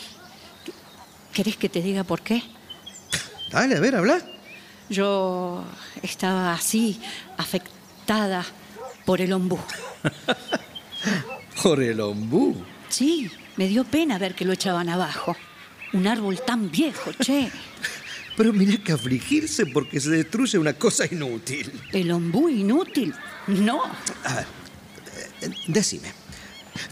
¿Querés 1.35 1.59
que 1.59 1.69
te 1.69 1.83
diga 1.83 2.03
por 2.03 2.23
qué? 2.23 2.43
Dale, 3.51 3.77
a 3.77 3.81
ver, 3.81 3.97
habla. 3.97 4.34
Yo 4.89 5.65
estaba 6.03 6.53
así, 6.53 7.01
afectada 7.37 8.45
por 9.05 9.21
el 9.21 9.33
ombú. 9.33 9.59
Por 11.63 11.83
el 11.83 12.01
ombú. 12.01 12.63
Sí, 12.89 13.31
me 13.57 13.69
dio 13.69 13.85
pena 13.85 14.19
ver 14.19 14.35
que 14.35 14.45
lo 14.45 14.53
echaban 14.53 14.89
abajo. 14.89 15.37
Un 15.93 16.07
árbol 16.07 16.41
tan 16.47 16.71
viejo, 16.71 17.13
che. 17.13 17.51
Pero 18.37 18.53
mirá 18.53 18.77
que 18.79 18.93
afligirse 18.93 19.65
porque 19.67 20.01
se 20.01 20.11
destruye 20.11 20.59
una 20.59 20.73
cosa 20.75 21.07
inútil. 21.11 21.73
¿El 21.93 22.11
ombú 22.11 22.49
inútil? 22.49 23.15
No. 23.47 23.83
A 24.25 24.35
ver, 24.35 24.47
eh, 25.43 25.51
decime. 25.69 26.13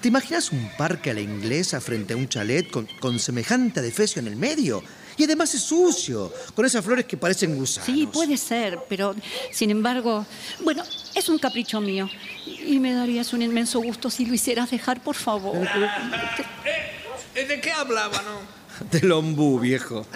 ¿Te 0.00 0.08
imaginas 0.08 0.52
un 0.52 0.70
parque 0.78 1.10
a 1.10 1.14
la 1.14 1.20
inglesa 1.20 1.80
frente 1.80 2.14
a 2.14 2.16
un 2.16 2.28
chalet 2.28 2.70
con, 2.70 2.86
con 3.00 3.18
semejante 3.18 3.80
adefesio 3.80 4.20
en 4.20 4.28
el 4.28 4.36
medio? 4.36 4.82
Y 5.16 5.24
además 5.24 5.54
es 5.54 5.62
sucio, 5.62 6.32
con 6.54 6.64
esas 6.64 6.84
flores 6.84 7.04
que 7.04 7.16
parecen 7.16 7.56
gusanos. 7.56 7.86
Sí, 7.86 8.06
puede 8.06 8.36
ser, 8.36 8.78
pero 8.88 9.14
sin 9.50 9.70
embargo, 9.70 10.26
bueno, 10.60 10.82
es 11.14 11.28
un 11.28 11.38
capricho 11.38 11.80
mío. 11.80 12.08
Y 12.46 12.78
me 12.78 12.94
darías 12.94 13.32
un 13.32 13.42
inmenso 13.42 13.80
gusto 13.80 14.10
si 14.10 14.26
lo 14.26 14.34
hicieras 14.34 14.70
dejar, 14.70 15.02
por 15.02 15.16
favor. 15.16 15.56
Eh, 17.34 17.46
¿De 17.46 17.62
qué 17.62 17.72
hablaba, 17.72 18.20
no? 18.20 18.90
Del 18.90 19.10
ombú, 19.10 19.58
viejo. 19.58 20.06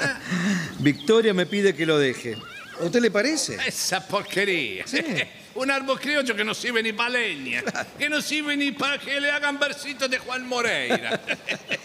Victoria 0.80 1.32
me 1.32 1.46
pide 1.46 1.74
que 1.74 1.86
lo 1.86 1.98
deje. 1.98 2.36
¿A 2.80 2.84
usted 2.84 3.00
le 3.00 3.10
parece? 3.10 3.56
Esa 3.66 4.06
porquería. 4.06 4.84
Un 5.56 5.70
árbol 5.70 5.98
criollo 5.98 6.34
que 6.36 6.44
no 6.44 6.54
sirve 6.54 6.82
ni 6.82 6.92
para 6.92 7.10
leña, 7.10 7.62
que 7.98 8.08
no 8.08 8.20
sirve 8.20 8.56
ni 8.56 8.72
para 8.72 8.98
que 8.98 9.20
le 9.20 9.30
hagan 9.30 9.58
versitos 9.58 10.08
de 10.10 10.18
Juan 10.18 10.46
Moreira. 10.46 11.20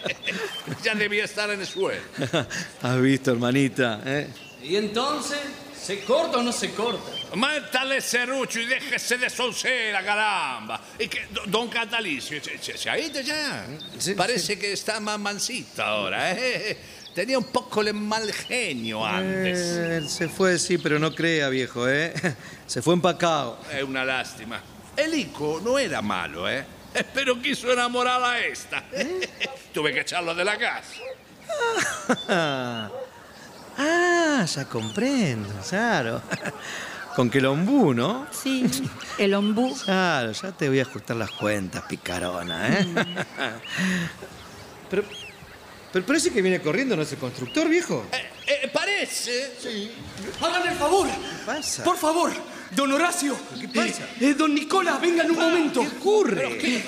ya 0.83 0.95
debía 0.95 1.25
estar 1.25 1.49
en 1.49 1.61
el 1.61 1.67
suelo. 1.67 2.01
Has 2.81 3.01
visto, 3.01 3.31
hermanita, 3.31 4.01
¿eh? 4.05 4.27
¿Y 4.63 4.75
entonces? 4.75 5.39
¿Se 5.81 6.01
corta 6.01 6.37
o 6.37 6.43
no 6.43 6.51
se 6.51 6.71
corta? 6.71 7.09
Métale 7.35 8.01
serrucho 8.01 8.59
y 8.59 8.65
déjese 8.67 9.17
de 9.17 9.29
soncera, 9.31 10.03
caramba. 10.05 10.79
Y 10.99 11.07
que, 11.07 11.25
do- 11.31 11.41
don 11.47 11.69
Catalicio, 11.69 12.43
se, 12.43 12.57
se- 12.59 12.77
se 12.77 12.89
ha 12.89 12.99
ido 12.99 13.19
ya. 13.21 13.65
Parece 14.15 14.59
que 14.59 14.73
está 14.73 14.99
más 14.99 15.17
mansito 15.19 15.81
ahora, 15.81 16.33
¿eh? 16.33 16.77
Tenía 17.13 17.37
un 17.37 17.45
poco 17.45 17.81
el 17.81 17.93
mal 17.93 18.31
genio 18.31 19.05
antes. 19.05 19.59
Eh, 19.59 20.01
se 20.07 20.29
fue, 20.29 20.57
sí, 20.57 20.77
pero 20.77 20.97
no 20.97 21.13
crea, 21.13 21.49
viejo, 21.49 21.87
¿eh? 21.89 22.13
Se 22.67 22.81
fue 22.81 22.93
empacado. 22.93 23.59
Es 23.71 23.83
una 23.83 24.05
lástima. 24.05 24.61
El 24.95 25.13
Ico 25.13 25.59
no 25.63 25.77
era 25.77 26.01
malo, 26.01 26.49
¿eh? 26.49 26.65
Pero 27.13 27.41
quiso 27.41 27.71
enamorar 27.71 28.23
a 28.23 28.39
esta. 28.39 28.83
Tuve 29.73 29.93
que 29.93 30.01
echarlo 30.01 30.33
de 30.35 30.45
la 30.45 30.57
casa. 30.57 30.93
Ah, 33.77 34.45
ya 34.45 34.65
comprendo, 34.65 35.49
claro. 35.69 36.21
Con 37.15 37.29
que 37.29 37.39
el 37.39 37.45
ombú, 37.45 37.93
¿no? 37.93 38.27
Sí, 38.31 38.65
el 39.17 39.33
ombú. 39.33 39.77
Claro, 39.83 40.31
ya 40.31 40.51
te 40.51 40.69
voy 40.69 40.79
a 40.79 40.83
ajustar 40.83 41.17
las 41.17 41.31
cuentas, 41.31 41.83
picarona, 41.87 42.69
¿eh? 42.69 42.87
Pero, 44.89 45.03
pero 45.91 46.05
parece 46.05 46.31
que 46.31 46.41
viene 46.41 46.61
corriendo 46.61 46.95
nuestro 46.95 47.19
constructor, 47.19 47.67
viejo. 47.67 48.05
Eh, 48.47 48.69
¿Parece? 48.73 49.51
Sí. 49.61 49.91
Háganme 50.41 50.71
el 50.71 50.77
favor. 50.77 51.07
¿Qué 51.07 51.45
pasa? 51.45 51.83
Por 51.83 51.97
favor, 51.97 52.31
don 52.75 52.91
Horacio. 52.91 53.35
¿Qué 53.59 53.67
pasa? 53.67 54.03
Eh, 54.19 54.29
eh, 54.29 54.33
don 54.33 54.53
Nicolás, 54.55 55.01
vengan 55.01 55.29
un 55.29 55.37
momento. 55.37 55.81
¿Qué 55.81 55.87
ocurre? 55.97 56.83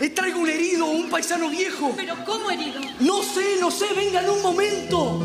Eh, 0.00 0.10
traigo 0.10 0.40
un 0.40 0.48
herido, 0.48 0.86
un 0.86 1.10
paisano 1.10 1.50
viejo. 1.50 1.92
¿Pero 1.96 2.14
cómo 2.24 2.50
herido? 2.50 2.80
No 3.00 3.22
sé, 3.22 3.56
no 3.60 3.70
sé, 3.70 3.86
vengan 3.94 4.28
un 4.30 4.42
momento. 4.42 5.20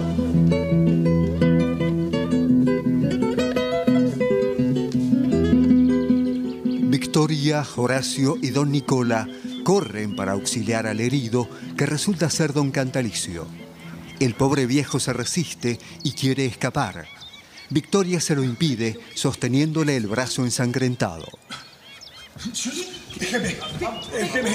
Victoria, 6.89 7.65
Horacio 7.75 8.37
y 8.41 8.49
don 8.49 8.71
Nicola 8.71 9.27
corren 9.63 10.15
para 10.15 10.33
auxiliar 10.33 10.87
al 10.87 10.99
herido, 10.99 11.49
que 11.77 11.85
resulta 11.85 12.29
ser 12.29 12.53
don 12.53 12.71
Cantalicio. 12.71 13.47
El 14.19 14.35
pobre 14.35 14.65
viejo 14.65 14.99
se 14.99 15.13
resiste 15.13 15.79
y 16.03 16.11
quiere 16.11 16.45
escapar. 16.45 17.07
Victoria 17.69 18.19
se 18.19 18.35
lo 18.35 18.43
impide, 18.43 18.99
sosteniéndole 19.15 19.97
el 19.97 20.07
brazo 20.07 20.43
ensangrentado. 20.43 21.25
Déjeme, 23.19 23.57
déjeme. 24.11 24.51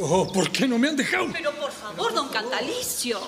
Oh, 0.00 0.32
¿por 0.32 0.50
qué 0.50 0.66
no 0.66 0.78
me 0.78 0.88
han 0.88 0.96
dejado? 0.96 1.26
Pero 1.32 1.52
por 1.52 1.72
favor, 1.72 2.14
don 2.14 2.28
Cantalicio. 2.28 3.20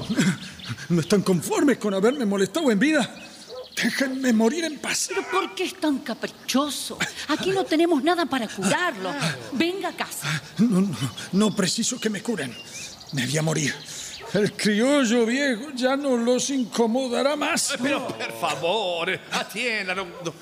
¿No 0.89 1.01
están 1.01 1.23
conformes 1.23 1.79
con 1.79 1.93
haberme 1.93 2.25
molestado 2.25 2.71
en 2.71 2.79
vida? 2.79 3.32
Déjenme 3.77 4.33
morir 4.33 4.65
en 4.65 4.79
paz. 4.79 5.07
¿Pero 5.09 5.23
por 5.31 5.55
qué 5.55 5.65
es 5.65 5.75
tan 5.81 5.99
caprichoso? 6.01 6.99
Aquí 7.29 7.51
no 7.51 7.65
tenemos 7.65 8.03
nada 8.03 8.27
para 8.27 8.47
curarlo. 8.49 9.13
Venga 9.53 9.89
a 9.89 9.93
casa. 9.93 10.43
No, 10.59 10.81
no, 10.83 10.97
no 11.33 11.57
preciso 11.57 11.99
que 12.01 12.11
me 12.11 12.23
curen. 12.23 12.55
Me 13.13 13.27
voy 13.27 13.39
a 13.39 13.43
morir. 13.43 13.75
El 14.35 14.53
criollo 14.53 15.27
viejo 15.27 15.73
ya 15.75 15.95
no 15.95 16.17
los 16.17 16.49
incomodará 16.51 17.37
más. 17.37 17.75
Pero 17.83 18.07
por 18.09 18.33
favor, 18.41 19.11
atienda, 19.31 19.95
don, 19.95 20.11
don-. 20.25 20.35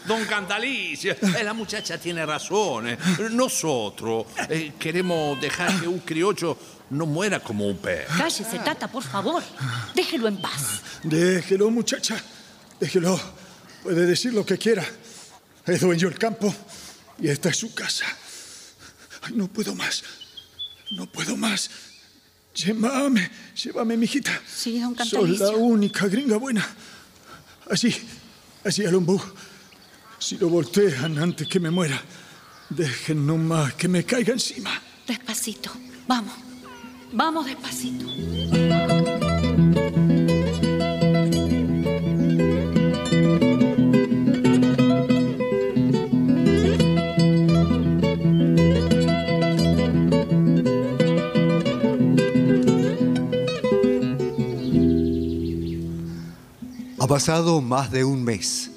Eh, 1.03 1.43
La 1.43 1.53
muchacha 1.53 1.99
tiene 1.99 2.25
razón. 2.25 2.89
eh. 2.89 2.99
Nosotros 3.33 4.27
eh, 4.49 4.73
queremos 4.79 5.41
dejar 5.41 5.81
que 5.81 5.89
un 5.89 5.99
criollo 6.01 6.57
no 6.91 7.07
muera 7.07 7.41
como 7.41 7.67
un 7.67 7.79
perro. 7.79 8.15
Cállese, 8.17 8.59
Tata, 8.61 8.87
por 8.87 9.03
favor. 9.03 9.43
Déjelo 9.95 10.29
en 10.29 10.37
paz. 10.41 10.83
Déjelo, 11.03 11.71
muchacha. 11.71 12.23
Déjelo. 12.81 13.21
Puede 13.83 14.07
decir 14.07 14.33
lo 14.35 14.45
que 14.45 14.59
quiera. 14.59 14.85
Es 15.67 15.81
dueño 15.81 16.09
del 16.09 16.19
campo 16.19 16.55
y 17.21 17.29
esta 17.29 17.51
es 17.51 17.57
su 17.57 17.75
casa. 17.75 18.07
Ay, 19.23 19.35
no 19.35 19.49
puedo 19.49 19.75
más. 19.75 20.03
No 20.93 21.07
puedo 21.07 21.37
más. 21.37 21.71
Llévame, 22.55 23.31
llévame, 23.55 23.97
mijita. 23.97 24.43
Sí, 24.47 24.81
don 24.81 24.97
Soy 25.07 25.37
la 25.37 25.51
única 25.51 26.07
gringa 26.09 26.37
buena. 26.37 26.67
Así, 27.71 27.95
así 28.65 28.85
al 28.85 28.97
ombú. 28.97 29.21
Si 30.19 30.37
lo 30.37 30.49
voltean 30.49 31.19
antes 31.19 31.47
que 31.47 31.61
me 31.61 31.71
muera, 31.71 32.03
dejen 32.69 33.25
nomás 33.27 33.75
que 33.75 33.89
me 33.89 34.05
caiga 34.05 34.33
encima. 34.33 34.83
Despacito. 35.07 35.71
Vamos. 36.09 36.35
Vamos 37.13 37.47
despacito. 37.47 38.07
Pasado 57.11 57.61
más 57.61 57.91
de 57.91 58.05
un 58.05 58.23
mes. 58.23 58.71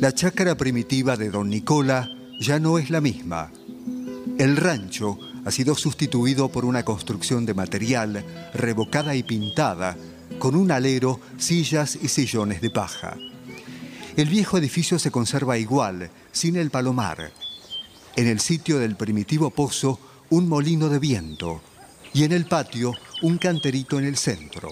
La 0.00 0.12
chácara 0.12 0.54
primitiva 0.54 1.16
de 1.16 1.30
don 1.30 1.48
Nicola 1.48 2.06
ya 2.38 2.60
no 2.60 2.76
es 2.76 2.90
la 2.90 3.00
misma. 3.00 3.50
El 4.38 4.54
rancho 4.58 5.18
ha 5.46 5.50
sido 5.50 5.74
sustituido 5.74 6.50
por 6.50 6.66
una 6.66 6.84
construcción 6.84 7.46
de 7.46 7.54
material 7.54 8.22
revocada 8.52 9.14
y 9.14 9.22
pintada, 9.22 9.96
con 10.38 10.56
un 10.56 10.70
alero, 10.70 11.20
sillas 11.38 11.98
y 12.02 12.08
sillones 12.08 12.60
de 12.60 12.68
paja. 12.68 13.16
El 14.14 14.28
viejo 14.28 14.58
edificio 14.58 14.98
se 14.98 15.10
conserva 15.10 15.56
igual, 15.56 16.10
sin 16.32 16.54
el 16.56 16.68
palomar. 16.68 17.32
En 18.14 18.26
el 18.26 18.40
sitio 18.40 18.78
del 18.78 18.94
primitivo 18.94 19.48
pozo, 19.48 19.98
un 20.28 20.50
molino 20.50 20.90
de 20.90 20.98
viento. 20.98 21.62
Y 22.12 22.24
en 22.24 22.32
el 22.32 22.44
patio, 22.44 22.92
un 23.22 23.38
canterito 23.38 23.98
en 23.98 24.04
el 24.04 24.18
centro. 24.18 24.68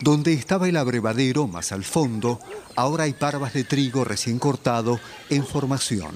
Donde 0.00 0.32
estaba 0.32 0.68
el 0.68 0.76
abrevadero 0.76 1.46
más 1.46 1.72
al 1.72 1.84
fondo, 1.84 2.40
ahora 2.74 3.04
hay 3.04 3.12
parvas 3.12 3.52
de 3.52 3.64
trigo 3.64 4.04
recién 4.04 4.38
cortado 4.38 4.98
en 5.28 5.46
formación. 5.46 6.14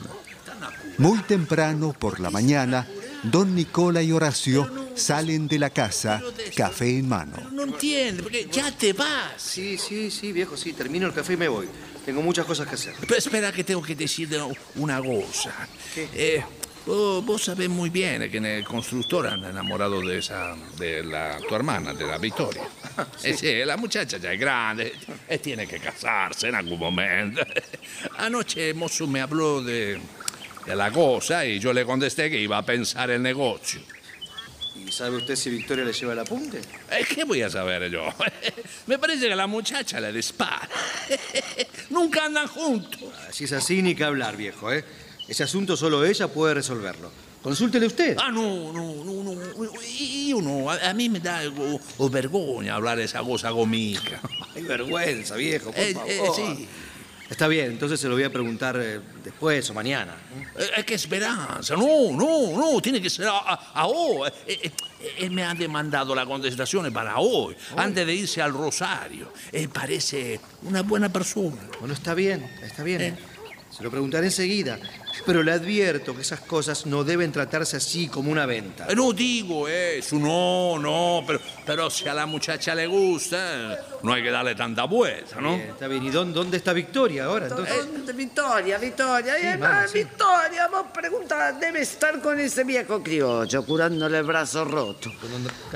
Muy 0.97 1.19
temprano 1.21 1.93
por 1.93 2.21
la 2.21 2.31
mañana, 2.31 2.87
don 3.25 3.55
Nicola 3.55 4.03
y 4.03 4.13
Horacio 4.13 4.71
salen 4.95 5.49
de 5.49 5.59
la 5.59 5.71
casa, 5.71 6.23
café 6.57 6.99
en 6.99 7.09
mano. 7.09 7.37
No 7.53 7.65
entiendo, 7.65 8.23
porque 8.23 8.49
ya 8.51 8.71
te 8.71 8.93
vas. 8.93 9.35
Sí, 9.37 9.77
sí, 9.77 10.11
sí, 10.11 10.33
viejo, 10.33 10.57
sí. 10.57 10.73
Termino 10.73 11.07
el 11.07 11.13
café 11.13 11.35
y 11.35 11.37
me 11.37 11.49
voy. 11.49 11.69
Tengo 12.05 12.23
muchas 12.23 12.47
cosas 12.47 12.69
que 12.69 12.75
hacer. 12.75 12.95
Pero 13.01 13.17
espera 13.17 13.53
que 13.53 13.65
tengo 13.65 13.83
que 13.83 13.95
decirte 13.95 14.39
una 14.77 15.03
cosa. 15.03 15.53
Eh, 15.97 16.43
vos, 16.87 17.25
vos 17.25 17.43
sabés 17.43 17.69
muy 17.69 17.91
bien 17.91 18.31
que 18.31 18.39
el 18.39 18.65
constructor 18.65 19.27
anda 19.27 19.51
enamorado 19.51 20.01
de 20.01 20.19
esa, 20.19 20.55
de 20.79 21.03
la, 21.03 21.39
tu 21.49 21.55
hermana, 21.55 21.95
de 21.95 22.07
la 22.07 22.19
Victoria. 22.19 22.63
Eh, 23.25 23.35
sí, 23.37 23.65
la 23.65 23.77
muchacha 23.77 24.19
ya 24.19 24.33
es 24.33 24.39
grande 24.39 24.93
y 25.29 25.39
tiene 25.39 25.67
que 25.67 25.81
casarse 25.81 26.47
en 26.47 26.55
algún 26.55 26.79
momento. 26.79 27.43
Anoche 28.19 28.73
Mozo 28.73 29.09
me 29.09 29.21
habló 29.21 29.63
de, 29.63 29.99
de 30.65 30.77
la 30.77 30.93
cosa 30.93 31.45
y 31.45 31.59
yo 31.59 31.73
le 31.73 31.85
contesté 31.85 32.31
que 32.31 32.39
iba 32.39 32.57
a 32.57 32.63
pensar 32.65 33.11
el 33.11 33.21
negocio. 33.21 33.81
¿Y 34.77 34.93
sabe 34.93 35.17
usted 35.17 35.35
si 35.35 35.51
Victoria 35.51 35.85
le 35.85 35.93
lleva 35.93 36.13
el 36.13 36.21
apunte? 36.21 36.61
Eh, 36.91 37.05
¿Qué 37.13 37.25
voy 37.25 37.43
a 37.43 37.51
saber 37.51 37.91
yo? 37.91 38.05
Me 38.87 38.99
parece 38.99 39.29
que 39.29 39.35
la 39.35 39.49
muchacha 39.49 39.99
le 39.99 40.13
dispara. 40.13 40.69
Nunca 41.91 42.27
andan 42.27 42.47
juntos. 42.47 43.01
Si 43.33 43.45
es 43.45 43.53
así, 43.53 43.83
ni 43.83 43.97
que 43.97 44.05
hablar, 44.05 44.37
viejo, 44.37 44.73
¿eh? 44.73 44.85
Ese 45.29 45.43
asunto 45.43 45.77
solo 45.77 46.05
ella 46.05 46.29
puede 46.29 46.55
resolverlo. 46.55 47.11
Consúltele 47.43 47.87
usted. 47.87 48.17
Ah, 48.19 48.31
no, 48.31 48.73
no, 48.73 49.05
no, 49.05 49.23
no. 49.23 49.41
Io 49.99 50.41
no, 50.41 50.71
a, 50.71 50.91
a 50.91 50.95
mí 50.95 51.09
me 51.09 51.21
da 51.21 51.43
o, 51.49 51.79
o 51.99 52.09
vergogna 52.11 52.75
hablar 52.75 52.99
esa 53.01 53.21
cosa 53.23 53.51
gomica. 53.51 54.21
Hay 54.55 54.63
vergüenza, 54.75 55.37
viejo, 55.37 55.71
por 55.73 55.79
Eh, 55.81 55.95
favor. 55.95 56.09
eh, 56.11 56.29
sí. 56.35 56.69
Está 57.31 57.49
bien, 57.49 57.73
entonces 57.73 57.99
se 57.99 58.07
lo 58.09 58.15
voy 58.15 58.25
a 58.25 58.31
preguntar 58.33 58.77
eh, 58.79 59.01
después 59.25 59.69
o 59.71 59.75
mañana. 59.75 60.15
Eh, 60.59 60.67
eh, 60.79 60.85
che 60.85 60.97
speranza, 60.99 61.75
no, 61.75 62.13
no, 62.13 62.57
no, 62.57 62.81
tiene 62.83 63.01
que 63.01 63.09
ser 63.11 63.27
a, 63.29 63.39
a- 63.39 63.73
a 63.75 63.87
hoy. 63.87 64.31
Eh, 64.47 64.71
él 65.19 65.31
me 65.31 65.43
ha 65.43 65.55
demandado 65.55 66.15
la 66.15 66.25
contestación 66.27 66.91
para 66.93 67.19
hoy, 67.19 67.57
antes 67.77 68.07
de 68.07 68.15
irse 68.15 68.41
al 68.43 68.53
Rosario. 68.53 69.33
Él 69.53 69.69
parece 69.71 70.39
una 70.63 70.83
buena 70.83 71.11
persona. 71.11 71.61
Bueno, 71.81 71.95
está 71.95 72.15
bien, 72.15 72.47
está 72.63 72.83
bien. 72.83 73.17
Se 73.71 73.83
lo 73.83 73.91
preguntaré 73.91 74.27
enseguida. 74.27 74.79
Pero 75.27 75.43
le 75.43 75.53
advierto 75.53 76.15
que 76.15 76.23
esas 76.23 76.41
cosas 76.41 76.87
no 76.87 77.05
deben 77.05 77.31
tratarse 77.33 77.77
así 77.77 78.09
como 78.09 78.31
una 78.31 78.47
venta. 78.47 78.87
Eh, 78.89 78.95
no 78.95 79.13
digo 79.13 79.69
eso, 79.69 80.17
no, 80.17 80.79
no, 80.79 81.23
pero, 81.27 81.41
pero 81.65 81.91
si 81.91 82.09
a 82.09 82.15
la 82.15 82.27
muchacha 82.27 82.75
le 82.75 82.87
gusta, 82.87 83.79
no 84.03 84.13
hay 84.13 84.23
que 84.23 84.31
darle 84.31 84.55
tanta 84.55 84.85
vuelta, 84.85 85.41
¿no? 85.41 85.57
Bien, 85.57 85.69
está 85.71 85.89
bien. 85.89 86.05
¿Y 86.05 86.11
dónde, 86.11 86.35
dónde 86.35 86.57
está 86.57 86.73
Victoria 86.73 87.25
ahora? 87.25 87.47
Entonces? 87.47 87.77
¿Dónde? 87.77 88.13
Victoria, 88.13 88.79
Victoria. 88.79 89.35
Sí, 89.39 89.47
Eh, 89.47 89.57
vamos, 89.59 89.91
sí. 89.91 89.99
Victoria, 89.99 90.69
vos 90.69 90.87
pregunta, 90.93 91.53
debe 91.53 91.81
estar 91.83 92.21
con 92.21 92.39
ese 92.39 92.65
viejo 92.65 93.03
criollo 93.03 93.65
curándole 93.65 94.19
el 94.19 94.25
brazo 94.25 94.65
roto. 94.65 95.11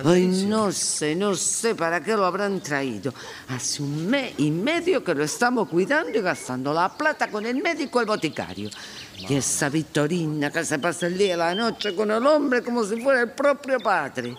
Ay, 0.04 0.26
no 0.46 0.70
sé, 0.72 1.14
no 1.14 1.34
sé 1.34 1.74
para 1.74 2.00
qué 2.02 2.12
lo 2.14 2.24
habrán 2.24 2.60
traído. 2.60 3.12
Hace 3.48 3.82
un 3.82 4.06
mes 4.08 4.34
y 4.38 4.50
medio 4.50 5.02
que 5.02 5.14
lo 5.14 5.24
estamos 5.24 5.68
cuidando 5.68 6.18
y 6.18 6.22
gastando 6.22 6.72
la 6.72 6.88
plata 6.96 7.28
con 7.28 7.44
el 7.46 7.56
médico 7.62 7.98
y 7.98 8.02
el 8.02 8.06
boticario. 8.06 8.70
Y 9.18 9.34
esa 9.34 9.68
Victorina 9.68 10.50
que 10.50 10.64
se 10.64 10.78
pasa 10.78 11.06
el 11.06 11.18
día 11.18 11.34
y 11.34 11.36
la 11.36 11.54
noche 11.54 11.94
con 11.94 12.10
el 12.10 12.24
hombre 12.26 12.62
como 12.62 12.84
si 12.84 13.00
fuera 13.00 13.22
el 13.22 13.30
propio 13.30 13.78
padre. 13.80 14.34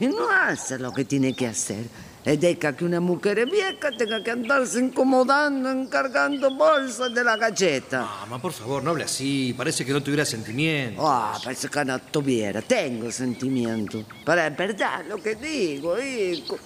Y 0.00 0.06
no 0.06 0.28
hace 0.28 0.78
lo 0.78 0.92
que 0.92 1.04
tiene 1.04 1.34
que 1.34 1.46
hacer. 1.46 1.84
E 2.24 2.38
deja 2.38 2.72
que 2.72 2.86
una 2.86 3.00
mujer 3.00 3.44
vieja 3.44 3.90
tenga 3.98 4.24
que 4.24 4.30
andarse 4.30 4.80
incomodando, 4.80 5.70
encargando 5.70 6.56
bolsas 6.56 7.12
de 7.12 7.22
la 7.22 7.36
galleta. 7.36 8.00
Mamá, 8.22 8.40
por 8.40 8.52
favor, 8.52 8.82
no 8.82 8.92
hable 8.92 9.04
así. 9.04 9.54
Parece 9.54 9.84
que 9.84 9.92
no 9.92 10.02
tuviera 10.02 10.24
sentimiento. 10.24 11.02
Ah, 11.06 11.38
parece 11.44 11.68
que 11.68 11.84
no 11.84 11.98
tuviera. 11.98 12.62
Tengo 12.62 13.12
sentimiento. 13.12 14.06
Pero 14.24 14.40
es 14.40 14.56
verdad 14.56 15.04
lo 15.06 15.18
que 15.22 15.34
digo, 15.34 16.00
hijo. 16.00 16.58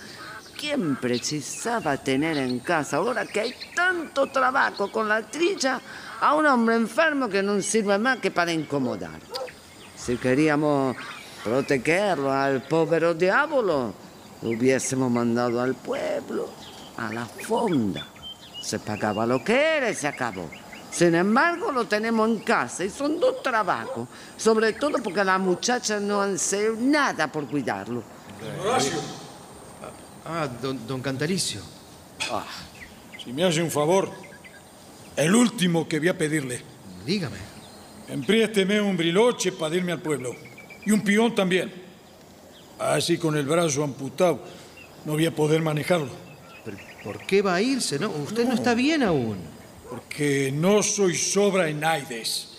¿Quién 0.58 0.96
precisaba 0.96 1.96
tener 1.98 2.36
en 2.36 2.58
casa, 2.58 2.96
ahora 2.96 3.24
que 3.24 3.38
hay 3.38 3.54
tanto 3.76 4.26
trabajo 4.26 4.90
con 4.90 5.08
la 5.08 5.22
trilla, 5.22 5.80
a 6.20 6.34
un 6.34 6.46
hombre 6.46 6.74
enfermo 6.74 7.28
que 7.28 7.44
no 7.44 7.62
sirve 7.62 7.96
más 7.96 8.18
que 8.18 8.32
para 8.32 8.50
incomodar? 8.50 9.20
Si 9.96 10.16
queríamos 10.16 10.96
protegerlo 11.44 12.32
al 12.32 12.62
pobre 12.62 13.14
diablo, 13.14 13.94
lo 14.42 14.48
hubiésemos 14.48 15.08
mandado 15.12 15.60
al 15.60 15.76
pueblo, 15.76 16.48
a 16.96 17.12
la 17.12 17.24
fonda. 17.24 18.04
Se 18.60 18.80
pagaba 18.80 19.26
lo 19.26 19.44
que 19.44 19.76
era 19.76 19.90
y 19.90 19.94
se 19.94 20.08
acabó. 20.08 20.50
Sin 20.90 21.14
embargo, 21.14 21.70
lo 21.70 21.84
tenemos 21.84 22.28
en 22.28 22.40
casa 22.40 22.84
y 22.84 22.90
son 22.90 23.20
dos 23.20 23.44
trabajos, 23.44 24.08
sobre 24.36 24.72
todo 24.72 24.98
porque 25.04 25.22
la 25.22 25.38
muchacha 25.38 26.00
no 26.00 26.20
hace 26.20 26.72
nada 26.76 27.30
por 27.30 27.46
cuidarlo. 27.46 28.02
Ah, 30.28 30.46
don, 30.46 30.86
don 30.86 31.00
Cantalicio. 31.00 31.60
Ah, 32.30 32.44
Si 33.24 33.32
me 33.32 33.44
hace 33.44 33.62
un 33.62 33.70
favor, 33.70 34.10
el 35.16 35.34
último 35.34 35.88
que 35.88 35.98
voy 35.98 36.08
a 36.08 36.18
pedirle. 36.18 36.60
Dígame. 37.06 37.38
Emprésteme 38.08 38.80
un 38.80 38.96
briloche 38.96 39.52
para 39.52 39.74
irme 39.74 39.92
al 39.92 40.00
pueblo. 40.00 40.34
Y 40.84 40.90
un 40.92 41.00
peón 41.02 41.34
también. 41.34 41.72
Así 42.78 43.16
con 43.18 43.36
el 43.36 43.46
brazo 43.46 43.82
amputado 43.82 44.40
no 45.04 45.12
voy 45.12 45.26
a 45.26 45.34
poder 45.34 45.62
manejarlo. 45.62 46.10
¿Pero 46.64 46.76
por 47.02 47.18
qué 47.26 47.40
va 47.42 47.54
a 47.54 47.62
irse? 47.62 47.98
No, 47.98 48.10
usted 48.10 48.46
no, 48.46 48.54
está 48.54 48.74
bien 48.74 49.02
aún. 49.02 49.38
Porque 49.88 50.52
no 50.52 50.82
soy 50.82 51.16
sobra 51.16 51.68
en 51.68 51.82
Aides. 51.82 52.57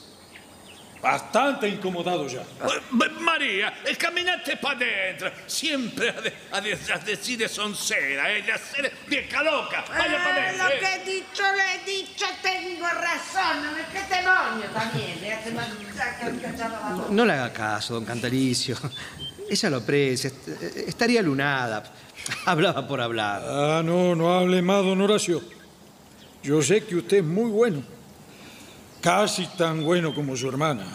Bastante 1.02 1.68
incomodado 1.70 2.28
ya. 2.28 2.42
Eh, 2.42 2.82
María, 3.22 3.74
eh, 3.86 3.96
caminate 3.96 4.58
para 4.58 4.76
adentro. 4.78 5.32
Siempre 5.48 6.10
a, 6.10 6.20
de- 6.22 6.34
a 6.52 6.60
de- 6.62 6.74
a 6.94 6.98
decir 7.00 7.38
de 7.40 7.48
soncera, 7.48 8.32
eh, 8.36 8.42
de 8.42 8.52
hacer 8.52 8.92
vieja 9.08 9.42
loca. 9.44 9.86
Vaya 9.88 10.18
para 10.24 10.44
adentro. 10.50 10.66
lo 10.68 10.70
eh. 10.74 10.80
que 10.80 10.94
he 10.96 11.16
dicho, 11.16 11.44
lo 11.44 11.62
he 11.64 11.86
dicho, 11.90 12.26
tengo 12.42 12.88
razón. 12.88 13.64
¿Qué 13.94 14.16
demonio 14.16 14.66
también? 14.74 15.24
¿eh? 15.24 15.40
Se 15.44 15.52
me 15.52 15.62
ha 15.62 16.52
cachado 16.52 16.70
la 16.82 16.90
boca. 16.96 17.08
No 17.12 17.26
le 17.26 17.34
haga 17.34 17.54
caso, 17.54 17.94
don 17.94 18.04
Cantalicio. 18.06 18.76
Ella 19.50 19.70
lo 19.70 19.78
aprecia. 19.78 20.28
est- 20.28 20.48
Estaría 20.88 21.22
lunada. 21.22 21.84
Hablaba 22.46 22.86
por 22.88 23.00
hablar. 23.00 23.42
Ah, 23.46 23.82
no, 23.86 24.16
no 24.16 24.38
hable 24.38 24.62
más, 24.62 24.84
don 24.84 25.00
Horacio. 25.02 25.42
Yo 26.44 26.62
sé 26.62 26.84
que 26.86 26.98
usted 26.98 27.18
es 27.18 27.24
muy 27.24 27.50
bueno. 27.50 27.84
Casi 29.02 29.48
tan 29.58 29.84
bueno 29.84 30.14
como 30.14 30.36
su 30.36 30.50
hermana. 30.50 30.86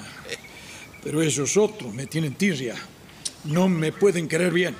Pero 1.02 1.22
esos 1.22 1.56
otros 1.56 1.92
me 1.92 2.06
tienen 2.06 2.34
tirria. 2.34 2.74
No 3.44 3.68
me 3.68 3.92
pueden 3.92 4.28
querer 4.28 4.52
bien. 4.52 4.76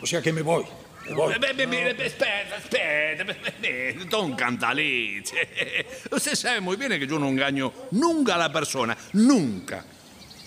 O 0.00 0.06
sea 0.06 0.20
que 0.20 0.32
me 0.32 0.42
voy. 0.42 0.64
Me 1.08 1.14
voy. 1.14 1.34
Aspetta, 1.34 2.56
aspetta, 2.56 4.04
Don 4.08 4.34
Cantalice. 4.34 5.34
Usted 6.10 6.34
sabe 6.34 6.60
muy 6.60 6.76
bien 6.76 6.98
que 6.98 7.06
yo 7.06 7.18
no 7.18 7.28
engaño 7.28 7.72
nunca 7.92 8.34
a 8.34 8.38
la 8.38 8.52
persona, 8.52 8.96
nunca. 9.14 9.84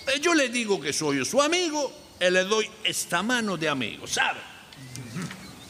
Eh, 0.08 0.20
Yo 0.20 0.34
le 0.34 0.50
digo 0.50 0.80
que 0.80 0.94
soy 0.94 1.24
su 1.26 1.42
amigo 1.42 1.92
y 2.20 2.30
le 2.30 2.44
doy 2.44 2.70
esta 2.84 3.22
mano 3.22 3.58
de 3.58 3.70
amigo, 3.70 4.08
¿sabe? 4.08 4.40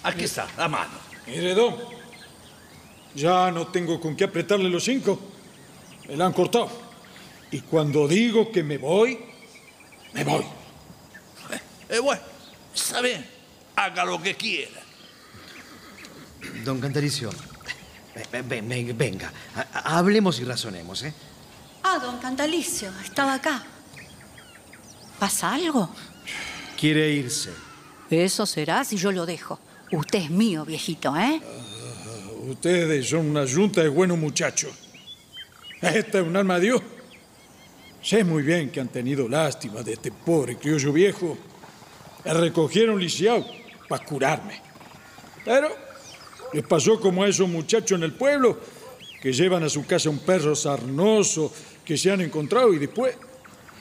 Aquí 0.03 0.23
está, 0.25 0.47
la 0.57 0.67
mano. 0.69 0.91
Mire, 1.25 1.53
don. 1.53 1.75
Ya 3.15 3.51
no 3.51 3.67
tengo 3.67 3.99
con 3.99 4.15
qué 4.15 4.25
apretarle 4.25 4.69
los 4.69 4.83
cinco. 4.83 5.36
Me 6.08 6.16
la 6.16 6.26
han 6.26 6.34
cortado. 6.34 6.70
Y 7.51 7.62
cuando 7.62 8.08
digo 8.08 8.51
que 8.51 8.64
me 8.64 8.78
voy, 8.78 9.20
me 10.14 10.24
voy. 10.24 10.43
Eh, 11.89 11.99
bueno, 11.99 12.22
está 12.76 13.01
bien, 13.01 13.26
haga 13.76 14.03
lo 14.05 14.22
que 14.22 14.36
quiera. 14.36 14.82
Don 16.66 16.80
ven- 18.68 18.97
venga, 18.97 19.32
ha- 19.55 19.68
ha- 19.74 19.97
hablemos 19.97 20.39
y 20.39 20.43
razonemos, 20.43 21.03
¿eh? 21.03 21.14
Ah, 21.84 21.99
don 21.99 22.18
Cantalicio, 22.20 22.91
estaba 23.03 23.36
acá. 23.36 23.64
¿Pasa 25.20 25.53
algo? 25.53 25.89
Quiere 26.80 27.10
irse. 27.12 27.51
Eso 28.10 28.45
será 28.45 28.84
si 28.84 28.97
yo 28.97 29.12
lo 29.12 29.26
dejo. 29.26 29.60
Usted 29.91 30.20
es 30.20 30.30
mío, 30.30 30.66
viejito, 30.66 31.16
¿eh? 31.16 31.41
Ustedes 32.47 33.10
son 33.10 33.30
una 33.30 33.45
yunta 33.45 33.82
de 33.82 33.88
buenos 33.89 34.18
muchachos. 34.18 34.72
Esta 35.82 36.19
es 36.19 36.25
un 36.25 36.36
alma 36.36 36.55
de 36.55 36.61
Dios. 36.61 36.82
Sé 38.01 38.23
muy 38.23 38.43
bien 38.43 38.69
que 38.71 38.80
han 38.80 38.88
tenido 38.88 39.28
lástima 39.28 39.84
de 39.84 39.93
este 39.93 40.11
pobre 40.11 40.57
criollo 40.57 40.93
viejo. 40.93 41.38
Me 42.23 42.34
recogieron 42.34 42.99
lisiado 42.99 43.45
para 43.88 44.03
curarme. 44.03 44.61
Pero 45.43 45.69
les 46.53 46.63
pasó 46.63 46.99
como 46.99 47.23
a 47.23 47.28
esos 47.28 47.47
muchachos 47.47 47.97
en 47.97 48.03
el 48.03 48.13
pueblo 48.13 48.59
que 49.21 49.34
llevan 49.34 49.63
a 49.63 49.69
su 49.69 49.86
casa 49.86 50.09
un 50.09 50.19
perro 50.19 50.55
sarnoso 50.55 51.51
que 51.84 51.97
se 51.97 52.11
han 52.11 52.21
encontrado 52.21 52.73
y 52.73 52.80
después 52.80 53.15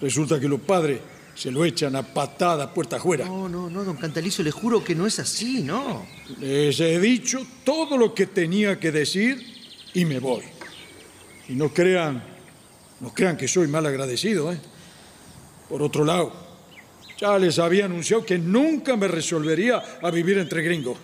resulta 0.01 0.41
que 0.41 0.49
los 0.49 0.61
padres 0.61 1.01
se 1.35 1.51
lo 1.51 1.65
echan 1.65 1.95
a 1.97 2.03
patada 2.03 2.73
puerta 2.73 2.97
afuera. 2.97 3.27
No, 3.27 3.49
no, 3.49 3.69
no, 3.69 3.85
don 3.85 3.97
Cantalicio, 3.97 4.43
le 4.43 4.51
juro 4.51 4.83
que 4.83 4.95
no 4.95 5.07
es 5.07 5.19
así, 5.19 5.63
¿no? 5.63 6.07
Les 6.41 6.81
he 6.81 6.99
dicho 6.99 7.47
todo 7.63 7.99
lo 7.99 8.15
que 8.15 8.27
tenía 8.27 8.81
que 8.81 8.91
decir 8.91 9.45
y 9.93 10.05
me 10.05 10.19
voy. 10.19 10.56
Y 11.49 11.55
no 11.55 11.73
crean, 11.73 12.23
no 13.01 13.13
crean 13.15 13.37
que 13.37 13.47
soy 13.47 13.69
mal 13.69 13.87
agradecido, 13.87 14.53
¿eh? 14.53 14.59
Por 15.69 15.83
otro 15.83 16.05
lado, 16.05 16.33
ya 17.19 17.39
les 17.39 17.59
había 17.59 17.87
anunciado 17.87 18.25
que 18.25 18.39
nunca 18.39 18.97
me 18.97 19.09
resolvería 19.09 19.83
a 20.03 20.11
vivir 20.11 20.39
entre 20.39 20.63
gringos. 20.63 20.99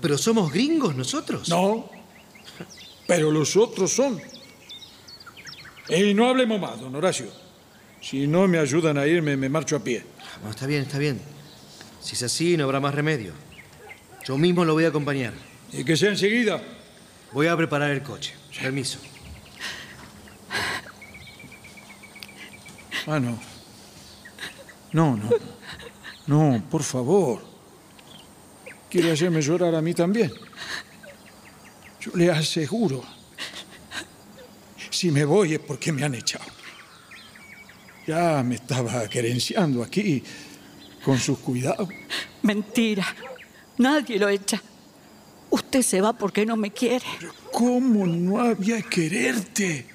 ¿Pero 0.00 0.18
somos 0.18 0.52
gringos 0.52 0.94
nosotros? 0.94 1.48
No, 1.48 1.90
pero 3.06 3.30
los 3.30 3.56
otros 3.56 3.92
son. 3.92 4.20
Y 5.88 6.14
no 6.14 6.28
hablemos 6.28 6.60
más, 6.60 6.80
don 6.80 6.94
Horacio. 6.94 7.26
Si 8.00 8.26
no 8.26 8.46
me 8.48 8.58
ayudan 8.58 8.98
a 8.98 9.06
irme, 9.06 9.36
me 9.36 9.48
marcho 9.48 9.76
a 9.76 9.80
pie. 9.80 10.04
Bueno, 10.36 10.50
está 10.50 10.66
bien, 10.66 10.82
está 10.82 10.98
bien. 10.98 11.20
Si 12.00 12.14
es 12.14 12.22
así, 12.22 12.56
no 12.56 12.64
habrá 12.64 12.80
más 12.80 12.94
remedio. 12.94 13.32
Yo 14.24 14.36
mismo 14.38 14.64
lo 14.64 14.74
voy 14.74 14.84
a 14.84 14.88
acompañar. 14.88 15.32
Y 15.72 15.84
que 15.84 15.96
sea 15.96 16.10
enseguida. 16.10 16.62
Voy 17.32 17.46
a 17.46 17.56
preparar 17.56 17.90
el 17.90 18.02
coche. 18.02 18.34
Permiso. 18.60 18.98
Ah, 23.06 23.20
no. 23.20 23.38
No, 24.92 25.16
no. 25.16 25.30
No, 26.26 26.64
por 26.70 26.82
favor. 26.82 27.44
Quiere 28.88 29.12
hacerme 29.12 29.42
llorar 29.42 29.74
a 29.74 29.82
mí 29.82 29.92
también. 29.92 30.32
Yo 32.00 32.12
le 32.14 32.30
aseguro. 32.30 33.02
Si 34.90 35.10
me 35.10 35.24
voy 35.24 35.54
es 35.54 35.60
porque 35.60 35.92
me 35.92 36.04
han 36.04 36.14
echado. 36.14 36.44
Ya 38.06 38.42
me 38.42 38.54
estaba 38.56 39.08
querenciando 39.08 39.82
aquí 39.82 40.22
con 41.04 41.18
sus 41.18 41.38
cuidados. 41.38 41.88
Mentira. 42.42 43.06
Nadie 43.78 44.18
lo 44.18 44.28
echa. 44.28 44.62
Usted 45.50 45.82
se 45.82 46.00
va 46.00 46.12
porque 46.12 46.44
no 46.46 46.56
me 46.56 46.70
quiere. 46.70 47.06
¿Cómo 47.52 48.06
no 48.06 48.40
había 48.40 48.82
quererte? 48.82 49.86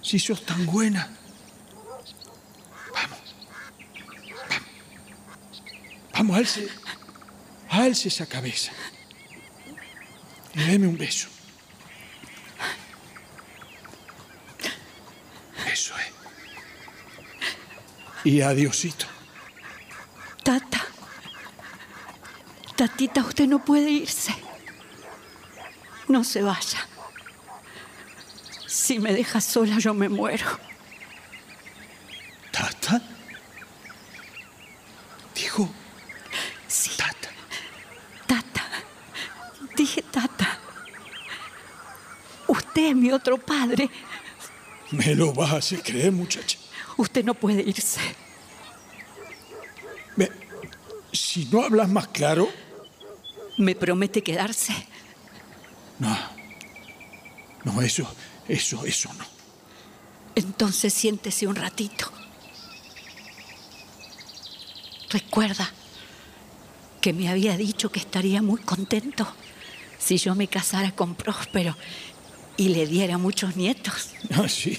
Si 0.00 0.18
sos 0.18 0.44
tan 0.44 0.64
buena. 0.66 1.08
Vamos. 2.94 3.34
Vamos. 4.48 4.78
Vamos, 6.18 6.36
alce. 6.36 6.68
Alce 7.70 8.08
esa 8.08 8.26
cabeza. 8.26 8.72
Y 10.54 10.64
deme 10.64 10.88
un 10.88 10.98
beso. 10.98 11.28
Eso 15.72 15.94
es. 15.96 16.06
Y 18.24 18.40
adiosito. 18.40 19.06
Tata. 20.42 20.84
Tatita, 22.74 23.20
usted 23.20 23.46
no 23.46 23.64
puede 23.64 23.88
irse. 23.88 24.34
No 26.08 26.24
se 26.24 26.42
vaya. 26.42 26.84
Si 28.66 28.98
me 28.98 29.12
deja 29.12 29.40
sola, 29.40 29.78
yo 29.78 29.94
me 29.94 30.08
muero. 30.08 30.58
¿Tata? 32.50 33.00
Dijo. 35.34 35.68
Sí. 36.66 36.90
Tata. 36.96 37.30
Tata. 38.26 38.64
Dije 39.76 40.02
tata. 40.02 40.58
Usted 42.46 42.87
es 42.87 42.87
mi 42.98 43.10
otro 43.12 43.38
padre. 43.38 43.88
Me 44.90 45.14
lo 45.14 45.32
vas 45.32 45.52
a 45.52 45.56
hacer 45.56 45.82
creer, 45.82 46.12
muchacha. 46.12 46.58
Usted 46.96 47.24
no 47.24 47.34
puede 47.34 47.62
irse. 47.62 48.00
Me- 50.16 50.30
si 51.12 51.44
no 51.46 51.62
hablas 51.62 51.88
más 51.88 52.08
claro, 52.08 52.48
¿Me 53.58 53.74
promete 53.74 54.22
quedarse? 54.22 54.72
no. 55.98 56.16
No, 57.64 57.82
eso, 57.82 58.08
eso, 58.48 58.84
eso 58.86 59.12
no. 59.14 59.24
Entonces 60.36 60.94
siéntese 60.94 61.46
un 61.48 61.56
ratito. 61.56 62.10
Recuerda 65.10 65.68
que 67.00 67.12
me 67.12 67.28
había 67.28 67.56
dicho 67.56 67.90
que 67.90 67.98
estaría 68.00 68.42
muy 68.42 68.60
contento 68.60 69.26
si 69.98 70.18
yo 70.18 70.34
me 70.34 70.48
casara 70.48 70.92
con 70.92 71.14
Próspero 71.14 71.76
y 72.58 72.68
le 72.68 72.86
diera 72.86 73.16
muchos 73.16 73.56
nietos. 73.56 74.10
Ah, 74.34 74.46
sí. 74.48 74.78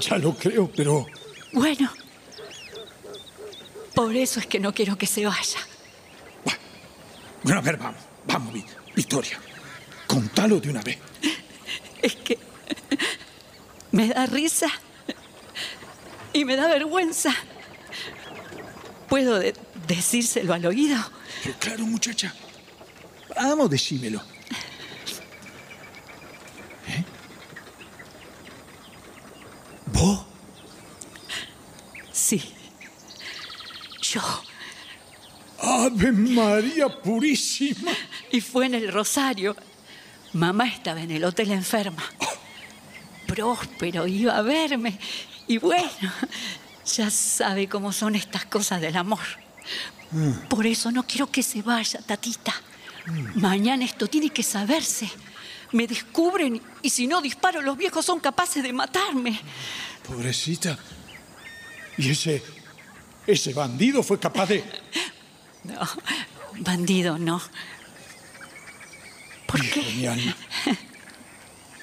Ya 0.00 0.18
lo 0.18 0.34
creo, 0.34 0.70
pero 0.74 1.06
Bueno, 1.52 1.90
por 3.94 4.14
eso 4.16 4.40
es 4.40 4.46
que 4.46 4.58
no 4.60 4.72
quiero 4.74 4.96
que 4.98 5.06
se 5.06 5.24
vaya. 5.26 5.60
Bueno, 7.42 7.58
a 7.60 7.62
ver, 7.62 7.76
vamos, 7.76 8.00
vamos, 8.26 8.52
Vi- 8.52 8.64
Victoria. 8.96 9.38
Contalo 10.06 10.60
de 10.60 10.70
una 10.70 10.82
vez. 10.82 10.98
Es 12.02 12.14
que 12.16 12.38
me 13.92 14.08
da 14.08 14.26
risa 14.26 14.68
y 16.32 16.44
me 16.44 16.56
da 16.56 16.68
vergüenza. 16.68 17.34
¿Puedo 19.08 19.38
de- 19.38 19.54
decírselo 19.86 20.52
al 20.54 20.64
oído? 20.66 20.96
Pero 21.42 21.58
claro, 21.58 21.86
muchacha. 21.86 22.34
Vamos, 23.34 23.70
decímelo. 23.70 24.20
¿Eh? 26.88 27.04
¿Vos? 29.86 30.24
Sí. 32.28 32.42
Yo. 34.02 34.20
Ave 35.62 36.12
María 36.12 36.86
Purísima. 36.90 37.90
Y 38.30 38.42
fue 38.42 38.66
en 38.66 38.74
el 38.74 38.92
Rosario. 38.92 39.56
Mamá 40.34 40.68
estaba 40.68 41.00
en 41.00 41.10
el 41.10 41.24
hotel 41.24 41.52
enferma. 41.52 42.04
Próspero 43.26 44.06
iba 44.06 44.36
a 44.36 44.42
verme. 44.42 44.98
Y 45.46 45.56
bueno, 45.56 46.12
ya 46.84 47.10
sabe 47.10 47.66
cómo 47.66 47.94
son 47.94 48.14
estas 48.14 48.44
cosas 48.44 48.82
del 48.82 48.98
amor. 48.98 49.24
Por 50.50 50.66
eso 50.66 50.92
no 50.92 51.04
quiero 51.04 51.30
que 51.30 51.42
se 51.42 51.62
vaya, 51.62 51.98
tatita. 52.02 52.54
Mañana 53.36 53.86
esto 53.86 54.06
tiene 54.06 54.28
que 54.28 54.42
saberse. 54.42 55.10
Me 55.72 55.86
descubren 55.86 56.60
y 56.82 56.90
si 56.90 57.06
no 57.06 57.22
disparo, 57.22 57.62
los 57.62 57.78
viejos 57.78 58.04
son 58.04 58.20
capaces 58.20 58.62
de 58.62 58.74
matarme. 58.74 59.40
Pobrecita. 60.06 60.78
Y 61.98 62.10
ese. 62.10 62.42
Ese 63.26 63.52
bandido 63.52 64.02
fue 64.02 64.18
capaz 64.18 64.46
de. 64.46 64.64
No, 65.64 65.80
bandido, 66.60 67.18
no. 67.18 67.40
¿Por 69.46 69.62
Hijo 69.62 69.80
de 69.80 69.92
mi 69.94 70.06
alma. 70.06 70.36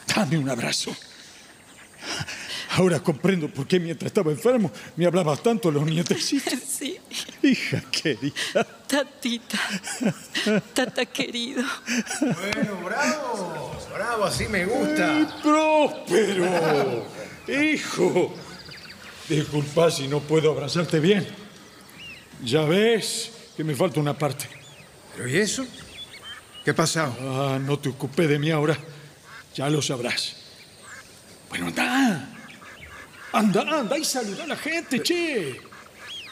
Dame 0.07 0.37
un 0.37 0.49
abrazo. 0.49 0.95
Ahora 2.71 2.99
comprendo 2.99 3.47
por 3.47 3.67
qué 3.67 3.79
mientras 3.79 4.07
estaba 4.07 4.31
enfermo 4.31 4.69
me 4.97 5.05
hablabas 5.05 5.41
tanto 5.41 5.71
los 5.71 5.85
nietecitos. 5.85 6.53
Sí, 6.75 6.99
Hija 7.41 7.81
querida. 7.89 8.33
tatita. 8.85 9.57
Tata 10.73 11.05
querido. 11.05 11.63
Bueno, 12.19 12.81
bravo. 12.83 13.79
Bravo, 13.93 14.25
así 14.25 14.45
me 14.49 14.65
gusta. 14.65 15.39
Próspero. 15.41 17.05
Hijo. 17.47 18.33
Disculpa 19.27 19.89
si 19.89 20.07
no 20.07 20.19
puedo 20.19 20.51
abrazarte 20.51 20.99
bien. 20.99 21.27
Ya 22.43 22.63
ves 22.65 23.31
que 23.57 23.63
me 23.63 23.75
falta 23.75 23.99
una 23.99 24.15
parte. 24.15 24.47
¿Pero 25.15 25.27
y 25.27 25.37
eso? 25.37 25.65
¿Qué 26.63 26.71
ha 26.71 26.75
pasado? 26.75 27.15
Ah, 27.21 27.59
no 27.59 27.79
te 27.79 27.89
ocupé 27.89 28.27
de 28.27 28.37
mí 28.37 28.51
ahora. 28.51 28.77
Ya 29.55 29.69
lo 29.69 29.81
sabrás. 29.81 30.35
Bueno, 31.49 31.67
anda. 31.67 32.29
Anda, 33.31 33.61
anda 33.79 33.97
y 33.97 34.05
saluda 34.05 34.43
a 34.43 34.47
la 34.47 34.57
gente, 34.57 35.01
che. 35.01 35.59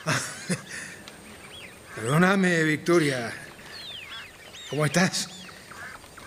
Perdóname, 1.95 2.63
Victoria. 2.63 3.33
¿Cómo 4.69 4.85
estás? 4.85 5.29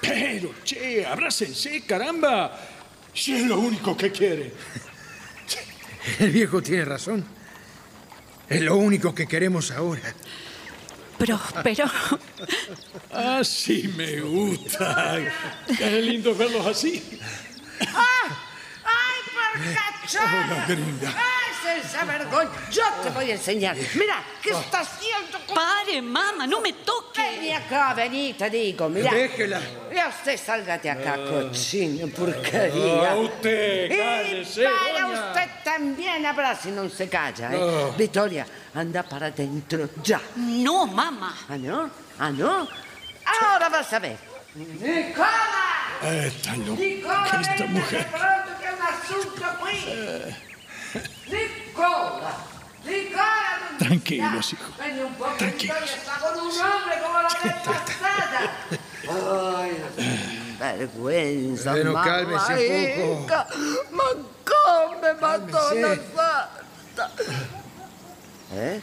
Pero, 0.00 0.52
che, 0.64 1.06
abrácense, 1.06 1.84
caramba. 1.86 2.58
Si 3.14 3.34
es 3.36 3.46
lo 3.46 3.58
único 3.58 3.96
que 3.96 4.10
quiere. 4.10 4.52
El 6.18 6.30
viejo 6.30 6.62
tiene 6.62 6.84
razón. 6.84 7.24
Es 8.48 8.60
lo 8.62 8.76
único 8.76 9.14
que 9.14 9.26
queremos 9.26 9.70
ahora. 9.70 10.14
Próspero. 11.18 11.90
Así 13.12 13.92
me 13.96 14.20
gusta. 14.20 15.18
Qué 15.78 16.02
lindo 16.02 16.34
verlos 16.34 16.66
así. 16.66 17.02
¡Ay, 17.80 19.20
por 19.32 19.74
cachorro! 19.74 20.56
¡Ay, 21.06 21.45
Esa 21.74 22.04
vergüenza. 22.04 22.52
Yo 22.70 22.82
te 23.02 23.10
voy 23.10 23.30
a 23.30 23.34
enseñar. 23.34 23.76
Mira, 23.94 24.22
¿qué 24.42 24.50
está 24.50 24.80
haciendo? 24.80 25.38
Pare, 25.54 26.00
mamá, 26.02 26.46
no 26.46 26.60
me 26.60 26.72
toque. 26.72 27.20
Vení 27.22 27.52
acá, 27.52 27.92
vení, 27.94 28.32
te 28.34 28.48
digo, 28.50 28.88
mira. 28.88 29.10
Déjela. 29.10 29.60
Ya 29.94 30.08
usted 30.08 30.36
salga 30.38 30.78
de 30.78 30.90
acá, 30.90 31.16
cochino, 31.28 32.06
porquería. 32.08 33.10
No, 33.14 33.20
usted, 33.20 33.90
Y 33.90 33.96
cállese, 33.96 34.64
para 34.64 35.02
doña. 35.08 35.28
usted 35.28 35.50
también 35.64 36.26
habrá 36.26 36.54
si 36.54 36.70
no 36.70 36.88
se 36.88 37.08
calla, 37.08 37.52
¿eh? 37.52 37.58
No. 37.58 37.92
Victoria, 37.92 38.46
anda 38.74 39.02
para 39.02 39.26
adentro, 39.26 39.88
ya. 40.02 40.20
No, 40.36 40.86
mamá. 40.86 41.36
¿Ah, 41.48 41.56
no? 41.56 41.90
¿Ah, 42.18 42.30
no? 42.30 42.68
Ahora 43.42 43.68
vas 43.68 43.92
a 43.92 43.98
ver. 43.98 44.16
¡Nicola! 44.54 45.28
Esta 46.02 46.56
loca, 46.56 46.80
¡Nicola, 46.80 47.38
esta 47.40 47.54
ven 47.64 47.72
mujer. 47.72 48.06
pronto 48.10 48.60
que 48.60 48.66
hay 48.66 48.74
un 48.74 48.82
asunto 48.82 49.44
qui! 49.64 50.55
¡Nicola! 51.28 52.32
¡Nicola! 52.84 53.78
Tranquilos, 53.78 54.52
hijo. 54.52 54.72
Vení 54.78 55.00
un 55.00 55.14
poco, 55.14 55.32
Tranquilos. 55.36 55.76
Victoria, 55.80 55.96
está 55.96 56.18
con 56.18 56.34
un 56.38 56.60
hombre 56.60 56.94
como 57.02 57.22
la 57.22 57.28
vez 57.28 57.54
pasada. 57.64 58.50
Ay, 60.60 60.78
vergüenza, 60.78 61.70
Bueno, 61.72 61.92
mamá, 61.92 62.04
cálmese 62.04 63.02
un 63.02 63.18
poco. 63.18 63.24
hija. 63.24 63.46
Mancón 63.90 65.00
me 65.02 65.14
mató 65.14 65.74
la 65.74 65.88
Cálmese. 65.88 66.02
santa. 66.14 67.10
¿Eh? 68.54 68.80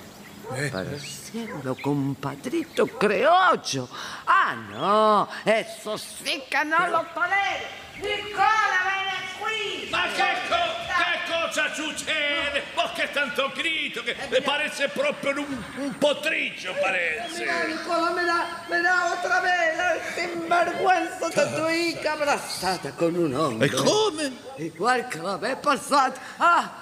Pareciendo 0.71 1.75
compadrito 1.81 2.85
creollo. 2.85 3.87
Ah, 4.27 4.55
no, 4.69 5.27
eso 5.45 5.97
sí 5.97 6.43
che 6.49 6.63
non 6.65 6.91
lo 6.91 7.01
tolero. 7.13 7.82
Nicola, 8.03 8.79
vieni 8.85 9.27
qui. 9.39 9.89
Ma 9.89 10.03
che, 10.13 10.31
co- 10.49 10.75
che 10.99 11.31
cosa 11.31 11.73
succede? 11.73 12.63
Ma 12.75 12.91
che 12.93 13.09
tanto 13.11 13.51
grito 13.55 14.03
che 14.03 14.15
le 14.29 14.41
parece 14.41 14.89
proprio 14.89 15.39
un, 15.39 15.63
un 15.77 15.97
potriccio, 15.97 16.73
parece. 16.81 17.39
Mira, 17.39 17.63
Nicola, 17.63 18.11
mira, 18.11 18.47
mira 18.69 19.11
otra 19.13 19.39
vez 19.39 19.77
la 19.77 19.95
sinvergüenza 20.15 21.29
de 21.29 21.55
tu 21.55 21.67
hija 21.69 22.13
abrazada 22.13 22.91
con 22.95 23.15
un 23.15 23.33
hombre. 23.33 23.67
E 23.67 23.71
come? 23.71 24.31
Igual 24.57 25.07
que 25.07 25.19
la 25.19 25.37
vez 25.37 25.55
pasada. 25.61 26.13
Ah, 26.37 26.81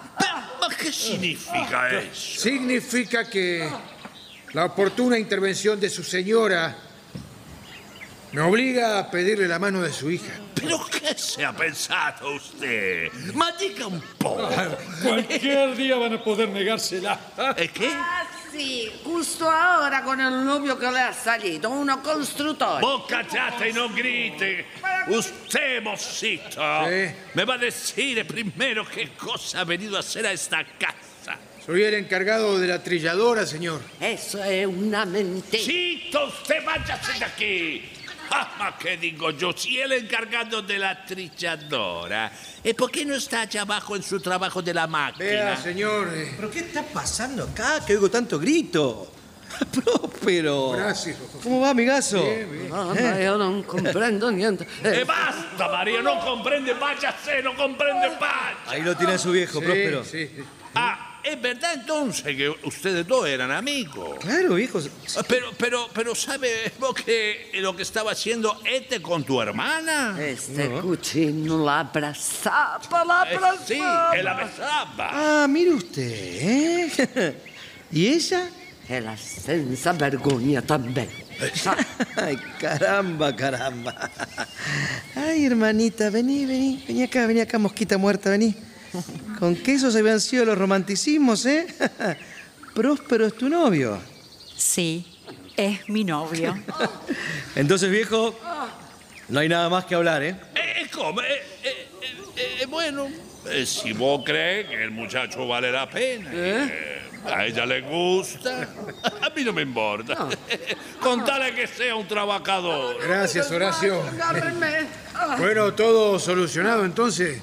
Ma 0.59 0.67
che 0.75 0.91
significa 0.91 1.89
eso? 1.89 2.39
Significa 2.39 3.27
que 3.27 3.67
la 4.53 4.65
oportuna 4.65 5.17
intervención 5.17 5.79
de 5.79 5.89
su 5.89 6.03
señora 6.03 6.75
me 8.33 8.41
obliga 8.41 8.99
a 8.99 9.11
pedirle 9.11 9.47
la 9.47 9.59
mano 9.59 9.81
de 9.81 9.91
su 9.91 10.09
hija. 10.09 10.33
¿Pero 10.55 10.79
qué 10.85 11.13
se 11.17 11.43
ha 11.43 11.51
pensado 11.53 12.35
usted? 12.35 13.11
Ma 13.33 13.51
dica 13.59 13.87
un 13.87 14.01
po'. 14.17 14.37
Cualquier 15.03 15.75
día 15.75 15.97
van 15.97 16.13
a 16.13 16.23
poder 16.23 16.49
negársela. 16.49 17.19
¿E 17.57 17.69
che? 17.71 17.87
ah, 17.87 18.25
sì, 18.51 18.91
justo 19.03 19.49
ahora 19.49 20.03
con 20.03 20.19
el 20.21 20.43
novio 20.45 20.77
que 20.77 20.91
le 20.91 20.99
ha 20.99 21.13
salido, 21.13 21.69
uno 21.71 22.01
constructor. 22.01 22.79
Boca 22.79 23.25
chata 23.27 23.67
y 23.67 23.73
no 23.73 23.89
grite. 23.89 24.65
Usted, 25.07 25.81
mocito, 25.81 26.61
Sí. 26.87 27.11
me 27.33 27.43
va 27.43 27.55
a 27.55 27.57
decir 27.57 28.25
primero 28.27 28.85
qué 28.87 29.09
cosa 29.17 29.61
ha 29.61 29.63
venido 29.63 29.97
a 29.97 30.01
hacer 30.01 30.25
a 30.27 30.31
esta 30.31 30.63
casa. 30.77 31.39
Soy 31.65 31.83
el 31.83 31.95
encargado 31.95 32.59
de 32.59 32.67
la 32.67 32.83
trilladora, 32.83 33.45
señor. 33.45 33.81
Eso 33.99 34.43
es 34.43 34.65
una 34.67 35.05
mentira. 35.05 35.63
Chito, 35.63 36.25
usted 36.27 36.63
váyase 36.63 37.17
de 37.19 37.25
aquí. 37.25 37.89
Ah, 38.33 38.47
ma 38.57 38.77
che 38.77 38.97
dico 38.97 39.31
yo, 39.31 39.51
si 39.55 39.77
el 39.79 39.91
encargado 39.91 40.61
de 40.61 40.77
la 40.77 41.05
trilladora, 41.05 42.31
¿y 42.63 42.73
por 42.73 42.89
qué 42.89 43.03
no 43.05 43.13
está 43.15 43.41
allá 43.41 43.61
abajo 43.63 43.95
en 43.95 44.03
su 44.03 44.19
trabajo 44.21 44.61
de 44.61 44.73
la 44.73 44.87
máquina? 44.87 45.25
Vea, 45.25 45.57
señor. 45.57 46.07
eh, 46.13 46.33
¿Pero 46.37 46.49
qué 46.49 46.59
está 46.59 46.81
pasando 46.83 47.43
acá? 47.43 47.83
Que 47.85 47.93
oigo 47.93 48.09
tanto 48.09 48.39
grito. 48.39 49.11
Próspero. 49.71 50.69
Horacio. 50.69 51.13
¿Cómo 51.43 51.59
va, 51.59 51.71
amigazo? 51.71 52.23
Mamma, 52.69 53.19
io 53.19 53.35
non 53.37 53.63
comprendo 53.63 54.31
niente. 54.31 54.65
Eh, 54.83 55.03
basta, 55.03 55.67
María, 55.67 56.01
no 56.01 56.17
comprende, 56.23 56.73
váyase, 56.73 57.43
no 57.43 57.53
comprende, 57.53 58.07
vaya. 58.15 58.55
Ahí 58.67 58.81
lo 58.81 58.95
tiene 58.95 59.17
su 59.17 59.31
viejo, 59.31 59.59
Sí, 59.59 59.65
Próspero. 59.65 60.03
sí. 60.05 60.29
Ah, 60.73 61.00
es 61.23 61.41
verdad 61.41 61.73
entonces 61.75 62.35
que 62.35 62.49
ustedes 62.63 63.07
dos 63.07 63.27
eran 63.27 63.51
amigos. 63.51 64.17
Claro, 64.19 64.55
viejo. 64.55 64.79
Ah, 65.17 65.23
Pero, 65.27 65.51
pero, 65.57 65.87
pero, 65.93 66.15
¿sabe 66.15 66.71
vos 66.79 66.93
que 66.95 67.51
lo 67.55 67.75
que 67.75 67.83
estaba 67.83 68.11
haciendo 68.11 68.59
este 68.65 69.01
con 69.01 69.23
tu 69.23 69.41
hermana? 69.41 70.17
Este 70.19 70.69
cucino 70.69 71.63
la 71.63 71.81
abrazaba, 71.81 73.03
la 73.05 73.27
Eh, 73.31 73.35
abrazaba. 73.35 73.65
sí, 73.65 73.79
él 74.19 74.25
la 74.25 74.33
besaba. 74.33 75.09
Ah, 75.43 75.47
mire 75.47 75.71
usted, 75.71 76.01
¿eh? 76.11 77.35
¿Y 77.91 78.07
ella? 78.07 78.49
E 78.89 78.99
la 78.99 79.15
senza 79.15 79.93
vergogna 79.93 80.61
también. 80.61 81.09
Ay, 82.17 82.37
caramba, 82.59 83.33
caramba. 83.35 84.09
Ay, 85.15 85.45
hermanita, 85.45 86.09
vení, 86.09 86.45
vení, 86.45 86.83
vení 86.87 87.03
acá, 87.03 87.25
vení 87.25 87.39
acá, 87.41 87.57
mosquita 87.57 87.97
muerta, 87.97 88.29
vení. 88.29 88.53
Con 89.39 89.55
que 89.55 89.73
esos 89.73 89.95
habían 89.95 90.19
sido 90.19 90.45
los 90.45 90.57
romanticismos, 90.57 91.45
¿eh? 91.45 91.67
Próspero 92.73 93.25
es 93.25 93.35
tu 93.35 93.49
novio. 93.49 93.99
Sí, 94.55 95.05
es 95.57 95.87
mi 95.89 96.03
novio. 96.03 96.57
Entonces, 97.55 97.89
viejo, 97.89 98.37
no 99.29 99.39
hay 99.39 99.49
nada 99.49 99.69
más 99.69 99.85
que 99.85 99.95
hablar, 99.95 100.23
¿eh? 100.23 100.35
Eh, 100.55 100.87
¿Cómo? 100.93 101.21
Eh, 101.21 101.25
eh, 101.63 101.87
eh, 102.01 102.57
eh, 102.61 102.65
bueno, 102.67 103.07
eh, 103.49 103.65
si 103.65 103.93
vos 103.93 104.23
crees 104.25 104.67
que 104.67 104.83
el 104.83 104.91
muchacho 104.91 105.47
vale 105.47 105.71
la 105.71 105.89
pena, 105.89 106.29
eh, 106.33 107.01
a 107.25 107.45
ella 107.45 107.65
le 107.65 107.81
gusta, 107.81 108.67
a 109.21 109.29
mí 109.29 109.43
no 109.43 109.53
me 109.53 109.61
importa. 109.63 110.27
Contale 110.99 111.53
que 111.53 111.67
sea 111.67 111.95
un 111.95 112.07
trabajador. 112.07 112.97
Gracias, 113.05 113.51
Horacio. 113.51 114.01
Bueno, 115.37 115.73
todo 115.73 116.19
solucionado 116.19 116.85
entonces. 116.85 117.41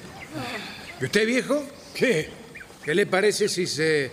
¿Y 1.01 1.05
usted, 1.05 1.25
viejo? 1.25 1.63
¿Qué? 1.93 2.29
¿Qué 2.83 2.93
le 2.93 3.05
parece 3.05 3.47
si 3.47 3.67
se 3.67 4.11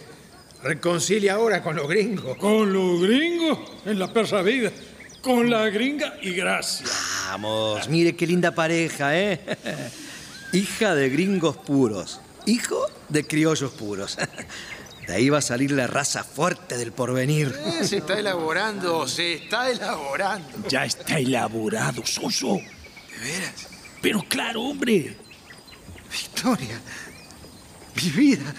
reconcilia 0.62 1.34
ahora 1.34 1.60
con 1.60 1.74
los 1.74 1.88
gringos? 1.88 2.36
¿Con 2.36 2.72
los 2.72 3.02
gringos? 3.02 3.58
En 3.84 3.98
la 3.98 4.12
perra 4.12 4.42
vida. 4.42 4.70
Con 5.20 5.50
la 5.50 5.68
gringa 5.68 6.14
y 6.22 6.30
gracias. 6.32 6.90
Vamos, 7.28 7.88
mire 7.88 8.14
qué 8.14 8.24
linda 8.24 8.52
pareja, 8.52 9.18
¿eh? 9.18 9.40
Hija 10.52 10.94
de 10.94 11.08
gringos 11.08 11.56
puros, 11.56 12.20
hijo 12.46 12.86
de 13.08 13.26
criollos 13.26 13.72
puros. 13.72 14.16
De 15.06 15.14
ahí 15.14 15.28
va 15.28 15.38
a 15.38 15.42
salir 15.42 15.70
la 15.70 15.86
raza 15.86 16.24
fuerte 16.24 16.76
del 16.76 16.90
porvenir. 16.90 17.54
Eh, 17.80 17.84
se 17.84 17.98
está 17.98 18.18
elaborando, 18.18 19.06
se 19.06 19.34
está 19.34 19.70
elaborando. 19.70 20.68
Ya 20.68 20.84
está 20.84 21.20
elaborado, 21.20 22.04
Soso. 22.04 22.54
¿De 22.56 23.18
veras? 23.20 23.68
Pero 24.02 24.24
claro, 24.28 24.62
hombre. 24.62 25.16
Victoria, 26.16 26.80
mi 27.94 28.10
vida. 28.10 28.54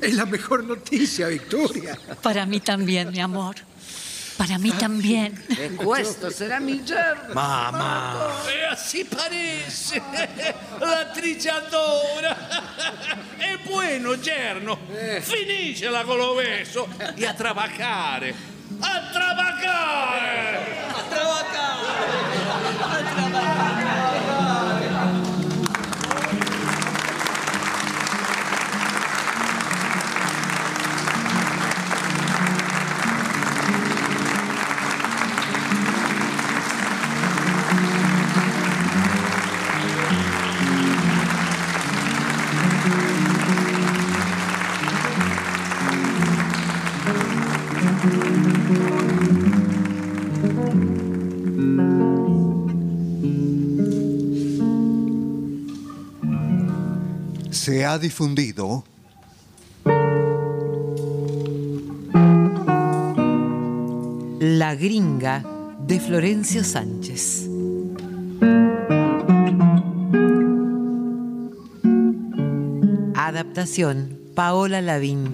Es 0.00 0.14
la 0.14 0.26
mejor 0.26 0.64
noticia, 0.64 1.28
Victoria. 1.28 1.98
Para 2.22 2.46
mí 2.46 2.60
también, 2.60 3.10
mi 3.10 3.20
amor. 3.20 3.56
Para 4.36 4.58
mí 4.58 4.70
también. 4.72 5.40
E 5.48 5.70
questo 5.76 6.30
sarà 6.30 6.58
mi 6.58 6.80
yerno. 6.80 7.34
Mamá. 7.34 8.42
Eh, 8.48 8.66
así 8.66 9.04
parece. 9.04 10.02
La 10.80 11.12
trilladora. 11.12 12.36
Es 13.38 13.70
bueno, 13.70 14.14
yerno. 14.14 14.78
Finiscela 15.20 16.04
con 16.04 16.18
lo 16.18 16.34
beso 16.34 16.88
y 17.16 17.24
a 17.24 17.36
trabajar. 17.36 18.34
¡A 18.80 19.12
trabajar! 19.12 20.51
Se 57.82 57.86
ha 57.86 57.98
difundido 57.98 58.84
La 64.38 64.76
gringa 64.76 65.44
de 65.84 65.98
Florencio 65.98 66.62
Sánchez. 66.62 67.48
Adaptación 73.16 74.16
Paola 74.36 74.80
Lavín. 74.80 75.24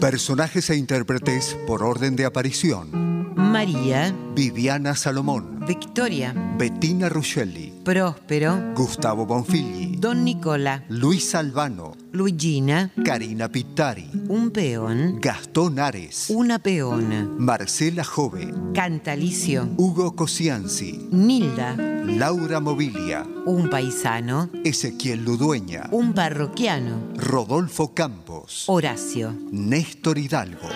Personajes 0.00 0.70
e 0.70 0.76
intérpretes 0.76 1.58
por 1.66 1.82
orden 1.82 2.16
de 2.16 2.24
aparición. 2.24 3.05
María. 3.46 4.14
Viviana 4.34 4.94
Salomón. 4.94 5.64
Victoria. 5.66 6.34
Bettina 6.58 7.08
Ruscelli. 7.08 7.72
Próspero. 7.84 8.74
Gustavo 8.74 9.24
Bonfigli. 9.24 9.96
Don 9.96 10.24
Nicola. 10.24 10.84
Luis 10.88 11.34
Albano. 11.34 11.94
Luigina. 12.12 12.90
Karina 13.04 13.48
Pittari. 13.48 14.10
Un 14.28 14.50
peón. 14.50 15.20
Gastón 15.20 15.78
Ares. 15.78 16.26
Una 16.30 16.58
peona. 16.58 17.26
Marcela 17.38 18.04
Jove. 18.04 18.52
Cantalicio. 18.74 19.68
Hugo 19.76 20.14
Cosianzi. 20.14 21.08
Nilda. 21.12 21.76
Laura 21.76 22.60
Mobilia. 22.60 23.26
Un 23.46 23.70
paisano. 23.70 24.50
Ezequiel 24.64 25.24
Ludueña. 25.24 25.88
Un 25.92 26.12
parroquiano. 26.12 27.12
Rodolfo 27.16 27.94
Campos. 27.94 28.64
Horacio. 28.66 29.34
Néstor 29.50 30.18
Hidalgo. 30.18 30.68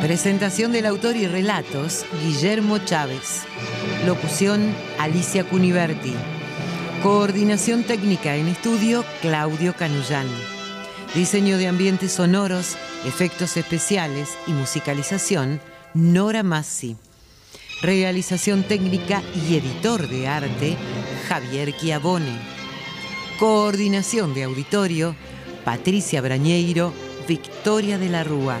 Presentación 0.00 0.72
del 0.72 0.84
autor 0.84 1.16
y 1.16 1.26
relatos, 1.26 2.04
Guillermo 2.22 2.78
Chávez. 2.78 3.44
Locución, 4.04 4.74
Alicia 4.98 5.42
Cuniverti. 5.42 6.12
Coordinación 7.02 7.82
técnica 7.82 8.36
en 8.36 8.46
estudio, 8.46 9.04
Claudio 9.22 9.74
Canullán. 9.74 10.26
Diseño 11.14 11.56
de 11.56 11.66
ambientes 11.66 12.12
sonoros, 12.12 12.76
efectos 13.06 13.56
especiales 13.56 14.36
y 14.46 14.52
musicalización, 14.52 15.60
Nora 15.94 16.42
Massi. 16.42 16.96
Realización 17.80 18.64
técnica 18.64 19.22
y 19.34 19.56
editor 19.56 20.08
de 20.08 20.28
arte, 20.28 20.76
Javier 21.26 21.74
Chiavone. 21.74 22.38
Coordinación 23.38 24.34
de 24.34 24.44
auditorio, 24.44 25.16
Patricia 25.64 26.20
Brañeiro, 26.20 26.92
Victoria 27.26 27.96
de 27.98 28.10
la 28.10 28.24
Rúa. 28.24 28.60